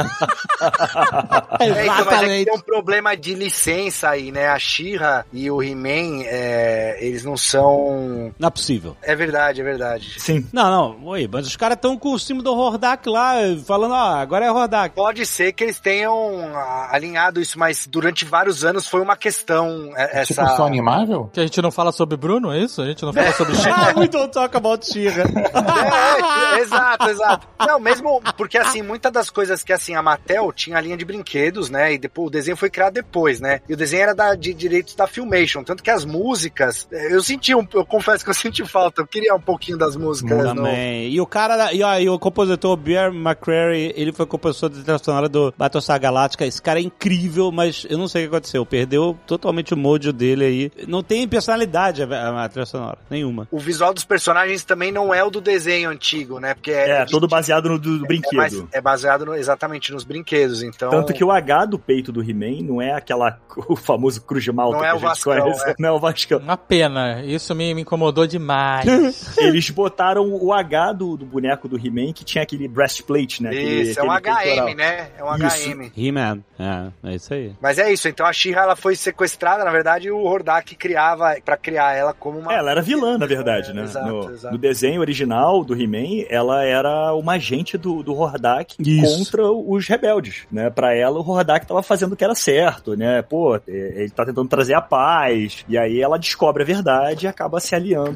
[1.59, 4.47] É, então, mas é que tem um problema de licença aí, né?
[4.47, 8.16] A She-Ra e o He-Man, é, eles não são...
[8.37, 8.95] Não é possível.
[9.01, 10.15] É verdade, é verdade.
[10.17, 10.45] Sim.
[10.51, 14.15] Não, não, oi, mas os caras estão com o símbolo do Hordak lá, falando, ó,
[14.15, 14.95] agora é Hordak.
[14.95, 16.15] Pode ser que eles tenham
[16.55, 20.33] ah, alinhado isso, mas durante vários anos foi uma questão é, essa...
[20.33, 21.29] Tipo Sony Marvel?
[21.33, 22.81] Que a gente não fala sobre Bruno, é isso?
[22.81, 23.77] A gente não fala sobre She-Ra?
[23.87, 25.23] Ah, we don't talk about She-Ra.
[25.23, 27.47] É, é, exato, exato.
[27.59, 31.05] Não, mesmo porque assim, muitas das coisas que assim, a Mattel tinha a linha de
[31.05, 31.93] brinquedos, né?
[31.93, 33.61] E depois o desenho foi criado depois, né?
[33.67, 35.63] E o desenho era da, de direitos da Filmation.
[35.63, 39.35] Tanto que as músicas, eu senti um, eu confesso que eu senti falta, eu queria
[39.35, 40.37] um pouquinho das músicas.
[40.43, 41.09] Também.
[41.09, 44.81] E o cara, da- e, ó, e o compositor Bear McCreary, ele foi compositor da
[44.81, 46.45] trilha sonora do Battlestar Galactica.
[46.45, 48.65] Esse cara é incrível, mas eu não sei o que aconteceu.
[48.65, 50.71] Perdeu totalmente o mojo dele aí.
[50.87, 53.47] Não tem personalidade a, a, a trilha sonora, nenhuma.
[53.51, 56.53] O visual dos personagens também não é o do desenho antigo, né?
[56.53, 58.37] Porque é, É, todo baseado no do, do é, brinquedo.
[58.37, 60.89] mais- é baseado no- exatamente nos brinquedos, então.
[60.89, 63.37] Tanto que o H do peito do He-Man não é aquela,
[63.67, 65.69] o famoso Cruz de Malta Não que é a o gente Vascão, conhece.
[65.69, 65.75] é.
[65.79, 66.39] Não é o Vascão.
[66.39, 67.96] Uma pena, isso me, me incomodou
[68.27, 68.85] demais.
[69.37, 73.49] Eles botaram o H do, do boneco do He-Man, que tinha aquele breastplate, né?
[73.49, 74.67] Aquele- Isso, é um aquele peitoral.
[74.69, 75.09] HM, né?
[75.17, 75.69] É um Isso.
[75.69, 75.91] HM.
[75.97, 76.39] He-Man.
[76.59, 77.51] É, é isso aí.
[77.61, 81.55] Mas é isso, então a She-Ra ela foi sequestrada, na verdade, o Hordak criava pra
[81.55, 83.83] criar ela como uma É, ela era vilã, na verdade, né?
[83.83, 84.53] Exato, no, exato.
[84.53, 89.17] no desenho original do He-Man, ela era uma agente do, do Hordak Isso.
[89.17, 90.69] contra os rebeldes, né?
[90.69, 93.21] Pra ela, o Hordak tava fazendo o que era certo, né?
[93.21, 95.63] Pô, é, ele tá tentando trazer a paz.
[95.69, 98.07] E aí ela descobre a verdade e acaba se aliando ao,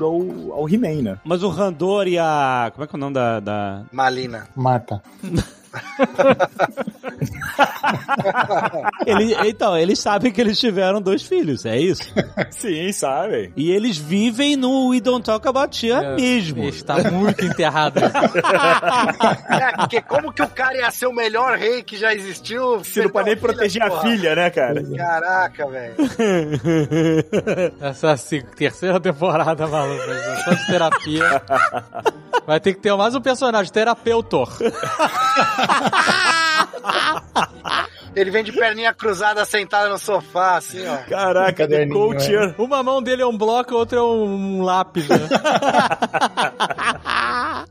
[0.52, 1.18] ao He-Man, né?
[1.24, 2.72] Mas o Randor e a.
[2.74, 3.40] Como é que é o nome da.
[3.40, 3.84] da...
[3.92, 4.48] Malina.
[4.56, 5.02] Mata.
[9.06, 12.14] Ele, então, eles sabem que eles tiveram dois filhos, é isso?
[12.52, 13.52] Sim, sabe?
[13.56, 16.64] E eles vivem no We Don't Talk About Tia mesmo.
[16.66, 18.00] Está muito enterrado.
[19.52, 22.84] É, porque como que o cara ia ser o melhor rei que já existiu?
[22.84, 24.02] Se não pode nem proteger a porra?
[24.02, 24.84] filha, né, cara?
[24.96, 25.96] Caraca, velho.
[27.82, 30.04] Essa assim, terceira temporada, maluco.
[30.46, 31.42] Tanto terapia.
[32.46, 34.50] Vai ter que ter mais um personagem, terapeutor.
[38.16, 40.98] Ele vem de perninha cruzada, sentado no sofá, assim, ó.
[41.10, 42.54] Caraca, The Caderninho, Culture.
[42.58, 45.18] Uma mão dele é um bloco, a outra é um lápis, né?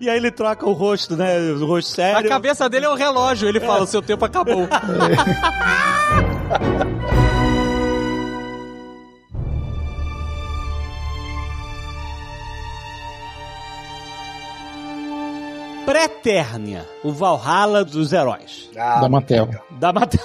[0.00, 1.36] E aí ele troca o rosto, né?
[1.40, 2.28] O rosto A sério.
[2.28, 3.48] cabeça dele é um relógio.
[3.48, 4.68] Ele fala, o seu tempo acabou.
[15.92, 18.68] Pretérnia, o Valhalla dos heróis.
[18.76, 19.48] Ah, da Mattel.
[19.70, 20.20] Da Matel.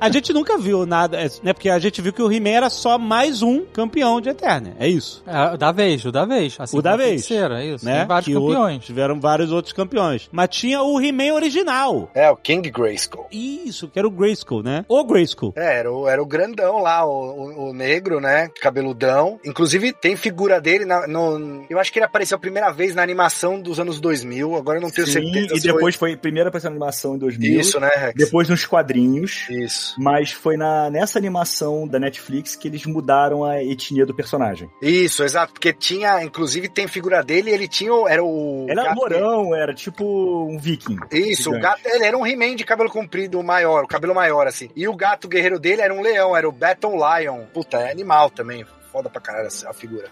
[0.00, 1.52] A gente nunca viu nada, é, né?
[1.52, 4.74] Porque a gente viu que o He-Man era só mais um campeão de Eternia.
[4.78, 5.22] É isso.
[5.26, 6.56] É, o da vez, o da vez.
[6.58, 7.08] Assim o da vez.
[7.26, 7.84] feiticeiro, é isso.
[7.84, 7.98] Né?
[7.98, 8.84] Tem vários Que o- campeões.
[8.84, 10.28] tiveram vários outros campeões.
[10.30, 12.08] Mas tinha o He-Man original.
[12.14, 13.26] É, o King Grayskull.
[13.32, 14.84] Isso, que era o Grayskull, né?
[14.88, 15.52] O Grayskull.
[15.56, 18.48] É, era o, era o grandão lá, o, o- o negro, né?
[18.60, 19.40] Cabeludão.
[19.44, 21.64] Inclusive, tem figura dele na- no.
[21.68, 24.54] Eu acho que ele apareceu a primeira vez na animação dos anos 2000.
[24.56, 25.56] Agora eu não tenho Sim, certeza.
[25.56, 27.60] e depois foi, primeiro apareceu na animação em 2000.
[27.60, 28.14] Isso, né, Rex?
[28.16, 29.46] Depois nos quadrinhos.
[29.50, 29.94] Isso.
[29.98, 34.70] Mas foi na, nessa animação da Netflix que eles mudaram a etnia do personagem.
[34.82, 35.52] Isso, exato.
[35.52, 37.92] Porque tinha, inclusive, tem figura dele e ele tinha.
[37.92, 38.66] o- Era o.
[38.68, 40.04] Era morão, era tipo
[40.48, 40.96] um viking.
[41.12, 41.62] Isso, o Gigante.
[41.62, 44.68] gato, ele era um He-Man de cabelo comprido maior, o cabelo maior, assim.
[44.74, 47.44] E o gato guerreiro dele era um leão, era o Battle Lion.
[47.52, 48.64] Puta, é animal também.
[48.92, 50.08] Foda pra caralho a figura.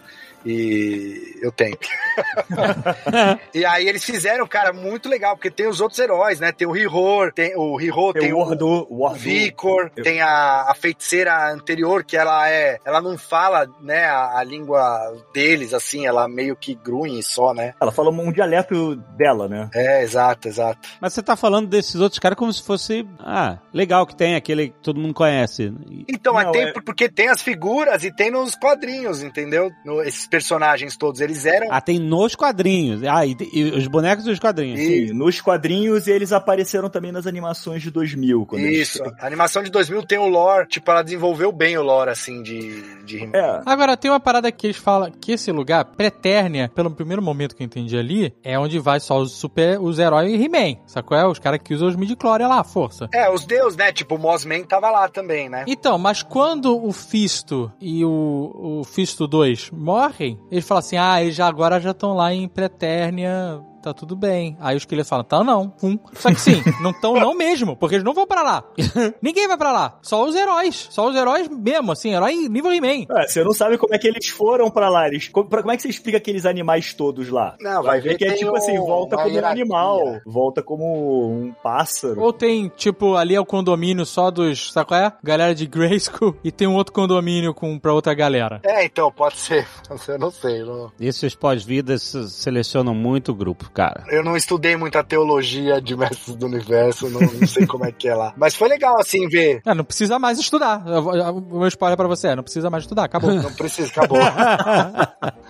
[0.47, 1.77] E eu tenho.
[3.55, 6.53] e aí eles fizeram, cara, muito legal, porque tem os outros heróis, né?
[6.53, 9.09] Tem o Hihor, tem o Hiro, tem, Tem o o, Ordo, o.
[9.15, 12.79] Vicor, Eu- tem a, a feiticeira anterior, que ela é.
[12.85, 17.75] Ela não fala, né, a, a língua deles, assim, ela meio que grunhe só, né?
[17.81, 19.69] Ela fala um dialeto dela, né?
[19.75, 20.89] É, exato, exato.
[21.01, 23.07] Mas você tá falando desses outros caras como se fosse.
[23.19, 25.73] Ah, legal que tem aquele que todo mundo conhece.
[26.09, 29.71] Então, mas Não, tem, é- porque tem as figuras e tem nos quadrinhos, entendeu?
[29.85, 31.69] No- esses personagens todos, eles eram.
[31.71, 33.03] Ah, tem nos quadrinhos.
[33.05, 34.79] Ah, e, e os bonecos dos quadrinhos.
[34.81, 38.47] E- Sim, nos quadrinhos e eles apareceram também nas animações de 2000.
[38.47, 39.03] Quando eles- Isso.
[39.21, 42.83] A animação de 2000 tem o lore, tipo, ela desenvolveu bem o lore, assim, de,
[43.05, 43.33] de He-Man.
[43.39, 47.55] É, Agora, tem uma parada que eles falam que esse lugar, Pretérnia, pelo primeiro momento
[47.57, 50.77] que eu entendi ali, é onde vai só os super, os heróis e He-Man.
[50.87, 51.17] Sacou?
[51.17, 53.09] É os caras que usam os midi-chlorians lá, força.
[53.13, 53.93] É, os deuses, né?
[53.93, 55.65] Tipo, o Mossman tava lá também, né?
[55.67, 60.18] Então, mas quando o Fisto e o, o Fisto 2 morrem,
[60.51, 64.57] eles falam assim: ah, eles já agora já estão lá em Pretérnia, tá tudo bem.
[64.61, 65.99] Aí os esqueletos falam: tá não, pum.
[66.13, 68.65] Só que sim, não estão não mesmo, porque eles não vão pra lá.
[69.23, 69.99] Ninguém vai pra lá.
[70.03, 70.89] Só os heróis.
[70.91, 73.07] Só os heróis mesmo, assim, herói nível He-Man.
[73.17, 75.07] É, você não sabe como é que eles foram pra lá.
[75.09, 77.57] Eles, como, como é que você explica aqueles animais todos lá?
[77.61, 79.63] Não, vai ver que é tipo assim, o- volta uma como um hierarquia.
[79.63, 82.21] animal, volta como um pássaro.
[82.21, 85.13] Ou tem, tipo, ali é o condomínio só dos, sabe qual é?
[85.23, 88.61] Galera de Grayskull e tem um outro condomínio com, pra outra galera.
[88.65, 89.67] É, então, pode ser.
[90.09, 90.63] Eu não sei.
[90.63, 94.05] não- Esses pós-vidas selecionam muito o grupo, cara.
[94.09, 97.93] Eu não estudei muito a teologia de Mestres do Universo, não, não sei como é
[97.93, 98.33] que é lá.
[98.37, 99.63] Mas foi legal, assim, ver.
[99.65, 100.83] É, não precisa mais estudar.
[100.87, 103.33] O meu spoiler pra você é, não precisa mais estudar, acabou.
[103.33, 104.19] Não precisa, acabou.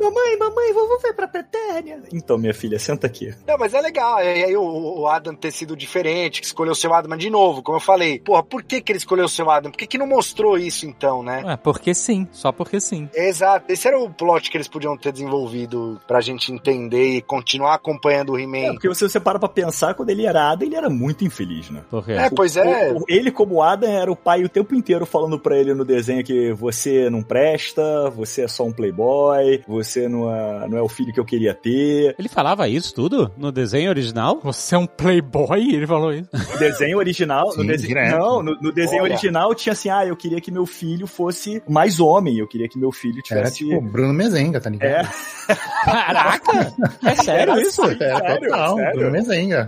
[0.00, 2.02] mamãe, mamãe, vamos ver pra Pretérnia.
[2.12, 3.34] Então, minha filha, senta aqui.
[3.46, 4.18] Não, mas é legal.
[4.20, 7.30] E aí o, o Adam ter sido diferente, que escolheu o seu Adam, mas de
[7.30, 9.70] novo, como eu falei, porra, por que, que ele escolheu o seu Adam?
[9.70, 11.42] Por que, que não mostrou isso então, né?
[11.46, 13.08] É, porque sim, só porque sim.
[13.14, 17.74] Exato, esse era o plot que eles podiam ter desenvolvido pra gente entender e continuar
[17.74, 18.72] acompanhando o É, He-Man.
[18.74, 21.80] porque se você para pra pensar, quando ele era Adam, ele era muito infeliz, né?
[22.08, 22.92] É, pois é.
[22.92, 25.84] O- o- ele, como Adam, era o pai o tempo inteiro falando pra ele no
[25.84, 30.82] desenho que você não presta, você é só um playboy, você não é, não é
[30.82, 32.14] o filho que eu queria ter.
[32.18, 34.38] Ele falava isso tudo no desenho original?
[34.42, 35.74] Você é um playboy?
[35.74, 36.28] Ele falou isso.
[36.32, 38.18] No desenho original, no Sim, desenho, direto.
[38.18, 39.12] não, no, no desenho Olha.
[39.12, 42.78] original tinha assim, ah, eu queria que meu filho fosse mais homem, eu queria que
[42.78, 43.58] meu filho Era tivesse...
[43.68, 44.90] tipo Bruno Mezenga, tá ligado?
[44.92, 45.54] É,
[45.84, 46.72] Caraca!
[47.04, 47.82] É sério Era isso?
[47.84, 49.00] Era sério, total, sério.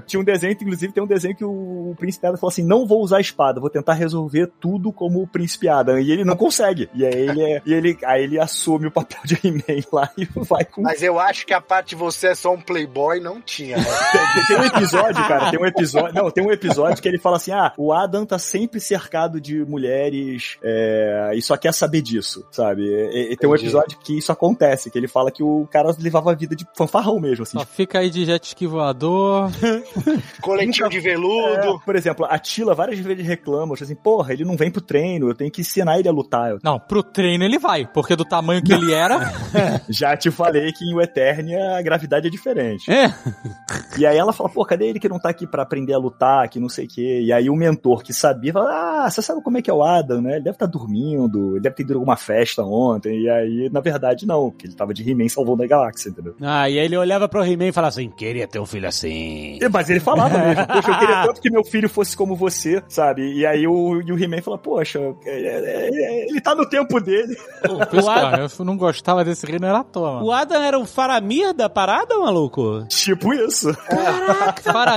[0.07, 2.87] Tinha um desenho, inclusive tem um desenho que o, o príncipe Adam falou assim: não
[2.87, 5.99] vou usar a espada, vou tentar resolver tudo como o príncipe Adam.
[5.99, 6.89] E ele não consegue.
[6.95, 10.27] E aí ele, é- e ele, aí ele assume o papel de He-Man lá e
[10.37, 10.83] vai com.
[10.83, 13.85] Mas eu acho que a parte de você é só um playboy não tinha, né?
[14.35, 16.15] Tem, tem um episódio, cara, tem um episódio.
[16.15, 19.65] Não, tem um episódio que ele fala assim: ah, o Adam tá sempre cercado de
[19.65, 22.83] mulheres é, e só quer saber disso, sabe?
[22.83, 26.33] E, e tem um episódio que isso acontece, que ele fala que o cara levava
[26.33, 27.59] a vida de fanfarrão mesmo, assim.
[27.59, 29.51] Só fica aí de jet ski voador.
[30.41, 31.79] Coletinho de veludo.
[31.81, 35.29] É, por exemplo, a Tila várias vezes reclama, assim, porra, ele não vem pro treino,
[35.29, 36.51] eu tenho que ensinar ele a lutar.
[36.51, 39.33] Eu Não, pro treino ele vai, porque do tamanho que ele era.
[39.89, 42.91] já te falei que em o Eternia a gravidade é diferente.
[42.91, 43.15] É.
[43.99, 46.49] E aí ela fala, pô, cadê ele que não tá aqui pra aprender a lutar,
[46.49, 47.21] que não sei o quê?
[47.23, 49.83] E aí o mentor que sabia fala, ah, você sabe como é que é o
[49.83, 50.35] Adam, né?
[50.35, 53.23] Ele deve estar dormindo, ele deve ter ido alguma festa ontem.
[53.23, 56.35] E aí, na verdade, não, porque ele tava de He-Man salvando a galáxia, entendeu?
[56.41, 59.59] Ah, e aí ele olhava pro He-Man e falava assim: queria ter um filho assim.
[59.61, 62.83] E- Mas ele falava mesmo, poxa, eu queria tanto que meu filho fosse como você,
[62.89, 63.23] sabe?
[63.35, 67.01] E aí o, e o He-Man fala, poxa, é- é- é- ele tá no tempo
[67.01, 67.37] dele.
[67.91, 70.27] Por isso, cara, eu não gostava desse reino, era à toa, mano.
[70.27, 72.85] O Adam era o Faramir da parada, maluco?
[72.89, 73.69] Tipo isso.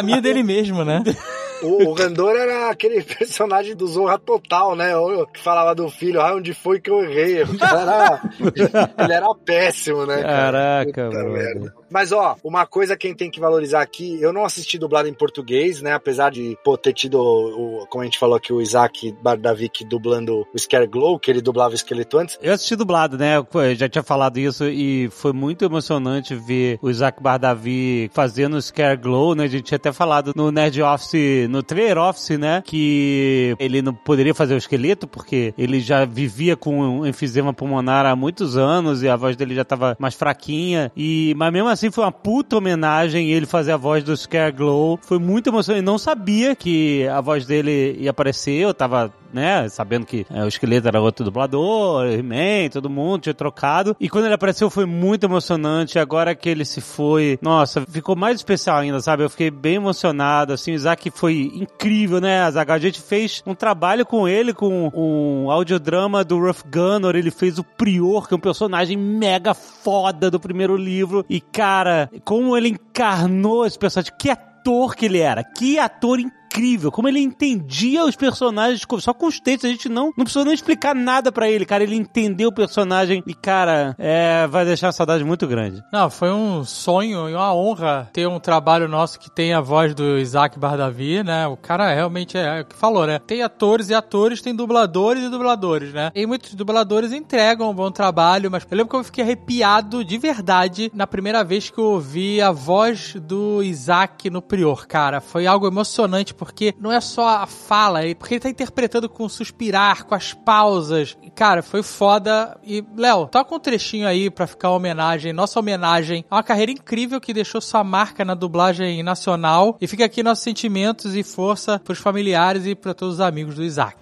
[0.04, 1.04] Mim é dele mesmo, né?
[1.62, 4.92] O, o Gandor era aquele personagem do Zorra Total, né?
[5.34, 7.46] Que falava do filho, ah, onde foi que eu errei?
[7.58, 8.22] Cara era,
[9.04, 10.22] ele era péssimo, né?
[10.22, 10.84] cara?
[10.84, 11.32] Caraca, Puta mano.
[11.32, 11.74] merda.
[11.90, 15.82] Mas ó, uma coisa quem tem que valorizar aqui, eu não assisti dublado em português,
[15.82, 15.94] né?
[15.94, 20.46] Apesar de pô, ter tido, o, como a gente falou aqui, o Isaac Bardavik dublando
[20.54, 22.38] o Scare Glow, que ele dublava o esqueleto antes.
[22.42, 23.38] Eu assisti dublado, né?
[23.38, 28.62] Eu já tinha falado isso e foi muito emocionante ver o Isaac Bardavi fazendo o
[28.62, 29.46] Scare Glow, né?
[29.46, 32.62] A gente tinha até falado no Nerd Office, no Trailer Office, né?
[32.66, 38.06] Que ele não poderia fazer o esqueleto porque ele já vivia com um enfisema pulmonar
[38.06, 40.92] há muitos anos e a voz dele já tava mais fraquinha.
[40.96, 45.00] E, mas mesmo assim foi uma puta homenagem ele fazer a voz do Scare Glow.
[45.02, 45.84] Foi muito emocionante.
[45.84, 48.54] Eu não sabia que a voz dele ia aparecer.
[48.54, 53.34] Eu tava né, sabendo que é, o esqueleto era outro dublador, He-Man, todo mundo tinha
[53.34, 53.96] trocado.
[54.00, 56.00] E quando ele apareceu foi muito emocionante.
[56.00, 59.24] Agora que ele se foi, nossa, ficou mais especial ainda, sabe?
[59.24, 62.42] Eu fiquei bem emocionado, assim, o Isaac foi incrível, né?
[62.44, 67.58] A gente fez um trabalho com ele, com um audiodrama do Ruff Gunner, ele fez
[67.58, 71.26] o Prior, que é um personagem mega foda do primeiro livro.
[71.30, 76.47] E, cara, como ele encarnou esse personagem, que ator que ele era, que ator incrível,
[76.92, 80.54] como ele entendia os personagens só com os textos, a gente não, não precisou nem
[80.54, 84.94] explicar nada pra ele, cara, ele entendeu o personagem e, cara, é, vai deixar uma
[84.94, 85.84] saudade muito grande.
[85.92, 89.94] Não, foi um sonho e uma honra ter um trabalho nosso que tem a voz
[89.94, 91.48] do Isaac Bardavi, né?
[91.48, 93.20] O cara realmente é, é o que falou, né?
[93.20, 96.12] Tem atores e atores, tem dubladores e dubladores, né?
[96.16, 100.18] E muitos dubladores entregam um bom trabalho, mas eu lembro que eu fiquei arrepiado de
[100.18, 105.22] verdade na primeira vez que eu ouvi a voz do Isaac no Prior, cara.
[105.22, 106.34] Foi algo emocionante
[106.80, 111.18] não é só a fala, é porque ele tá interpretando com suspirar, com as pausas.
[111.36, 112.58] Cara, foi foda.
[112.64, 116.72] E, Léo, toca um trechinho aí pra ficar uma homenagem, nossa homenagem a uma carreira
[116.72, 119.78] incrível que deixou sua marca na dublagem nacional.
[119.80, 123.64] E fica aqui nossos sentimentos e força pros familiares e pra todos os amigos do
[123.64, 123.98] Isaac.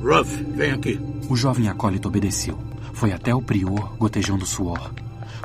[0.00, 1.00] Ruff, vem aqui.
[1.28, 2.58] O jovem acólito obedeceu.
[2.92, 4.92] Foi até o prior, gotejando suor.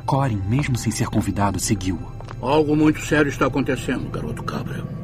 [0.05, 2.19] Corin, mesmo sem ser convidado, seguiu-o.
[2.41, 4.98] Algo muito sério está acontecendo, garoto cabra.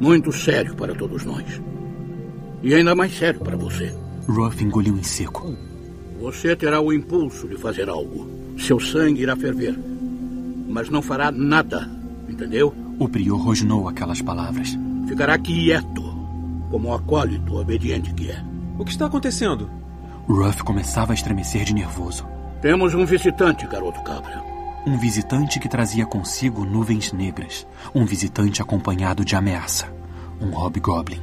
[0.00, 1.60] Muito sério para todos nós.
[2.62, 3.94] E ainda mais sério para você.
[4.26, 5.54] Ruff engoliu em seco.
[6.20, 8.28] Você terá o impulso de fazer algo.
[8.58, 9.78] Seu sangue irá ferver.
[10.68, 11.90] Mas não fará nada,
[12.28, 12.74] entendeu?
[12.98, 14.76] O prior rosnou aquelas palavras.
[15.06, 16.02] Ficará quieto,
[16.70, 18.42] como o acólito obediente que é.
[18.78, 19.70] O que está acontecendo?
[20.26, 22.26] Ruff começava a estremecer de nervoso.
[22.62, 24.49] Temos um visitante, garoto cabra.
[24.86, 27.66] Um visitante que trazia consigo nuvens negras.
[27.94, 29.92] Um visitante acompanhado de ameaça.
[30.40, 31.20] Um hobgoblin.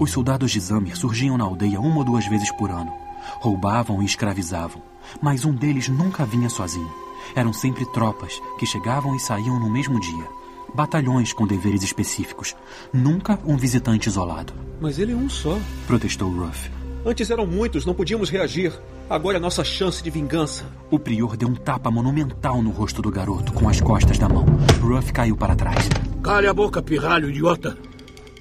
[0.00, 2.92] Os soldados de Zamir surgiam na aldeia uma ou duas vezes por ano.
[3.38, 4.82] Roubavam e escravizavam.
[5.20, 6.92] Mas um deles nunca vinha sozinho.
[7.36, 10.26] Eram sempre tropas que chegavam e saíam no mesmo dia.
[10.74, 12.56] Batalhões com deveres específicos.
[12.92, 14.52] Nunca um visitante isolado.
[14.80, 15.56] Mas ele é um só.
[15.86, 16.68] Protestou Ruff.
[17.06, 18.72] Antes eram muitos, não podíamos reagir.
[19.08, 20.64] Agora é nossa chance de vingança.
[20.90, 24.46] O prior deu um tapa monumental no rosto do garoto com as costas da mão.
[24.80, 25.88] Ruff caiu para trás.
[26.22, 27.76] Cale a boca, pirralho idiota.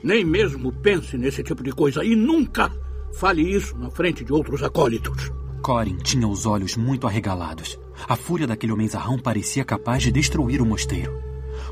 [0.03, 2.71] Nem mesmo pense nesse tipo de coisa e nunca
[3.13, 5.31] fale isso na frente de outros acólitos.
[5.61, 7.77] Corin tinha os olhos muito arregalados.
[8.07, 11.13] A fúria daquele homenzarrão parecia capaz de destruir o mosteiro.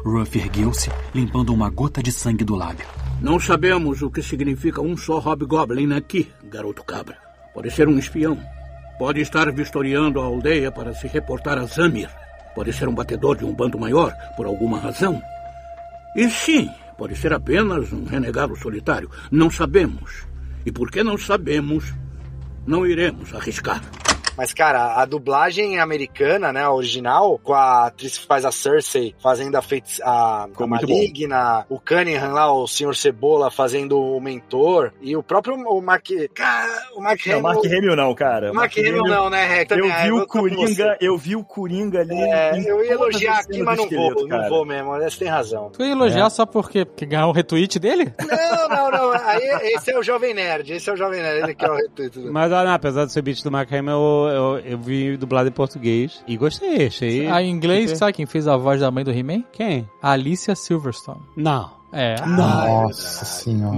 [0.05, 2.85] Ruff ergueu-se, limpando uma gota de sangue do lábio.
[3.21, 7.17] Não sabemos o que significa um só Hobgoblin aqui, garoto cabra.
[7.53, 8.37] Pode ser um espião.
[8.99, 12.09] Pode estar vistoriando a aldeia para se reportar a Zamir.
[12.53, 15.21] Pode ser um batedor de um bando maior, por alguma razão.
[16.17, 19.09] E sim, pode ser apenas um renegado solitário.
[19.31, 20.27] Não sabemos.
[20.65, 21.93] E porque não sabemos,
[22.67, 23.81] não iremos arriscar.
[24.39, 29.13] Mas, cara, a dublagem americana, né, a original, com a atriz que faz a Cersei
[29.21, 32.95] fazendo a, feiti a, a Maligna, o Cunningham lá, o Sr.
[32.95, 36.07] Cebola fazendo o mentor, e o próprio o Mark...
[36.33, 37.43] Cara, o Mark Não, Hamill...
[37.53, 38.51] Mark Hamill não, cara.
[38.53, 39.71] O Mark Hamill não, né, Rec?
[39.71, 42.15] Eu vi o vou com Coringa, eu vi o Coringa ali.
[42.15, 44.49] É, eu ia elogiar aqui, mas não vou, esqueleto, não cara.
[44.49, 45.69] vou mesmo, você tem razão.
[45.71, 46.29] Tu ia elogiar É.
[46.29, 48.13] só porque que ganhou um retweet dele?
[48.21, 51.55] Não, não, não, aí esse é o Jovem Nerd, esse é o Jovem Nerd, ele
[51.55, 52.17] que é o retweet.
[52.19, 56.23] Mas olha, apesar do ser beat do Mark Hamill, eu, eu, vi dublado em português
[56.27, 57.27] e gostei, achei.
[57.27, 59.43] Ah, em inglês, sabe quem fez a voz da mãe do He-Man?
[59.51, 59.89] Quem?
[60.01, 61.21] Alicia Silverstone.
[61.35, 61.77] Não.
[61.91, 62.23] É.
[62.23, 63.77] Nossa senhora.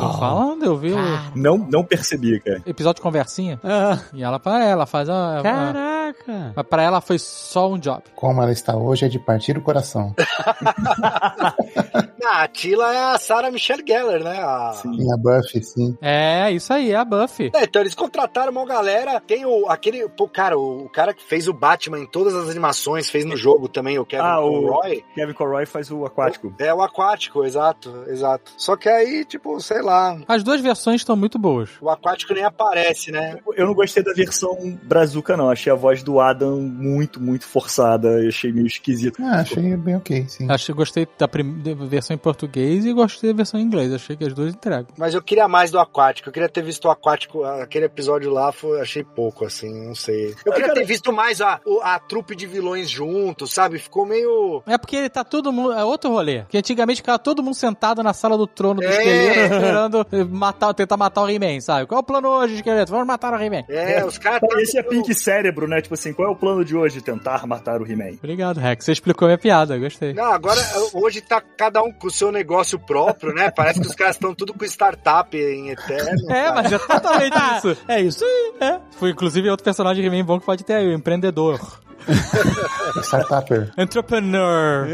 [0.00, 0.98] Tô falando, eu vi o
[1.34, 2.62] Não, não percebi, cara.
[2.64, 3.60] episódio de conversinha.
[3.62, 5.40] Ah, E ela, pra ela, faz a.
[5.40, 6.52] a- caraca.
[6.56, 8.02] Mas pra ela foi só um job.
[8.16, 10.14] Como ela está hoje é de partir o coração.
[12.30, 14.38] Ah, a Tila é a Sarah Michelle Gellar, né?
[14.38, 14.72] A...
[14.84, 15.96] E a Buffy, sim.
[16.02, 17.50] É, isso aí, é a Buffy.
[17.54, 19.18] É, então eles contrataram uma galera.
[19.20, 20.06] Tem o aquele.
[20.10, 23.36] Pô, cara, o, o cara que fez o Batman em todas as animações, fez no
[23.36, 25.04] jogo também, o Kevin Ah, o Conroy.
[25.14, 26.52] Kevin Conroy faz o aquático.
[26.58, 28.52] É o aquático, exato, exato.
[28.58, 31.70] Só que aí, tipo, sei lá, As duas versões estão muito boas.
[31.80, 33.38] o aquático nem aparece, né?
[33.56, 35.48] Eu não gostei da versão brazuca, não.
[35.48, 38.08] Achei a voz do Adam muito, muito forçada.
[38.22, 39.22] Eu achei meio esquisito.
[39.22, 40.50] Ah, achei bem ok, sim.
[40.50, 43.92] Acho que gostei da, prim- da versão em português e gostei da versão em inglês.
[43.92, 44.86] Achei que as duas entregam.
[44.96, 46.28] Mas eu queria mais do aquático.
[46.28, 50.34] Eu queria ter visto o aquático, aquele episódio lá, foi, achei pouco, assim, não sei.
[50.44, 53.78] Eu queria ter visto mais a, a trupe de vilões juntos, sabe?
[53.78, 54.62] Ficou meio.
[54.66, 55.72] É porque ele tá todo mundo.
[55.72, 56.44] É outro rolê.
[56.48, 58.90] Que antigamente ficava todo mundo sentado na sala do trono do É.
[58.90, 61.86] esqueleto esperando matar, tentar matar o He-Man, sabe?
[61.86, 62.90] Qual é o plano hoje, esqueleto?
[62.90, 63.64] Vamos matar o He-Man.
[63.68, 64.40] É, os caras.
[64.58, 65.80] Esse é Pink Cérebro, né?
[65.80, 67.00] Tipo assim, qual é o plano de hoje?
[67.00, 68.16] Tentar matar o He-Man.
[68.18, 68.84] Obrigado, Rex.
[68.84, 70.12] Você explicou minha piada, gostei.
[70.14, 70.60] Não, agora
[70.94, 73.50] hoje tá cada um com o seu negócio próprio, né?
[73.50, 76.30] Parece que os caras estão tudo com startup em eterno.
[76.30, 76.54] É, cara.
[76.54, 77.76] mas é totalmente isso.
[77.86, 78.52] É isso aí.
[78.60, 78.80] É.
[78.92, 81.60] Foi inclusive outro personagem de He-Man bom que pode ter aí, o empreendedor.
[83.02, 83.70] Startupper.
[83.76, 84.86] Entrepreneur.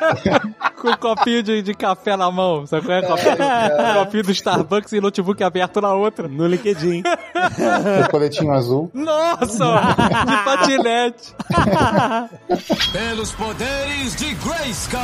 [0.76, 2.66] Com um copinho de, de café na mão.
[2.66, 3.02] Sabe qual é?
[3.02, 6.28] Copinho, do, copinho do Starbucks e notebook aberto na outra.
[6.28, 7.02] No LinkedIn.
[8.06, 8.90] O coletinho azul.
[8.92, 9.94] Nossa!
[10.26, 11.34] de patinete.
[12.92, 15.00] Pelos poderes de Grayskull.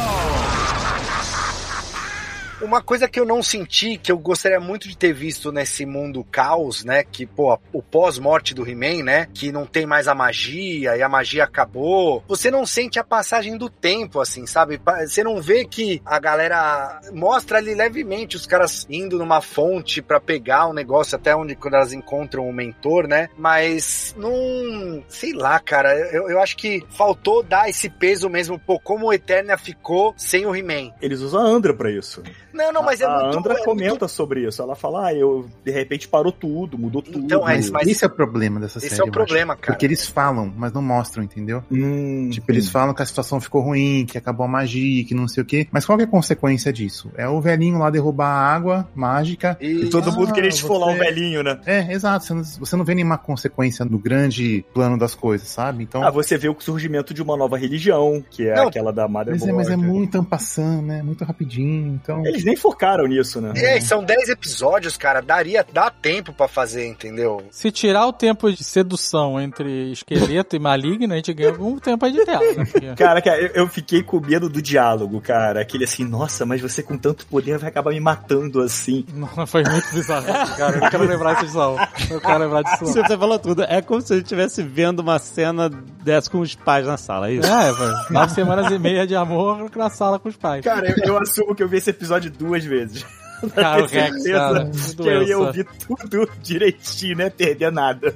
[2.61, 6.25] Uma coisa que eu não senti, que eu gostaria muito de ter visto nesse mundo
[6.25, 7.05] caos, né?
[7.05, 9.29] Que, pô, o pós-morte do He-Man, né?
[9.35, 12.25] Que não tem mais a magia e a magia acabou.
[12.27, 14.81] Você não sente a passagem do tempo, assim, sabe?
[15.07, 20.19] Você não vê que a galera mostra ali levemente os caras indo numa fonte pra
[20.19, 23.29] pegar um negócio até onde quando elas encontram o mentor, né?
[23.37, 25.05] Mas não.
[25.09, 25.95] Sei lá, cara.
[26.11, 30.47] Eu, eu acho que faltou dar esse peso mesmo, pô, como o Eternia ficou sem
[30.47, 30.93] o He-Man.
[31.03, 32.23] Eles usam a Andra pra isso.
[32.57, 33.39] Não, não, mas é a muito.
[33.39, 34.63] Andra é comenta sobre isso.
[34.63, 37.19] Ela fala, ah, eu de repente parou tudo, mudou tudo.
[37.19, 39.03] Então, Rex, mas- Esse é o problema dessa Esse série.
[39.03, 39.63] é o problema, acho.
[39.63, 39.73] cara.
[39.75, 41.63] Porque eles falam, mas não mostram, entendeu?
[41.71, 45.29] Hum, Tipo, eles falam que a situação ficou ruim, que acabou a magia, que não
[45.29, 45.67] sei o quê.
[45.71, 47.11] Mas qual que é a consequência disso?
[47.17, 49.57] É o velhinho lá derrubar a água mágica.
[49.61, 51.61] E todo mundo Ah, queria esfolar você- o velhinho, né?
[51.67, 52.25] É, exato.
[52.25, 55.83] Você não, você não vê nenhuma consequência no grande plano das coisas, sabe?
[55.83, 56.03] Então.
[56.03, 59.35] Ah, você vê o surgimento de uma nova religião, que é Não, aquela da Mother
[59.35, 59.91] mas, é, mas é Board.
[59.93, 61.03] muito ampassando, né?
[61.03, 61.95] Muito rapidinho.
[62.03, 62.25] Então.
[62.27, 63.53] Eles nem focaram nisso, né?
[63.57, 65.21] É, são 10 episódios, cara.
[65.21, 67.45] Daria, dá tempo pra fazer, entendeu?
[67.51, 72.07] Se tirar o tempo de sedução entre esqueleto e maligno, a gente ganha algum tempo
[72.07, 72.95] aí de tela, né?
[72.97, 75.61] Cara, cara, eu, eu fiquei com medo do diálogo, cara.
[75.61, 79.05] Aquele assim, nossa, mas você com tanto poder vai acabar me matando assim.
[79.13, 80.77] Não, foi muito bizarro, cara.
[80.77, 81.77] Eu não quero lembrar disso não.
[82.09, 82.93] Eu quero lembrar disso não.
[82.93, 83.65] Você falou tudo.
[83.65, 87.29] É como se a gente estivesse vendo uma cena dessa com os pais na sala,
[87.29, 87.49] é isso?
[87.49, 88.15] É, foi.
[88.15, 90.65] Nove semanas e meia de amor na sala com os pais.
[90.65, 93.05] Cara, eu, eu assumo que eu vi esse episódio duas vezes.
[93.55, 97.29] Cara, o Rex, certeza cara, que eu ia ouvir tudo direitinho, né?
[97.29, 98.15] Perder nada.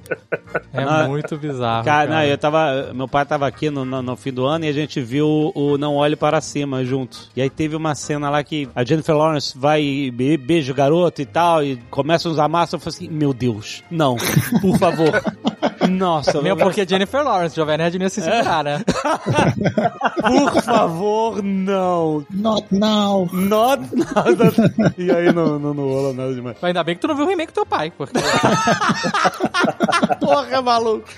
[0.73, 1.85] É Ah, muito bizarro.
[1.85, 2.91] Cara, Cara, não, eu tava.
[2.95, 5.77] Meu pai tava aqui no, no, no fim do ano e a gente viu o
[5.77, 7.29] Não Olhe Para Cima junto.
[7.37, 10.75] E aí teve uma cena lá que a Jennifer Lawrence vai e be- beija o
[10.75, 12.73] garoto e tal, e começa uns amassos.
[12.73, 14.17] Eu falei assim: Meu Deus, não,
[14.63, 15.13] por favor.
[15.91, 18.83] Nossa, Mesmo porque Jennifer Lawrence, Jovem Nerd não ia se segurar, né?
[20.21, 22.25] Por favor, não.
[22.31, 23.29] Not now.
[23.33, 24.53] Not nada.
[24.97, 26.57] E aí não, não, não rola nada demais.
[26.61, 28.19] Mas ainda bem que tu não viu o remake do teu pai, porque...
[30.21, 31.09] Porra, maluco.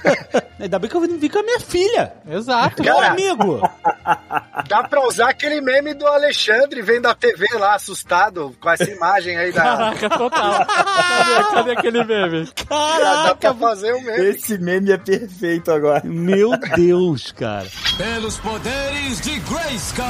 [0.61, 2.13] Ainda bem que eu vi com a minha filha.
[2.29, 2.83] Exato.
[2.83, 3.13] Meu Cara.
[3.13, 3.61] amigo.
[4.69, 9.37] Dá pra usar aquele meme do Alexandre vendo a TV lá, assustado, com essa imagem
[9.37, 9.63] aí da.
[9.63, 10.67] Caraca, total.
[10.67, 12.49] Cadê, cadê aquele meme?
[12.69, 14.25] Dá pra fazer o meme.
[14.27, 16.03] Esse meme é perfeito agora.
[16.05, 17.67] Meu Deus, cara.
[17.99, 20.07] Pelos poderes de Grayskull.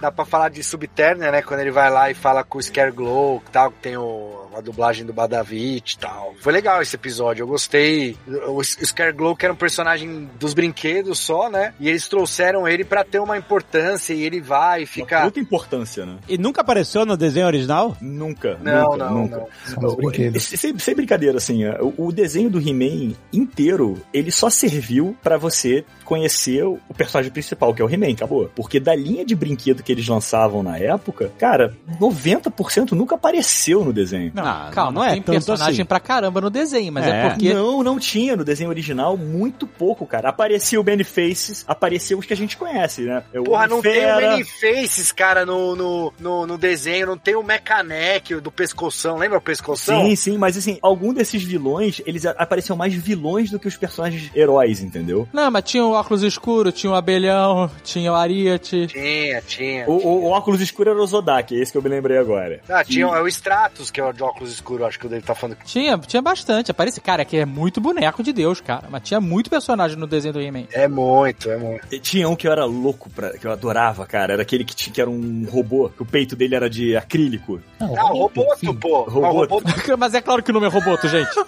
[0.00, 1.42] Dá pra falar de Subterner, né?
[1.42, 4.60] Quando ele vai lá e fala com o Scareglow, que tal, que tem o, a
[4.60, 6.34] dublagem do Badavit e tal.
[6.40, 8.16] Foi legal esse episódio, eu gostei.
[8.48, 11.74] O, Scareglow, que era um personagem dos brinquedos só, né?
[11.80, 15.22] E eles trouxeram ele pra ter uma importância e ele vai e fica.
[15.22, 16.16] Muita importância, né?
[16.28, 17.96] E nunca apareceu no desenho original?
[18.00, 18.58] Nunca.
[18.62, 19.46] Não, nunca, não, nunca.
[19.80, 19.88] não.
[19.88, 20.42] Os brinquedos.
[20.44, 25.84] Sem, sem brincadeira, assim, o, o desenho do He-Man inteiro, ele só serviu pra você
[26.04, 28.50] conhecer o o personagem principal, que é o He-Man, acabou.
[28.54, 33.92] Porque da linha de brinquedo que eles lançavam na época, cara, 90% nunca apareceu no
[33.92, 34.32] desenho.
[34.34, 35.84] Não, Ah, calma, não é tem tanto personagem assim.
[35.84, 37.28] pra caramba no desenho, mas é, É.
[37.30, 37.52] porque...
[37.54, 40.28] Não, não tinha no desenho original, muito pouco, cara.
[40.28, 43.22] Apareceu o Benny Faces, apareceu os que a gente conhece, né?
[43.32, 44.30] É o Porra, não tem o Fera.
[44.32, 49.38] Many Faces, cara, no, no, no, no desenho, não tem o Mechaneck do pescoção, lembra
[49.38, 50.04] o pescoção?
[50.04, 54.30] Sim, sim, mas assim, algum desses vilões, eles apareciam mais vilões do que os personagens
[54.34, 55.28] heróis, entendeu?
[55.32, 58.86] Não, mas tinha o óculos escuro, tinha o abelhão, tinha o Ariete.
[58.86, 59.88] Tinha, tinha.
[59.88, 62.60] O, o- o óculos escuro era o Zodak, é esse que eu me lembrei agora.
[62.68, 65.22] Ah, tinha é o Stratos, que é o de óculos escuros, acho que o dele
[65.22, 65.56] tá falando.
[65.64, 66.70] Tinha, tinha bastante.
[66.70, 68.88] Aparece, cara, que é muito boneco de Deus, cara.
[68.90, 70.66] Mas tinha muito personagem no desenho do He-Man.
[70.72, 71.86] É muito, é muito.
[71.92, 74.34] E Tinha um que eu era louco, pra, que eu adorava, cara.
[74.34, 77.60] Era aquele que, tinha, que era um robô, que o peito dele era de acrílico.
[77.80, 78.74] Ah, o Roboto, sim.
[78.74, 79.02] pô.
[79.02, 79.54] Roboto.
[79.54, 81.30] Roboto, Mas é claro que o nome é Roboto, gente.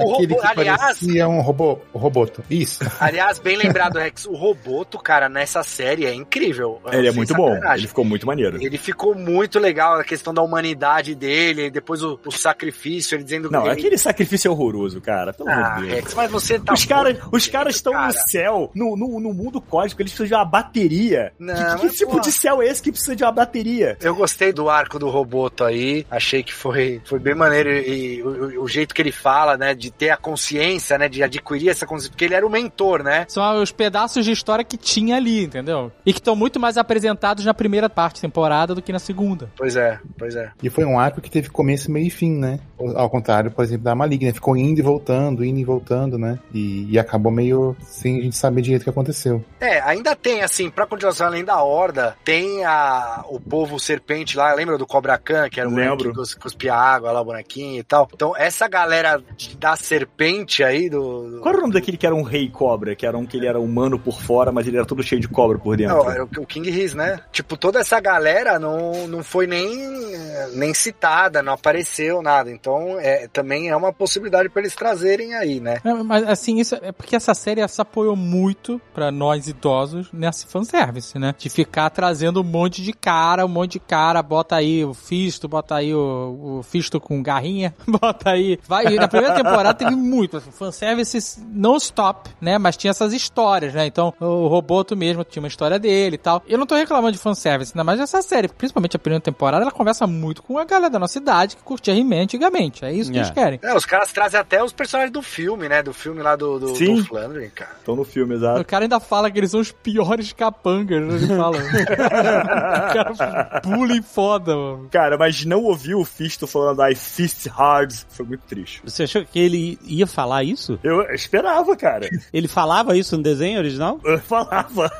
[0.00, 2.42] o robô, aliás, parecia um robô, o roboto.
[2.50, 2.84] Isso.
[2.98, 6.80] aliás, bem lembrado, Rex, o Roboto, cara, nessa série é incrível.
[6.92, 8.60] Ele é muito bom, ele ficou muito maneiro.
[8.60, 13.50] Ele ficou muito legal, a questão da humanidade dele, depois o, o sacrifício, ele dizendo
[13.50, 13.78] Não, que ele...
[13.78, 15.32] aquele sacrifício é horroroso, cara.
[15.32, 15.94] Pelo amor Ah, de Deus.
[15.94, 16.72] Rex, mas você tá...
[16.72, 18.08] Os caras, muito os caras estão cara.
[18.08, 21.32] no céu, no, no, no mundo cósmico, eles precisam de uma bateria.
[21.38, 22.20] Não, que que mas, tipo pô.
[22.20, 23.96] de céu é esse que precisa de uma bateria?
[24.00, 28.62] Eu gostei do arco do Roboto aí, achei que foi, foi bem maneiro e, o,
[28.62, 32.10] o jeito que ele fala, né, de ter a consciência, né, de adquirir essa consciência,
[32.10, 33.26] porque ele era o mentor, né?
[33.28, 35.92] São os pedaços de história que tinha ali, entendeu?
[36.04, 39.50] E que estão muito mais apresentados na primeira parte da temporada do que na segunda.
[39.56, 40.50] Pois é, pois é.
[40.62, 42.58] E foi um arco que teve começo, meio e fim, né?
[42.96, 44.32] Ao contrário, por exemplo, da Maligna.
[44.32, 46.38] Ficou indo e voltando, indo e voltando, né?
[46.52, 49.44] E, e acabou meio sem a gente saber direito o que aconteceu.
[49.60, 54.52] É, ainda tem, assim, pra continuação além da Horda, tem a, o povo serpente lá,
[54.54, 56.10] lembra do Cobra Khan, que era o Lembro.
[56.10, 58.08] que cus- cuspia água lá, o bonequinho e tal.
[58.12, 61.38] Então, essa galera de- da serpente aí, do...
[61.42, 62.94] Qual era o nome daquele que era um rei cobra?
[62.94, 65.28] Que era um que ele era humano por fora, mas ele era todo cheio de
[65.28, 65.96] cobra por dentro.
[65.96, 67.20] Não, era o o King Riz, né?
[67.32, 70.13] Tipo, toda essa galera não, não foi nem,
[70.54, 72.50] nem citada, não apareceu nada.
[72.50, 75.80] Então, é, também é uma possibilidade pra eles trazerem aí, né?
[75.84, 80.46] É, Mas assim, isso é porque essa série se apoiou muito pra nós idosos nesse
[80.46, 81.34] fanservice, né?
[81.38, 85.48] De ficar trazendo um monte de cara, um monte de cara, bota aí o Fisto,
[85.48, 88.58] bota aí o, o Fisto com garrinha, bota aí.
[88.66, 92.58] Vai, na primeira temporada teve muito, assim, fanservice não stop, né?
[92.58, 93.86] Mas tinha essas histórias, né?
[93.86, 96.42] Então, o Roboto mesmo tinha uma história dele e tal.
[96.46, 99.72] Eu não tô reclamando de fanservice, ainda mais essa série, principalmente a primeira temporada, ela
[99.72, 102.84] conversa muito com a galera da nossa idade que curtia He-Man antigamente.
[102.84, 103.20] É isso que É.
[103.20, 103.60] eles querem.
[103.62, 105.82] É, os caras trazem até os personagens do filme, né?
[105.82, 106.96] Do filme lá do, do, Sim.
[106.96, 107.70] do Flandre, cara.
[107.78, 108.64] Estão no filme, O exato.
[108.64, 111.14] cara ainda fala que eles são os piores capangas, né?
[111.16, 111.58] Ele fala.
[113.12, 114.88] o cara bullying foda, mano.
[114.90, 118.80] Cara, mas não ouvir o Fisto falando I fist hard foi muito triste.
[118.84, 120.78] Você achou que ele ia falar isso?
[120.82, 122.08] Eu esperava, cara.
[122.32, 124.00] Ele falava isso no desenho original?
[124.04, 124.90] Eu falava.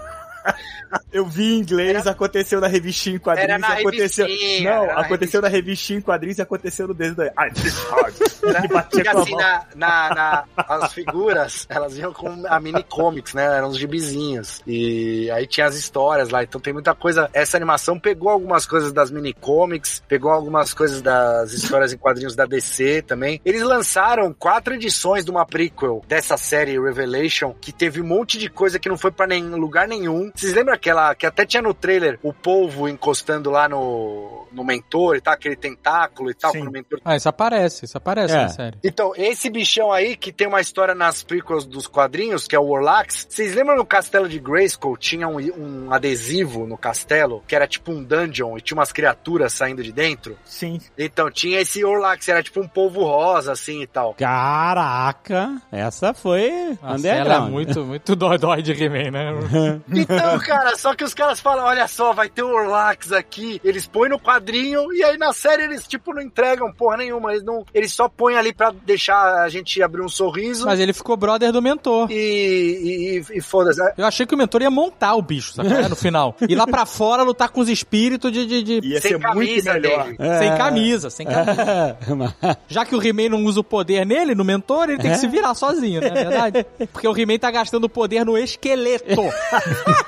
[1.13, 4.27] Eu vi em inglês, aconteceu na revistinha em quadrinhos, Era na aconteceu.
[4.63, 7.33] não, era na aconteceu na revistinha em quadrinhos e aconteceu no desenho da.
[7.37, 7.51] Ai,
[8.91, 13.45] Porque assim, na, na, na- as figuras, elas vinham com a mini comics, né?
[13.45, 14.61] Eram os gibizinhos.
[14.67, 16.43] E aí tinha as histórias lá.
[16.43, 17.29] Então tem muita coisa.
[17.33, 22.37] Essa animação pegou algumas coisas das mini comics, pegou algumas coisas das histórias em quadrinhos
[22.37, 23.41] da DC também.
[23.45, 28.49] Eles lançaram quatro edições de uma prequel dessa série Revelation, que teve um monte de
[28.49, 30.31] coisa que não foi pra nenhum lugar nenhum.
[30.37, 35.15] Vocês lembram aquela que até tinha no trailer o polvo encostando lá no, no mentor
[35.15, 36.59] e tal, aquele tentáculo e tal, Sim.
[36.59, 38.43] quando o mentor Ah, isso aparece, isso aparece É.
[38.43, 38.77] na série.
[38.83, 42.67] Então, esse bichão aí, que tem uma história nas prequels dos quadrinhos, que é o
[42.67, 47.69] Warlax, vocês lembram no castelo de Grayskull, tinha um, um adesivo no castelo, que era
[47.69, 50.37] tipo um dungeon, e tinha umas criaturas saindo de dentro?
[50.45, 50.81] Sim.
[50.99, 54.15] Então, tinha esse Orlax, era tipo um polvo rosa, assim, e tal.
[54.15, 59.81] Caraca, essa foi Nossa, ela é muito, muito dói-dói de He-Man, né?
[60.24, 63.87] Então, cara, só que os caras falam, olha só, vai ter o Orlax aqui, eles
[63.87, 67.65] põem no quadrinho, e aí na série eles, tipo, não entregam porra nenhuma, eles não,
[67.75, 71.53] eles só põem ali pra deixar a gente abrir um sorriso, Mas ele ficou brother
[71.53, 72.11] do mentor.
[72.11, 73.81] e, e, e, e foda-se.
[73.97, 75.73] Eu achei que o mentor ia montar o bicho, sabe?
[75.73, 76.37] É, No final.
[76.49, 78.47] Ir lá pra fora lutar com os espíritos de.
[78.47, 80.05] de, de- Ia Sem ser muito camisa melhor.
[80.05, 80.17] dele.
[80.19, 80.39] É.
[80.39, 81.63] Sem camisa, sem camisa.
[81.63, 82.57] É.
[82.69, 85.27] Já que o He-Man não usa o poder nele, no mentor, ele tem que se
[85.29, 86.67] virar sozinho, não é verdade?
[86.93, 89.23] Porque o He-Man tá gastando o poder no esqueleto.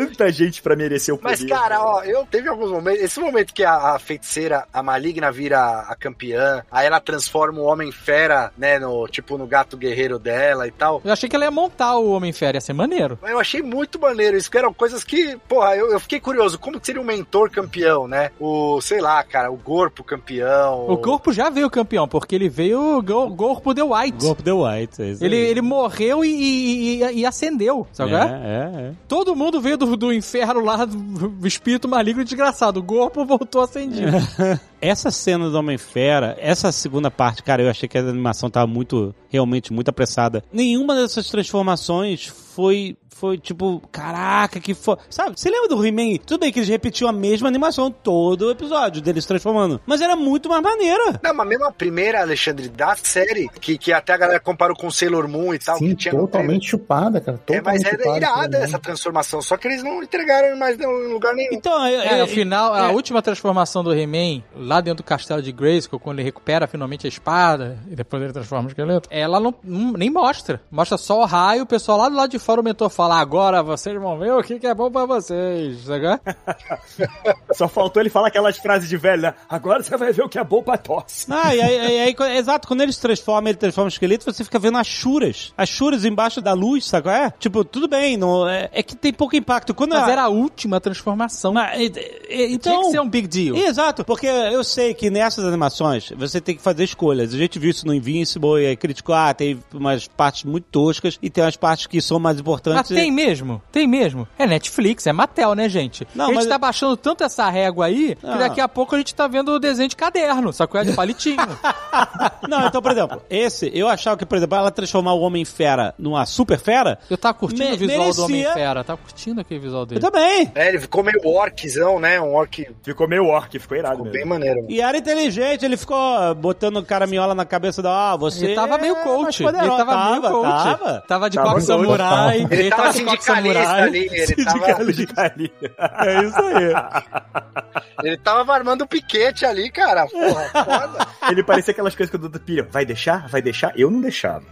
[0.00, 1.38] Tanta gente pra merecer o poder.
[1.40, 3.02] Mas, cara, ó, eu teve alguns momentos.
[3.02, 5.58] Esse momento que a, a feiticeira, a maligna, vira
[5.88, 10.70] a campeã, aí ela transforma o Homem-Fera, né, no tipo no gato guerreiro dela e
[10.70, 11.00] tal.
[11.04, 13.18] Eu achei que ela ia montar o Homem-Fera, ia ser maneiro.
[13.22, 16.78] Eu achei muito maneiro isso, que eram coisas que, porra, eu, eu fiquei curioso, como
[16.80, 18.30] que seria um mentor campeão, né?
[18.40, 20.86] O, sei lá, cara, o corpo campeão.
[20.88, 24.18] O corpo já veio campeão, porque ele veio go- corpo de White.
[24.18, 25.02] Golpe The White.
[25.02, 28.12] é isso Ele, ele morreu e, e, e- e acendeu, sabe?
[28.14, 28.20] é, é?
[28.20, 28.92] é, é.
[29.08, 32.80] Todo mundo veio do, do inferno lá, do espírito maligno desgraçado.
[32.80, 34.16] O corpo voltou acendido.
[34.80, 39.14] Essa cena do Homem-Fera, essa segunda parte, cara, eu achei que a animação tava muito,
[39.28, 40.44] realmente muito apressada.
[40.52, 44.96] Nenhuma dessas transformações foi, foi tipo, caraca, que foi.
[45.08, 46.18] Sabe, você lembra do He-Man?
[46.26, 50.00] Tudo bem que eles repetiam a mesma animação todo o episódio deles se transformando, mas
[50.00, 51.18] era muito mais maneira.
[51.22, 54.90] Não, mas mesmo a primeira, Alexandre, da série, que, que até a galera comparou com
[54.90, 57.40] Sailor Moon e tal, Sim, que tinha totalmente chupada, cara.
[57.48, 58.64] É, mas Totalmente é chupada, irada cara.
[58.64, 61.50] essa transformação, só que eles não entregaram mais em lugar nenhum.
[61.54, 62.92] Então, É, é, no final, a é.
[62.92, 67.08] última transformação do He-Man, lá dentro do castelo de Grayskull, quando ele recupera finalmente a
[67.08, 70.60] espada, e depois ele transforma o esqueleto, ela não, não- nem mostra.
[70.70, 73.62] Mostra só o raio, o pessoal lá do lado de fora, o mentor fala, agora
[73.62, 76.04] vocês vão ver o que, que é bom pra vocês, sabe?
[77.54, 79.34] Só faltou ele falar aquelas frases de velho, né?
[79.48, 81.26] Agora você vai ver o que é bom pra tosse.
[81.30, 84.44] Ah, e aí, aí- aí, exato, quando ele se transforma, ele transforma o esqueleto, você
[84.44, 85.52] fica vendo as churas.
[85.56, 87.30] As churas embaixo da luz, sabe qual é?
[87.38, 89.74] Tipo, tudo bem, não, é, é que tem pouco impacto.
[89.74, 91.52] Quando Mas a- era a última transformação.
[91.52, 91.92] Mas, e-
[92.28, 93.56] e- então, Tinha que ser um big deal.
[93.56, 97.32] Exato, porque eu sei que nessas animações você tem que fazer escolhas.
[97.32, 101.18] A gente viu isso no Invincible e aí criticou, ah, tem umas partes muito toscas
[101.22, 102.90] e tem umas partes que são mais Mas importantes.
[103.02, 104.26] Tem mesmo, tem mesmo.
[104.38, 106.06] É Netflix, é Mattel, né, gente?
[106.14, 108.36] Não, a gente mas- tá baixando tanto essa régua aí, que Ah.
[108.36, 111.36] daqui a pouco a gente tá vendo o desenho de caderno, que é de palitinho.
[112.48, 116.24] Não, então, por exemplo, esse, eu achava que, por exemplo, ela transformar o Homem-Fera numa
[116.26, 116.98] super fera.
[117.10, 120.00] Eu tava curtindo Me- o visual merecia- do Homem-Fera, tava curtindo aquele visual Eu dele.
[120.00, 120.52] também.
[120.54, 122.20] É, ele ficou meio orczão, né?
[122.20, 124.18] Um orc Ficou meio orc, ficou irado ficou mesmo.
[124.18, 124.56] bem maneiro.
[124.62, 124.70] mano.
[124.70, 128.96] E era inteligente, ele ficou botando caraminhola na cabeça da, ah, você Ele tava meio
[128.96, 129.42] é coach.
[129.42, 129.84] Ele poderosa.
[129.84, 130.46] tava, meio coach.
[130.78, 131.04] Tava.
[131.06, 132.42] Tava de Tava coach, samurai.
[132.42, 132.54] tava.
[132.54, 133.82] Ele, tava de coque sindicalista samurai.
[133.82, 135.74] ali, ele tava, Sindicalista.
[136.00, 137.84] É isso aí.
[138.04, 140.06] ele tava armando o piquete ali, cara.
[140.06, 141.06] Porra, foda.
[141.30, 142.68] Ele parecia aquelas coisas que o Dudu pira.
[142.70, 143.28] Vai deixar?
[143.28, 143.72] Vai deixar?
[143.76, 144.42] Eu não deixava.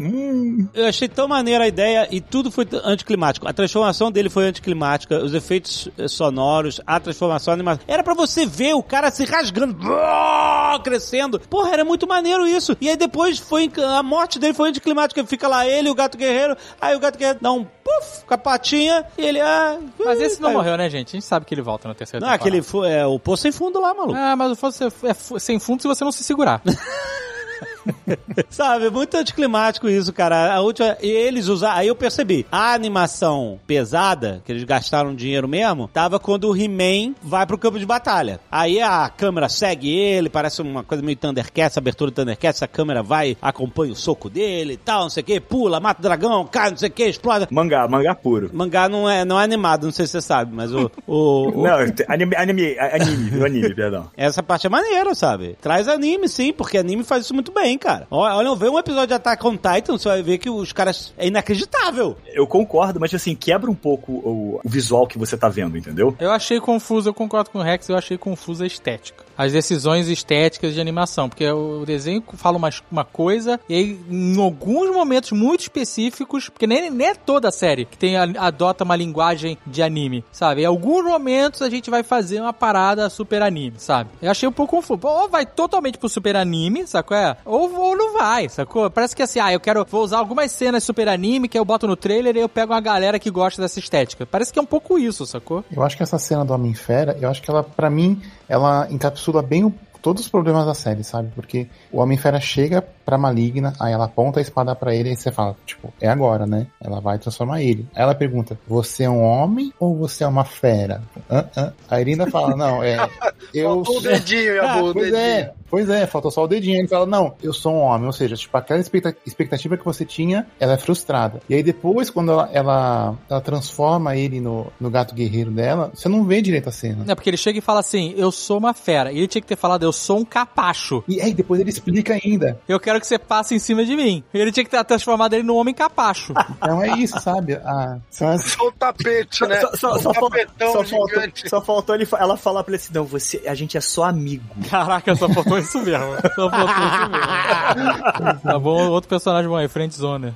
[0.00, 0.68] Hum.
[0.72, 3.48] Eu achei tão maneira a ideia e tudo foi anticlimático.
[3.48, 7.80] A transformação dele foi anticlimática, os efeitos eh, sonoros, a transformação animada.
[7.86, 11.40] Era pra você ver o cara se rasgando, brrr, crescendo.
[11.40, 12.76] Porra, era muito maneiro isso.
[12.80, 15.24] E aí depois foi a morte dele foi anticlimática.
[15.26, 16.56] Fica lá ele o gato guerreiro.
[16.80, 20.40] Aí o gato guerreiro dá um puf com a patinha e ele ah, Mas esse
[20.40, 20.58] não caiu.
[20.58, 21.08] morreu, né, gente?
[21.08, 22.58] A gente sabe que ele volta na terceira Não, temporada.
[22.58, 24.14] aquele é o poço sem fundo lá, maluco.
[24.18, 26.62] Ah, mas o fosse é fu- sem fundo se você não se segurar.
[28.50, 30.54] Sabe, é muito anticlimático isso, cara.
[30.54, 35.48] A última, e eles usaram, aí eu percebi, a animação pesada, que eles gastaram dinheiro
[35.48, 38.40] mesmo, tava quando o He-Man vai pro campo de batalha.
[38.50, 43.02] Aí a câmera segue ele, parece uma coisa meio Thundercats, abertura do Thundercats, a câmera
[43.02, 46.46] vai, acompanha o soco dele e tal, não sei o que, pula, mata o dragão,
[46.46, 47.46] cai, não sei o que, explode.
[47.50, 48.50] Mangá, mangá puro.
[48.52, 50.90] Mangá não é, não é animado, não sei se você sabe, mas o...
[51.06, 51.76] o, o- Não,
[52.08, 54.10] anime, anime, anime, anime, perdão.
[54.16, 55.56] essa parte é maneira, sabe?
[55.60, 58.06] Traz anime, sim, porque anime faz isso muito bem, cara.
[58.10, 61.12] Olha, olha vê um episódio de Attack on Titan, você vai ver que os caras...
[61.16, 62.16] É inacreditável.
[62.26, 66.14] Eu concordo, mas assim, quebra um pouco o, o visual que você tá vendo, entendeu?
[66.18, 69.27] Eu achei confuso, eu concordo com o Rex, eu achei confusa a estética.
[69.38, 74.40] As decisões estéticas de animação, porque o desenho fala uma, uma coisa, e aí, em
[74.40, 78.96] alguns momentos muito específicos, porque nem, nem é toda a série que tem, adota uma
[78.96, 80.62] linguagem de anime, sabe?
[80.62, 84.10] Em alguns momentos a gente vai fazer uma parada super anime, sabe?
[84.20, 85.00] Eu achei um pouco confuso.
[85.02, 87.36] Ou vai totalmente pro super anime, qual é?
[87.44, 88.90] Ou ou, não vai, sacou?
[88.90, 91.86] Parece que assim, ah, eu quero, vou usar algumas cenas super anime que eu boto
[91.86, 94.26] no trailer e eu pego uma galera que gosta dessa estética.
[94.26, 95.64] Parece que é um pouco isso, sacou?
[95.70, 99.42] Eu acho que essa cena do Homem-Fera, eu acho que ela, pra mim, ela encapsula
[99.42, 101.30] bem o todos os problemas da série, sabe?
[101.34, 105.32] Porque o Homem-Fera chega pra Maligna, aí ela aponta a espada pra ele e você
[105.32, 106.66] fala, tipo, é agora, né?
[106.80, 107.86] Ela vai transformar ele.
[107.94, 111.02] Aí ela pergunta, você é um homem ou você é uma fera?
[111.30, 111.44] Hã?
[111.56, 111.72] Hã?
[111.90, 112.96] Aí ele ainda fala, não, é...
[113.54, 113.82] Eu...
[113.82, 115.20] Faltou o dedinho, Yabu, o pois dedinho.
[115.22, 116.74] é, pois é, faltou só o dedinho.
[116.74, 118.06] Aí ele fala, não, eu sou um homem.
[118.06, 121.40] Ou seja, tipo, aquela expecta- expectativa que você tinha, ela é frustrada.
[121.48, 126.10] E aí depois, quando ela, ela, ela transforma ele no, no gato guerreiro dela, você
[126.10, 127.04] não vê direito a cena.
[127.08, 129.10] É porque ele chega e fala assim, eu sou uma fera.
[129.12, 131.02] E ele tinha que ter falado, eu sou um capacho.
[131.08, 132.60] E aí depois ele explica ainda.
[132.68, 134.22] Eu quero que você passe em cima de mim.
[134.32, 136.32] Ele tinha que ter transformado ele num homem capacho.
[136.56, 137.54] Então é isso, sabe?
[137.64, 139.60] Ah, são as- Só o tapete, né?
[139.60, 141.48] Só, só, só, tapetão só faltou, gigante.
[141.48, 144.44] só faltou ele, ela falar pra ele assim: não, você, a gente é só amigo.
[144.68, 145.98] Caraca, só faltou isso mesmo.
[146.34, 148.40] Só faltou isso mesmo.
[148.42, 150.32] Tá bom, outro personagem bom aí, Friendzone.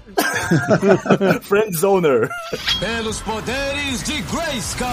[1.42, 2.28] Friendzoner.
[2.80, 4.88] Pelos poderes de Grayskull.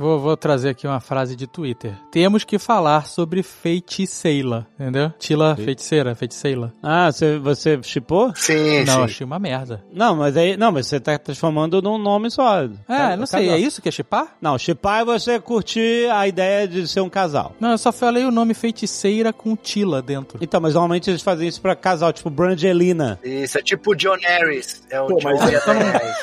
[0.00, 1.92] Vou, vou trazer aqui uma frase de Twitter.
[2.10, 5.12] Temos que falar sobre feiticeira, entendeu?
[5.18, 6.72] Tila feiticeira, feiticeira.
[6.82, 8.32] Ah, você, você chipou?
[8.34, 9.02] Sim, Não, sim.
[9.02, 9.84] achei uma merda.
[9.92, 10.56] Não, mas aí.
[10.56, 12.62] Não, mas você tá transformando num nome só.
[12.62, 13.56] É, Ca- não sei, casal.
[13.56, 14.36] é isso que é chipar?
[14.40, 17.54] Não, chipar é você curtir a ideia de ser um casal.
[17.60, 20.38] Não, eu só falei o nome feiticeira com Tila dentro.
[20.40, 23.18] Então, mas normalmente eles fazem isso pra casal, tipo Brangelina.
[23.22, 24.82] Isso, é tipo John Harris.
[24.88, 26.20] É o Pô, John mas- Harris.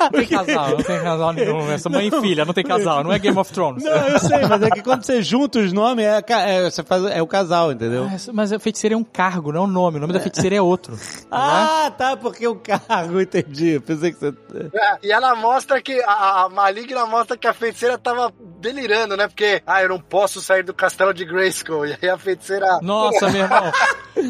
[0.00, 1.70] Não tem casal, não tem casal nenhum.
[1.70, 3.82] Essa mãe e filha, não tem casal, não é Game of Thrones.
[3.88, 7.04] Não, eu sei, mas é que quando você junta os nomes, é, é, você faz,
[7.04, 8.06] é o casal, entendeu?
[8.10, 9.96] Mas, mas a feiticeira é um cargo, não é um nome.
[9.96, 10.98] O nome da feiticeira é outro.
[11.30, 13.80] Ah, tá, porque o cargo, entendi.
[13.80, 14.34] Pensei que você.
[14.74, 19.28] É, e ela mostra que a, a maligna mostra que a feiticeira tava delirando, né?
[19.28, 21.86] Porque, ah, eu não posso sair do castelo de Grayskull.
[21.86, 22.78] E aí a feiticeira.
[22.82, 23.72] Nossa, meu irmão.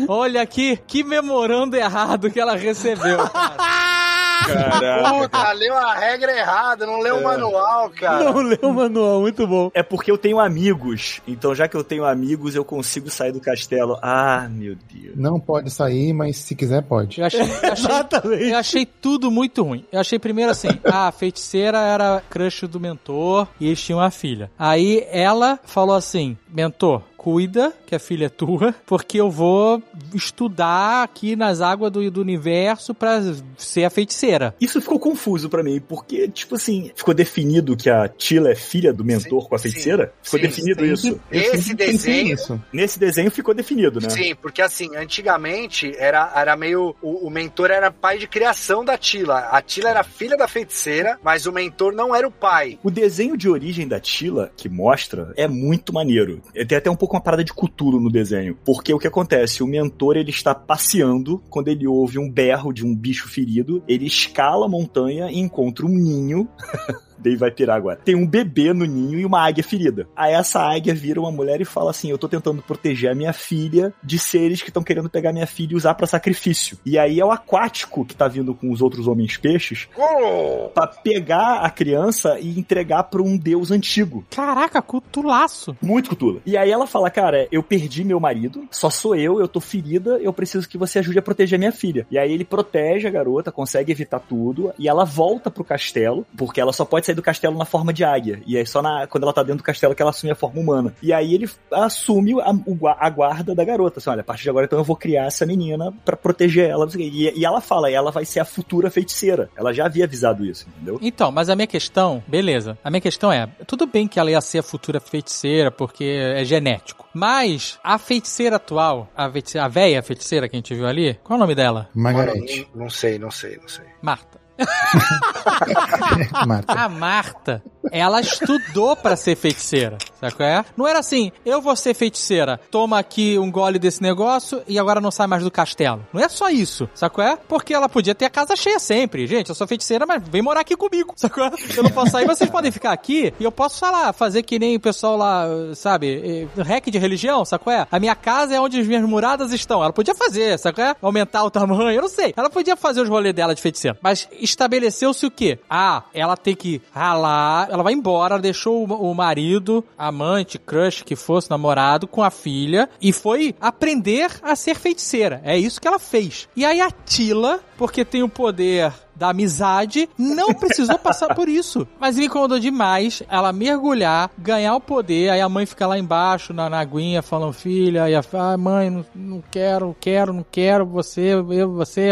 [0.09, 3.19] Olha aqui, que memorando errado que ela recebeu.
[3.29, 3.98] cara.
[4.45, 8.25] Puta, leu a regra errada, não leu o manual, cara.
[8.25, 9.71] Não leu o manual, muito bom.
[9.75, 11.21] É porque eu tenho amigos.
[11.27, 13.99] Então, já que eu tenho amigos, eu consigo sair do castelo.
[14.03, 15.17] Ah, meu Deus.
[15.17, 17.21] Não pode sair, mas se quiser pode.
[17.21, 18.45] Eu achei, eu achei, Exatamente.
[18.51, 19.85] eu achei tudo muito ruim.
[19.93, 24.51] Eu achei primeiro assim, a feiticeira era crush do mentor e eles tinham uma filha.
[24.59, 29.83] Aí ela falou assim, mentor, cuida que a filha é tua, porque eu vou
[30.15, 33.21] estudar aqui nas águas do, do universo pra
[33.57, 34.55] ser a feiticeira.
[34.61, 38.93] Isso ficou confuso pra mim, porque, tipo assim, ficou definido que a Tila é filha
[38.93, 40.13] do mentor Sim, com a feiticeira?
[40.23, 41.21] Ficou sim, definido isso.
[41.31, 42.63] eu Esse sempre pensei desenho- nisso.
[42.73, 44.09] Nesse desenho ficou definido, né?
[44.11, 46.95] Sim, porque assim, antigamente era, era meio.
[47.03, 49.41] O, o mentor era pai de criação da Tila.
[49.51, 52.79] A Tila era filha da feiticeira, mas o mentor não era o pai.
[52.85, 56.41] O desenho de origem da Tila, que mostra, é muito maneiro.
[56.69, 58.57] Tem até um pouco uma parada de Cthulhu no desenho.
[58.65, 59.63] Porque o que acontece?
[59.63, 64.07] O mentor, ele está passeando, quando ele ouve um berro de um bicho ferido, ele
[64.07, 66.49] escala a montanha e encontra um ninho...
[67.19, 68.01] Daí vai pirar agora.
[68.05, 70.07] Tem um bebê no ninho e uma águia ferida.
[70.17, 73.33] Aí essa águia vira uma mulher e fala assim: Eu tô tentando proteger a minha
[73.33, 76.79] filha de seres que estão querendo pegar minha filha e usar pra sacrifício.
[76.85, 80.69] E aí é o aquático que tá vindo com os outros homens peixes Oh!
[80.69, 84.25] pra pegar a criança e entregar pra um deus antigo.
[84.31, 85.77] Caraca, cutulaço.
[85.81, 86.41] Muito Cthulhu.
[86.45, 90.19] E aí ela fala, cara, eu perdi meu marido, só sou eu, eu tô ferida,
[90.19, 92.07] eu preciso que você ajude a proteger minha filha.
[92.11, 96.61] E aí ele protege a garota, consegue evitar tudo, e ela volta pro castelo, porque
[96.61, 98.41] ela só pode sair do castelo na forma de águia.
[98.47, 100.61] E é só na, quando ela tá dentro do castelo que ela assume a forma
[100.61, 100.95] humana.
[101.03, 102.53] E aí ele assume a,
[102.99, 103.99] a guarda da garota.
[103.99, 106.89] Assim, olha, a partir de agora então eu vou criar essa menina pra proteger ela.
[106.97, 109.51] E, e ela fala, ela vai ser a futura feiticeira.
[109.57, 110.99] Ela já havia avisado isso, entendeu?
[111.01, 112.79] Então, mas a minha questão, beleza.
[112.83, 116.45] A minha questão é, tudo bem que ela ia ser a futura feiticeira, porque é
[116.45, 117.09] genético.
[117.15, 121.37] Mas a feiticeira atual, a, feiticeira, a véia feiticeira que a gente viu ali, qual
[121.37, 121.89] é o nome dela?
[121.95, 122.69] Margarete.
[122.75, 123.85] Não, não sei, não sei, não sei.
[124.03, 124.48] Marta.
[126.47, 126.73] Marta.
[126.73, 130.65] A Marta, ela estudou pra ser feiticeira, sabe é?
[130.77, 135.01] Não era assim, eu vou ser feiticeira, toma aqui um gole desse negócio e agora
[135.01, 136.07] não sai mais do castelo.
[136.13, 137.37] Não é só isso, sabe é?
[137.37, 139.27] Porque ela podia ter a casa cheia sempre.
[139.27, 141.51] Gente, eu sou feiticeira, mas vem morar aqui comigo, sabe é?
[141.77, 144.59] Eu não posso sair, vocês podem ficar aqui e eu posso, sei lá, fazer que
[144.59, 147.87] nem o pessoal lá, sabe, eh, hack de religião, sabe é?
[147.91, 149.83] A minha casa é onde as minhas muradas estão.
[149.83, 150.95] Ela podia fazer, sabe é?
[151.01, 152.33] Aumentar o tamanho, eu não sei.
[152.37, 153.99] Ela podia fazer os rolês dela de feiticeira.
[154.03, 155.59] Mas estabeleceu-se o quê?
[155.69, 161.15] Ah, ela tem que ralar, ela vai embora, deixou o o marido, amante, crush, que
[161.15, 165.41] fosse namorado, com a filha e foi aprender a ser feiticeira.
[165.45, 166.49] É isso que ela fez.
[166.57, 171.87] E aí a Tila, porque tem o poder da amizade, não precisou passar por isso.
[171.99, 176.53] Mas me incomodou demais ela mergulhar, ganhar o poder, aí a mãe fica lá embaixo
[176.53, 180.87] na, na aguinha falando, filha, e a ah, mãe, não, não quero, quero, não quero,
[180.87, 182.11] você, eu, você,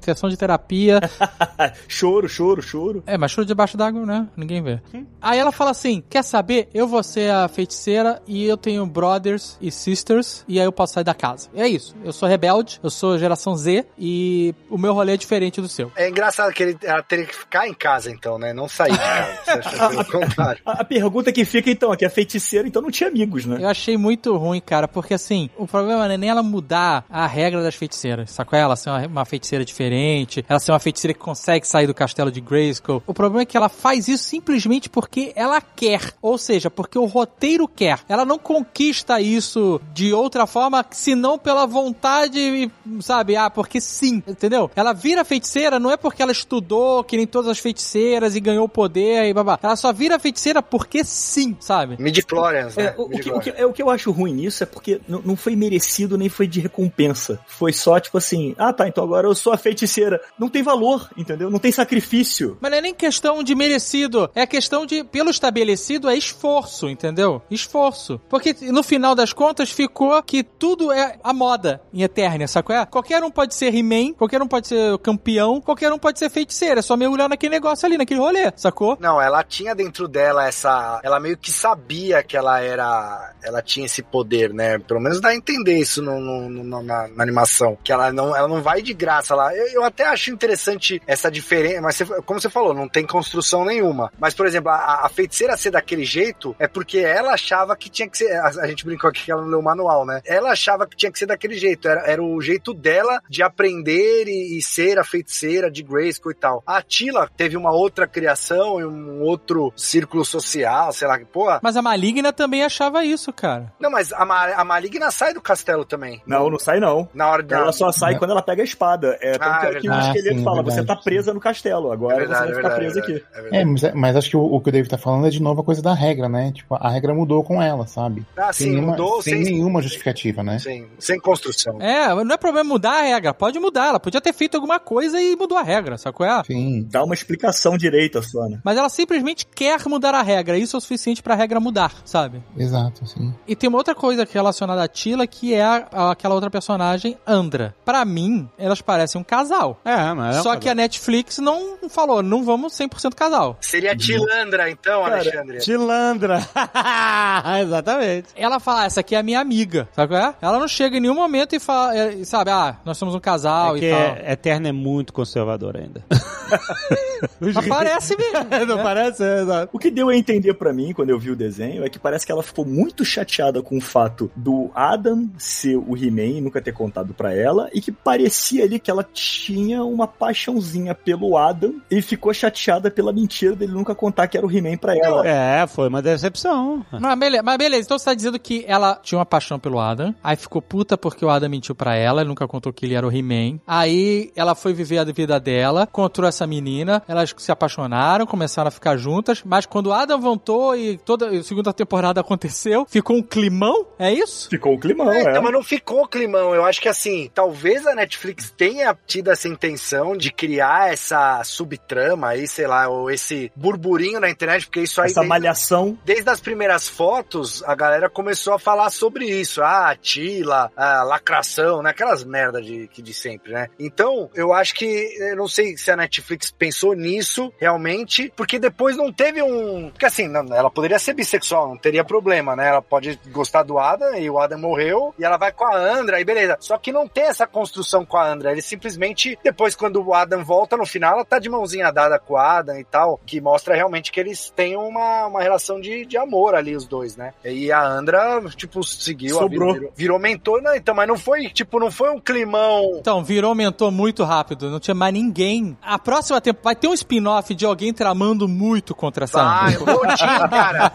[0.00, 1.00] sessão de terapia.
[1.88, 3.02] choro, choro, choro.
[3.06, 4.28] É, mas choro debaixo d'água, né?
[4.36, 4.80] Ninguém vê.
[5.20, 6.68] Aí ela fala assim: quer saber?
[6.72, 10.94] Eu vou ser a feiticeira e eu tenho brothers e sisters, e aí eu posso
[10.94, 11.48] sair da casa.
[11.54, 11.94] É isso.
[12.04, 15.90] Eu sou rebelde, eu sou geração Z e o meu rolê é diferente do seu.
[15.96, 18.52] É engraçado que ele, ela teria que ficar em casa, então, né?
[18.52, 19.38] Não sair de casa.
[19.44, 20.62] Você acha pelo contrário.
[20.64, 23.58] A, a pergunta que fica, então, é que a feiticeira, então, não tinha amigos, né?
[23.60, 27.26] Eu achei muito ruim, cara, porque assim, o problema não é nem ela mudar a
[27.26, 28.58] regra das feiticeiras, sacou?
[28.58, 32.30] Ela ser uma, uma feiticeira diferente, ela ser uma feiticeira que consegue sair do castelo
[32.30, 33.02] de Grayskull.
[33.06, 37.04] O problema é que ela faz isso simplesmente porque ela quer, ou seja, porque o
[37.04, 38.00] roteiro quer.
[38.08, 43.36] Ela não conquista isso de outra forma, senão pela vontade, sabe?
[43.36, 44.70] Ah, porque sim, entendeu?
[44.74, 48.68] Ela vira feiticeira não é porque ela estudou, que nem todas as feiticeiras e ganhou
[48.68, 49.58] poder e babá.
[49.62, 51.96] Ela só vira feiticeira porque sim, sabe?
[51.98, 52.86] Midi-chlorians, né?
[52.86, 55.00] É, o, o que, o, que, é, o que eu acho ruim nisso é porque
[55.08, 57.38] não, foi merecido nem foi de recompensa.
[57.46, 60.20] Foi só tipo assim, ah tá, então agora eu sou a feiticeira.
[60.38, 61.50] Não tem valor, entendeu?
[61.50, 62.58] Não tem sacrifício.
[62.60, 67.42] Mas não é nem questão de merecido, é questão de, pelo estabelecido, é esforço, entendeu?
[67.50, 68.20] Esforço.
[68.28, 72.74] Porque no final das contas ficou que tudo é a moda em Eternia, sacou?
[72.74, 72.86] É?
[72.86, 76.80] Qualquer um pode ser He-Man, qualquer um pode ser campeão, qualquer um pode ser feiticeira.
[76.80, 78.96] É só mergulhar naquele negócio ali, naquele rolê, sacou?
[79.00, 81.00] Não, ela tinha dentro dela essa.
[81.02, 83.32] Ela meio que sabia que ela era.
[83.42, 84.78] Ela tinha esse poder, né?
[84.78, 87.76] Pelo menos dá a entender isso no, no, no na, na, animação.
[87.82, 89.54] Que ela não, ela não vai de graça lá.
[89.54, 91.80] Eu, eu até acho interessante essa diferença.
[91.80, 94.12] Mas você, como você falou, não tem construção nenhuma.
[94.18, 98.08] Mas, por exemplo, a, a, feiticeira ser daquele jeito é porque ela achava que tinha
[98.08, 98.32] que ser.
[98.32, 100.20] A, a, gente brincou aqui que ela não leu o manual, né?
[100.24, 101.88] Ela achava que tinha que ser daquele jeito.
[101.88, 105.82] Era, era o jeito dela de aprender e, e ser a feiticeira de
[106.14, 106.62] Grayskull e tal.
[106.66, 111.60] A Tila teve uma outra criação e um outro círculo social, sei lá que porra.
[111.62, 113.72] Mas a Maligna também achava isso, cara.
[113.80, 116.22] Não, mas a, Ma a Maligna sai do castelo também.
[116.26, 117.08] Não, não sai não.
[117.14, 119.18] Na hora Ela só sai quando ela pega a espada.
[119.20, 120.80] É tanto ah, é que o esqueleto ah, fala, verdade.
[120.80, 123.24] você tá presa no castelo, agora é verdade, você vai ficar presa aqui.
[123.52, 125.60] É, mas, mas, acho que o, o, que o David tá falando é de novo
[125.60, 126.52] a coisa da regra, né?
[126.52, 128.24] Tipo, a regra mudou com ela, sabe?
[128.36, 130.58] Ah, sem sim, nenhuma, mudou sem, sem nenhuma justificativa, né?
[130.58, 131.80] Sim, sem construção.
[131.80, 133.88] É, não é problema mudar a regra, pode mudar.
[133.88, 136.26] Ela podia ter feito alguma coisa e mudou a regra, sacou?
[136.26, 136.42] É?
[136.44, 136.86] Sim.
[136.90, 138.60] Dá uma explicação direita, só, né?
[138.64, 140.58] Mas ela simplesmente quer mudar a regra.
[140.58, 142.42] Isso é o suficiente pra regra mudar, sabe?
[142.56, 143.34] Exato, sim.
[143.46, 147.74] E tem uma outra coisa relacionada a Tila, que é a, aquela outra personagem, Andra.
[147.84, 149.80] Pra mim, elas parecem um casal.
[149.84, 150.36] É, mas.
[150.36, 153.56] É Só um que a Netflix não falou, não vamos 100% casal.
[153.60, 155.58] Seria Tilandra, então, Cara, Alexandre.
[155.58, 156.38] Tilandra.
[157.60, 158.28] Exatamente.
[158.36, 160.34] Ela fala, ah, essa aqui é a minha amiga, sabe qual é?
[160.40, 163.76] Ela não chega em nenhum momento e fala, é, sabe, ah, nós somos um casal
[163.76, 164.32] é e tal.
[164.32, 166.04] Eterna é muito conservador ainda.
[167.40, 168.66] Mas parece mesmo.
[168.66, 168.82] não é.
[168.82, 169.22] parece?
[169.22, 169.70] É, exato.
[169.72, 172.26] O que deu a entender para mim quando eu vi o desenho é que parece
[172.26, 176.60] que ela ficou muito chateada com o fato do Adam ser o He-Man e nunca
[176.60, 181.74] ter contado para ela e que parecia ali que ela tinha uma paixãozinha pelo Adam
[181.90, 185.26] e ficou chateada pela mentira dele nunca contar que era o He-Man pra ela.
[185.26, 186.84] É, foi uma decepção.
[186.92, 190.14] Mas beleza, mas beleza, então você tá dizendo que ela tinha uma paixão pelo Adam,
[190.22, 193.06] aí ficou puta porque o Adam mentiu para ela, ele nunca contou que ele era
[193.06, 193.60] o He-Man.
[193.66, 198.70] Aí ela foi viver a vida dela, encontrou essa menina, elas se apaixonaram, começaram a
[198.70, 203.22] ficar juntas, mas quando o Adam voltou e toda a segunda temporada aconteceu, ficou um
[203.22, 203.86] climão?
[203.98, 204.48] É isso?
[204.48, 205.18] Ficou um climão, é.
[205.18, 205.30] é.
[205.30, 206.54] Então, mas não ficou climão.
[206.54, 212.28] Eu acho que assim, talvez a Netflix tenha tido essa intenção de criar essa subtrama
[212.28, 215.06] aí, sei lá, ou esse burburinho na internet, porque isso aí.
[215.06, 215.98] Essa desde, malhação.
[216.04, 219.62] Desde as primeiras fotos, a galera começou a falar sobre isso.
[219.62, 221.90] Ah, Tila, a lacração, né?
[221.90, 223.68] Aquelas merda de, de sempre, né?
[223.78, 224.84] Então, eu acho que.
[225.20, 229.90] Eu não sei se a Netflix pensou nisso realmente, porque depois não teve um.
[229.90, 232.68] Porque assim, não, ela poderia ser bissexual, não teria problema, né?
[232.68, 236.20] Ela pode gostar do Adam e o Adam morreu e ela vai com a Andra
[236.20, 236.56] e beleza.
[236.60, 238.52] Só que não tem essa construção com a Andra.
[238.52, 242.34] Ele simplesmente, depois, quando o Adam volta no final, ela tá de mãozinha dada com
[242.34, 246.16] o Adam e tal, que mostra realmente que eles têm uma, uma relação de, de
[246.16, 247.32] amor ali, os dois, né?
[247.44, 249.70] E a Andra, tipo, seguiu Sobrou.
[249.70, 252.98] a vida, virou, virou mentor, não, então, mas não foi, tipo, não foi um climão.
[252.98, 255.53] Então, virou mentor muito rápido, não tinha mais ninguém.
[255.82, 259.86] A próxima tempo vai ter um spin-off de alguém tramando muito contra essa Vai, o
[259.86, 260.92] motim, cara.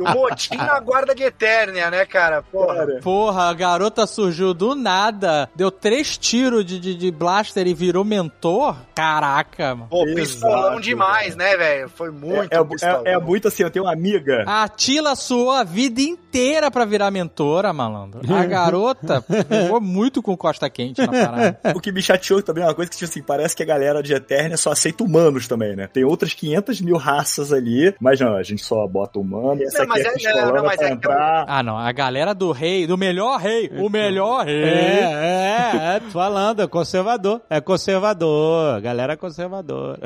[0.00, 2.42] o motim na guarda de Eternia, né, cara?
[2.42, 2.86] Porra.
[3.02, 8.04] Porra, a garota surgiu do nada, deu três tiros de, de, de blaster e virou
[8.04, 8.76] mentor?
[8.94, 9.88] Caraca, mano.
[9.90, 11.88] Pô, pistolão demais, né, velho?
[11.88, 14.44] Foi muito é, é, é, é, muito assim, eu tenho uma amiga.
[14.46, 18.20] A Tila suou a vida inteira inteira pra virar mentora, malandro.
[18.34, 21.60] A garota pegou muito com costa quente na parada.
[21.76, 24.02] O que me chateou também é uma coisa que, tipo assim, parece que a galera
[24.02, 25.86] de Eternia só aceita humanos também, né?
[25.92, 29.84] Tem outras 500 mil raças ali, mas não, a gente só bota humano e essa
[29.84, 31.44] Não, aqui mas é é- não, mas pra é que entrar.
[31.46, 31.78] Ah, não.
[31.78, 34.64] A galera do rei, do melhor rei, o melhor rei.
[34.64, 37.40] É, é, é, tô falando, é conservador.
[37.48, 40.00] É conservador, galera é conservadora.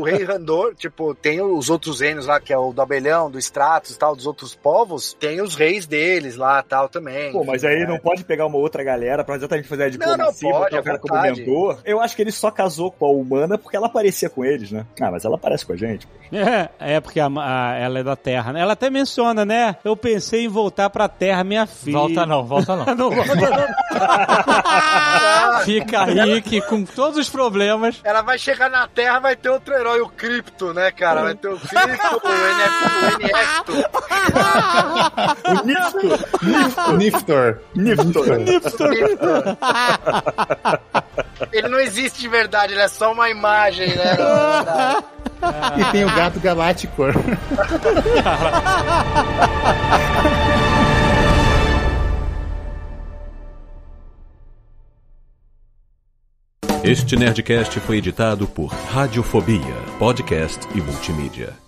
[0.00, 3.38] o rei Randor, tipo, tem os outros reinos lá, que é o do Abelhão, do
[3.38, 7.32] Stratos tal, dos outros povos, tem os reis deles lá tal também.
[7.32, 10.14] Pô, mas aí não pode pegar uma outra galera pra exatamente fazer a Não, não,
[10.16, 11.78] diplomacia, pode, botar à o cara como mentor.
[11.84, 14.84] Eu acho que ele só casou com a humana porque ela aparecia com eles, né?
[15.00, 16.06] Ah, mas ela aparece com a gente.
[16.32, 18.60] É, é porque a- a- ela é da Terra, né?
[18.60, 19.76] Ela até menciona, né?
[19.84, 21.98] Eu pensei em voltar pra Terra, minha filha.
[21.98, 22.84] Volta não, volta não.
[22.94, 23.64] não volta não.
[25.64, 28.00] Fica aí que com todos os problemas.
[28.04, 31.22] Ela vai chegar na Terra, vai ter outro herói, o Crypto, né, cara?
[31.22, 33.84] Vai ter o Crypto, o NF, o.
[35.60, 36.96] O Nifto.
[36.96, 37.58] Niftor.
[37.74, 38.38] Niftor.
[38.38, 39.56] Niftor.
[41.52, 44.16] Ele não existe de verdade, ele é só uma imagem, né?
[45.78, 47.04] E tem o gato galáctico.
[56.82, 61.63] Este Nerdcast foi editado por Radiofobia, podcast e multimídia.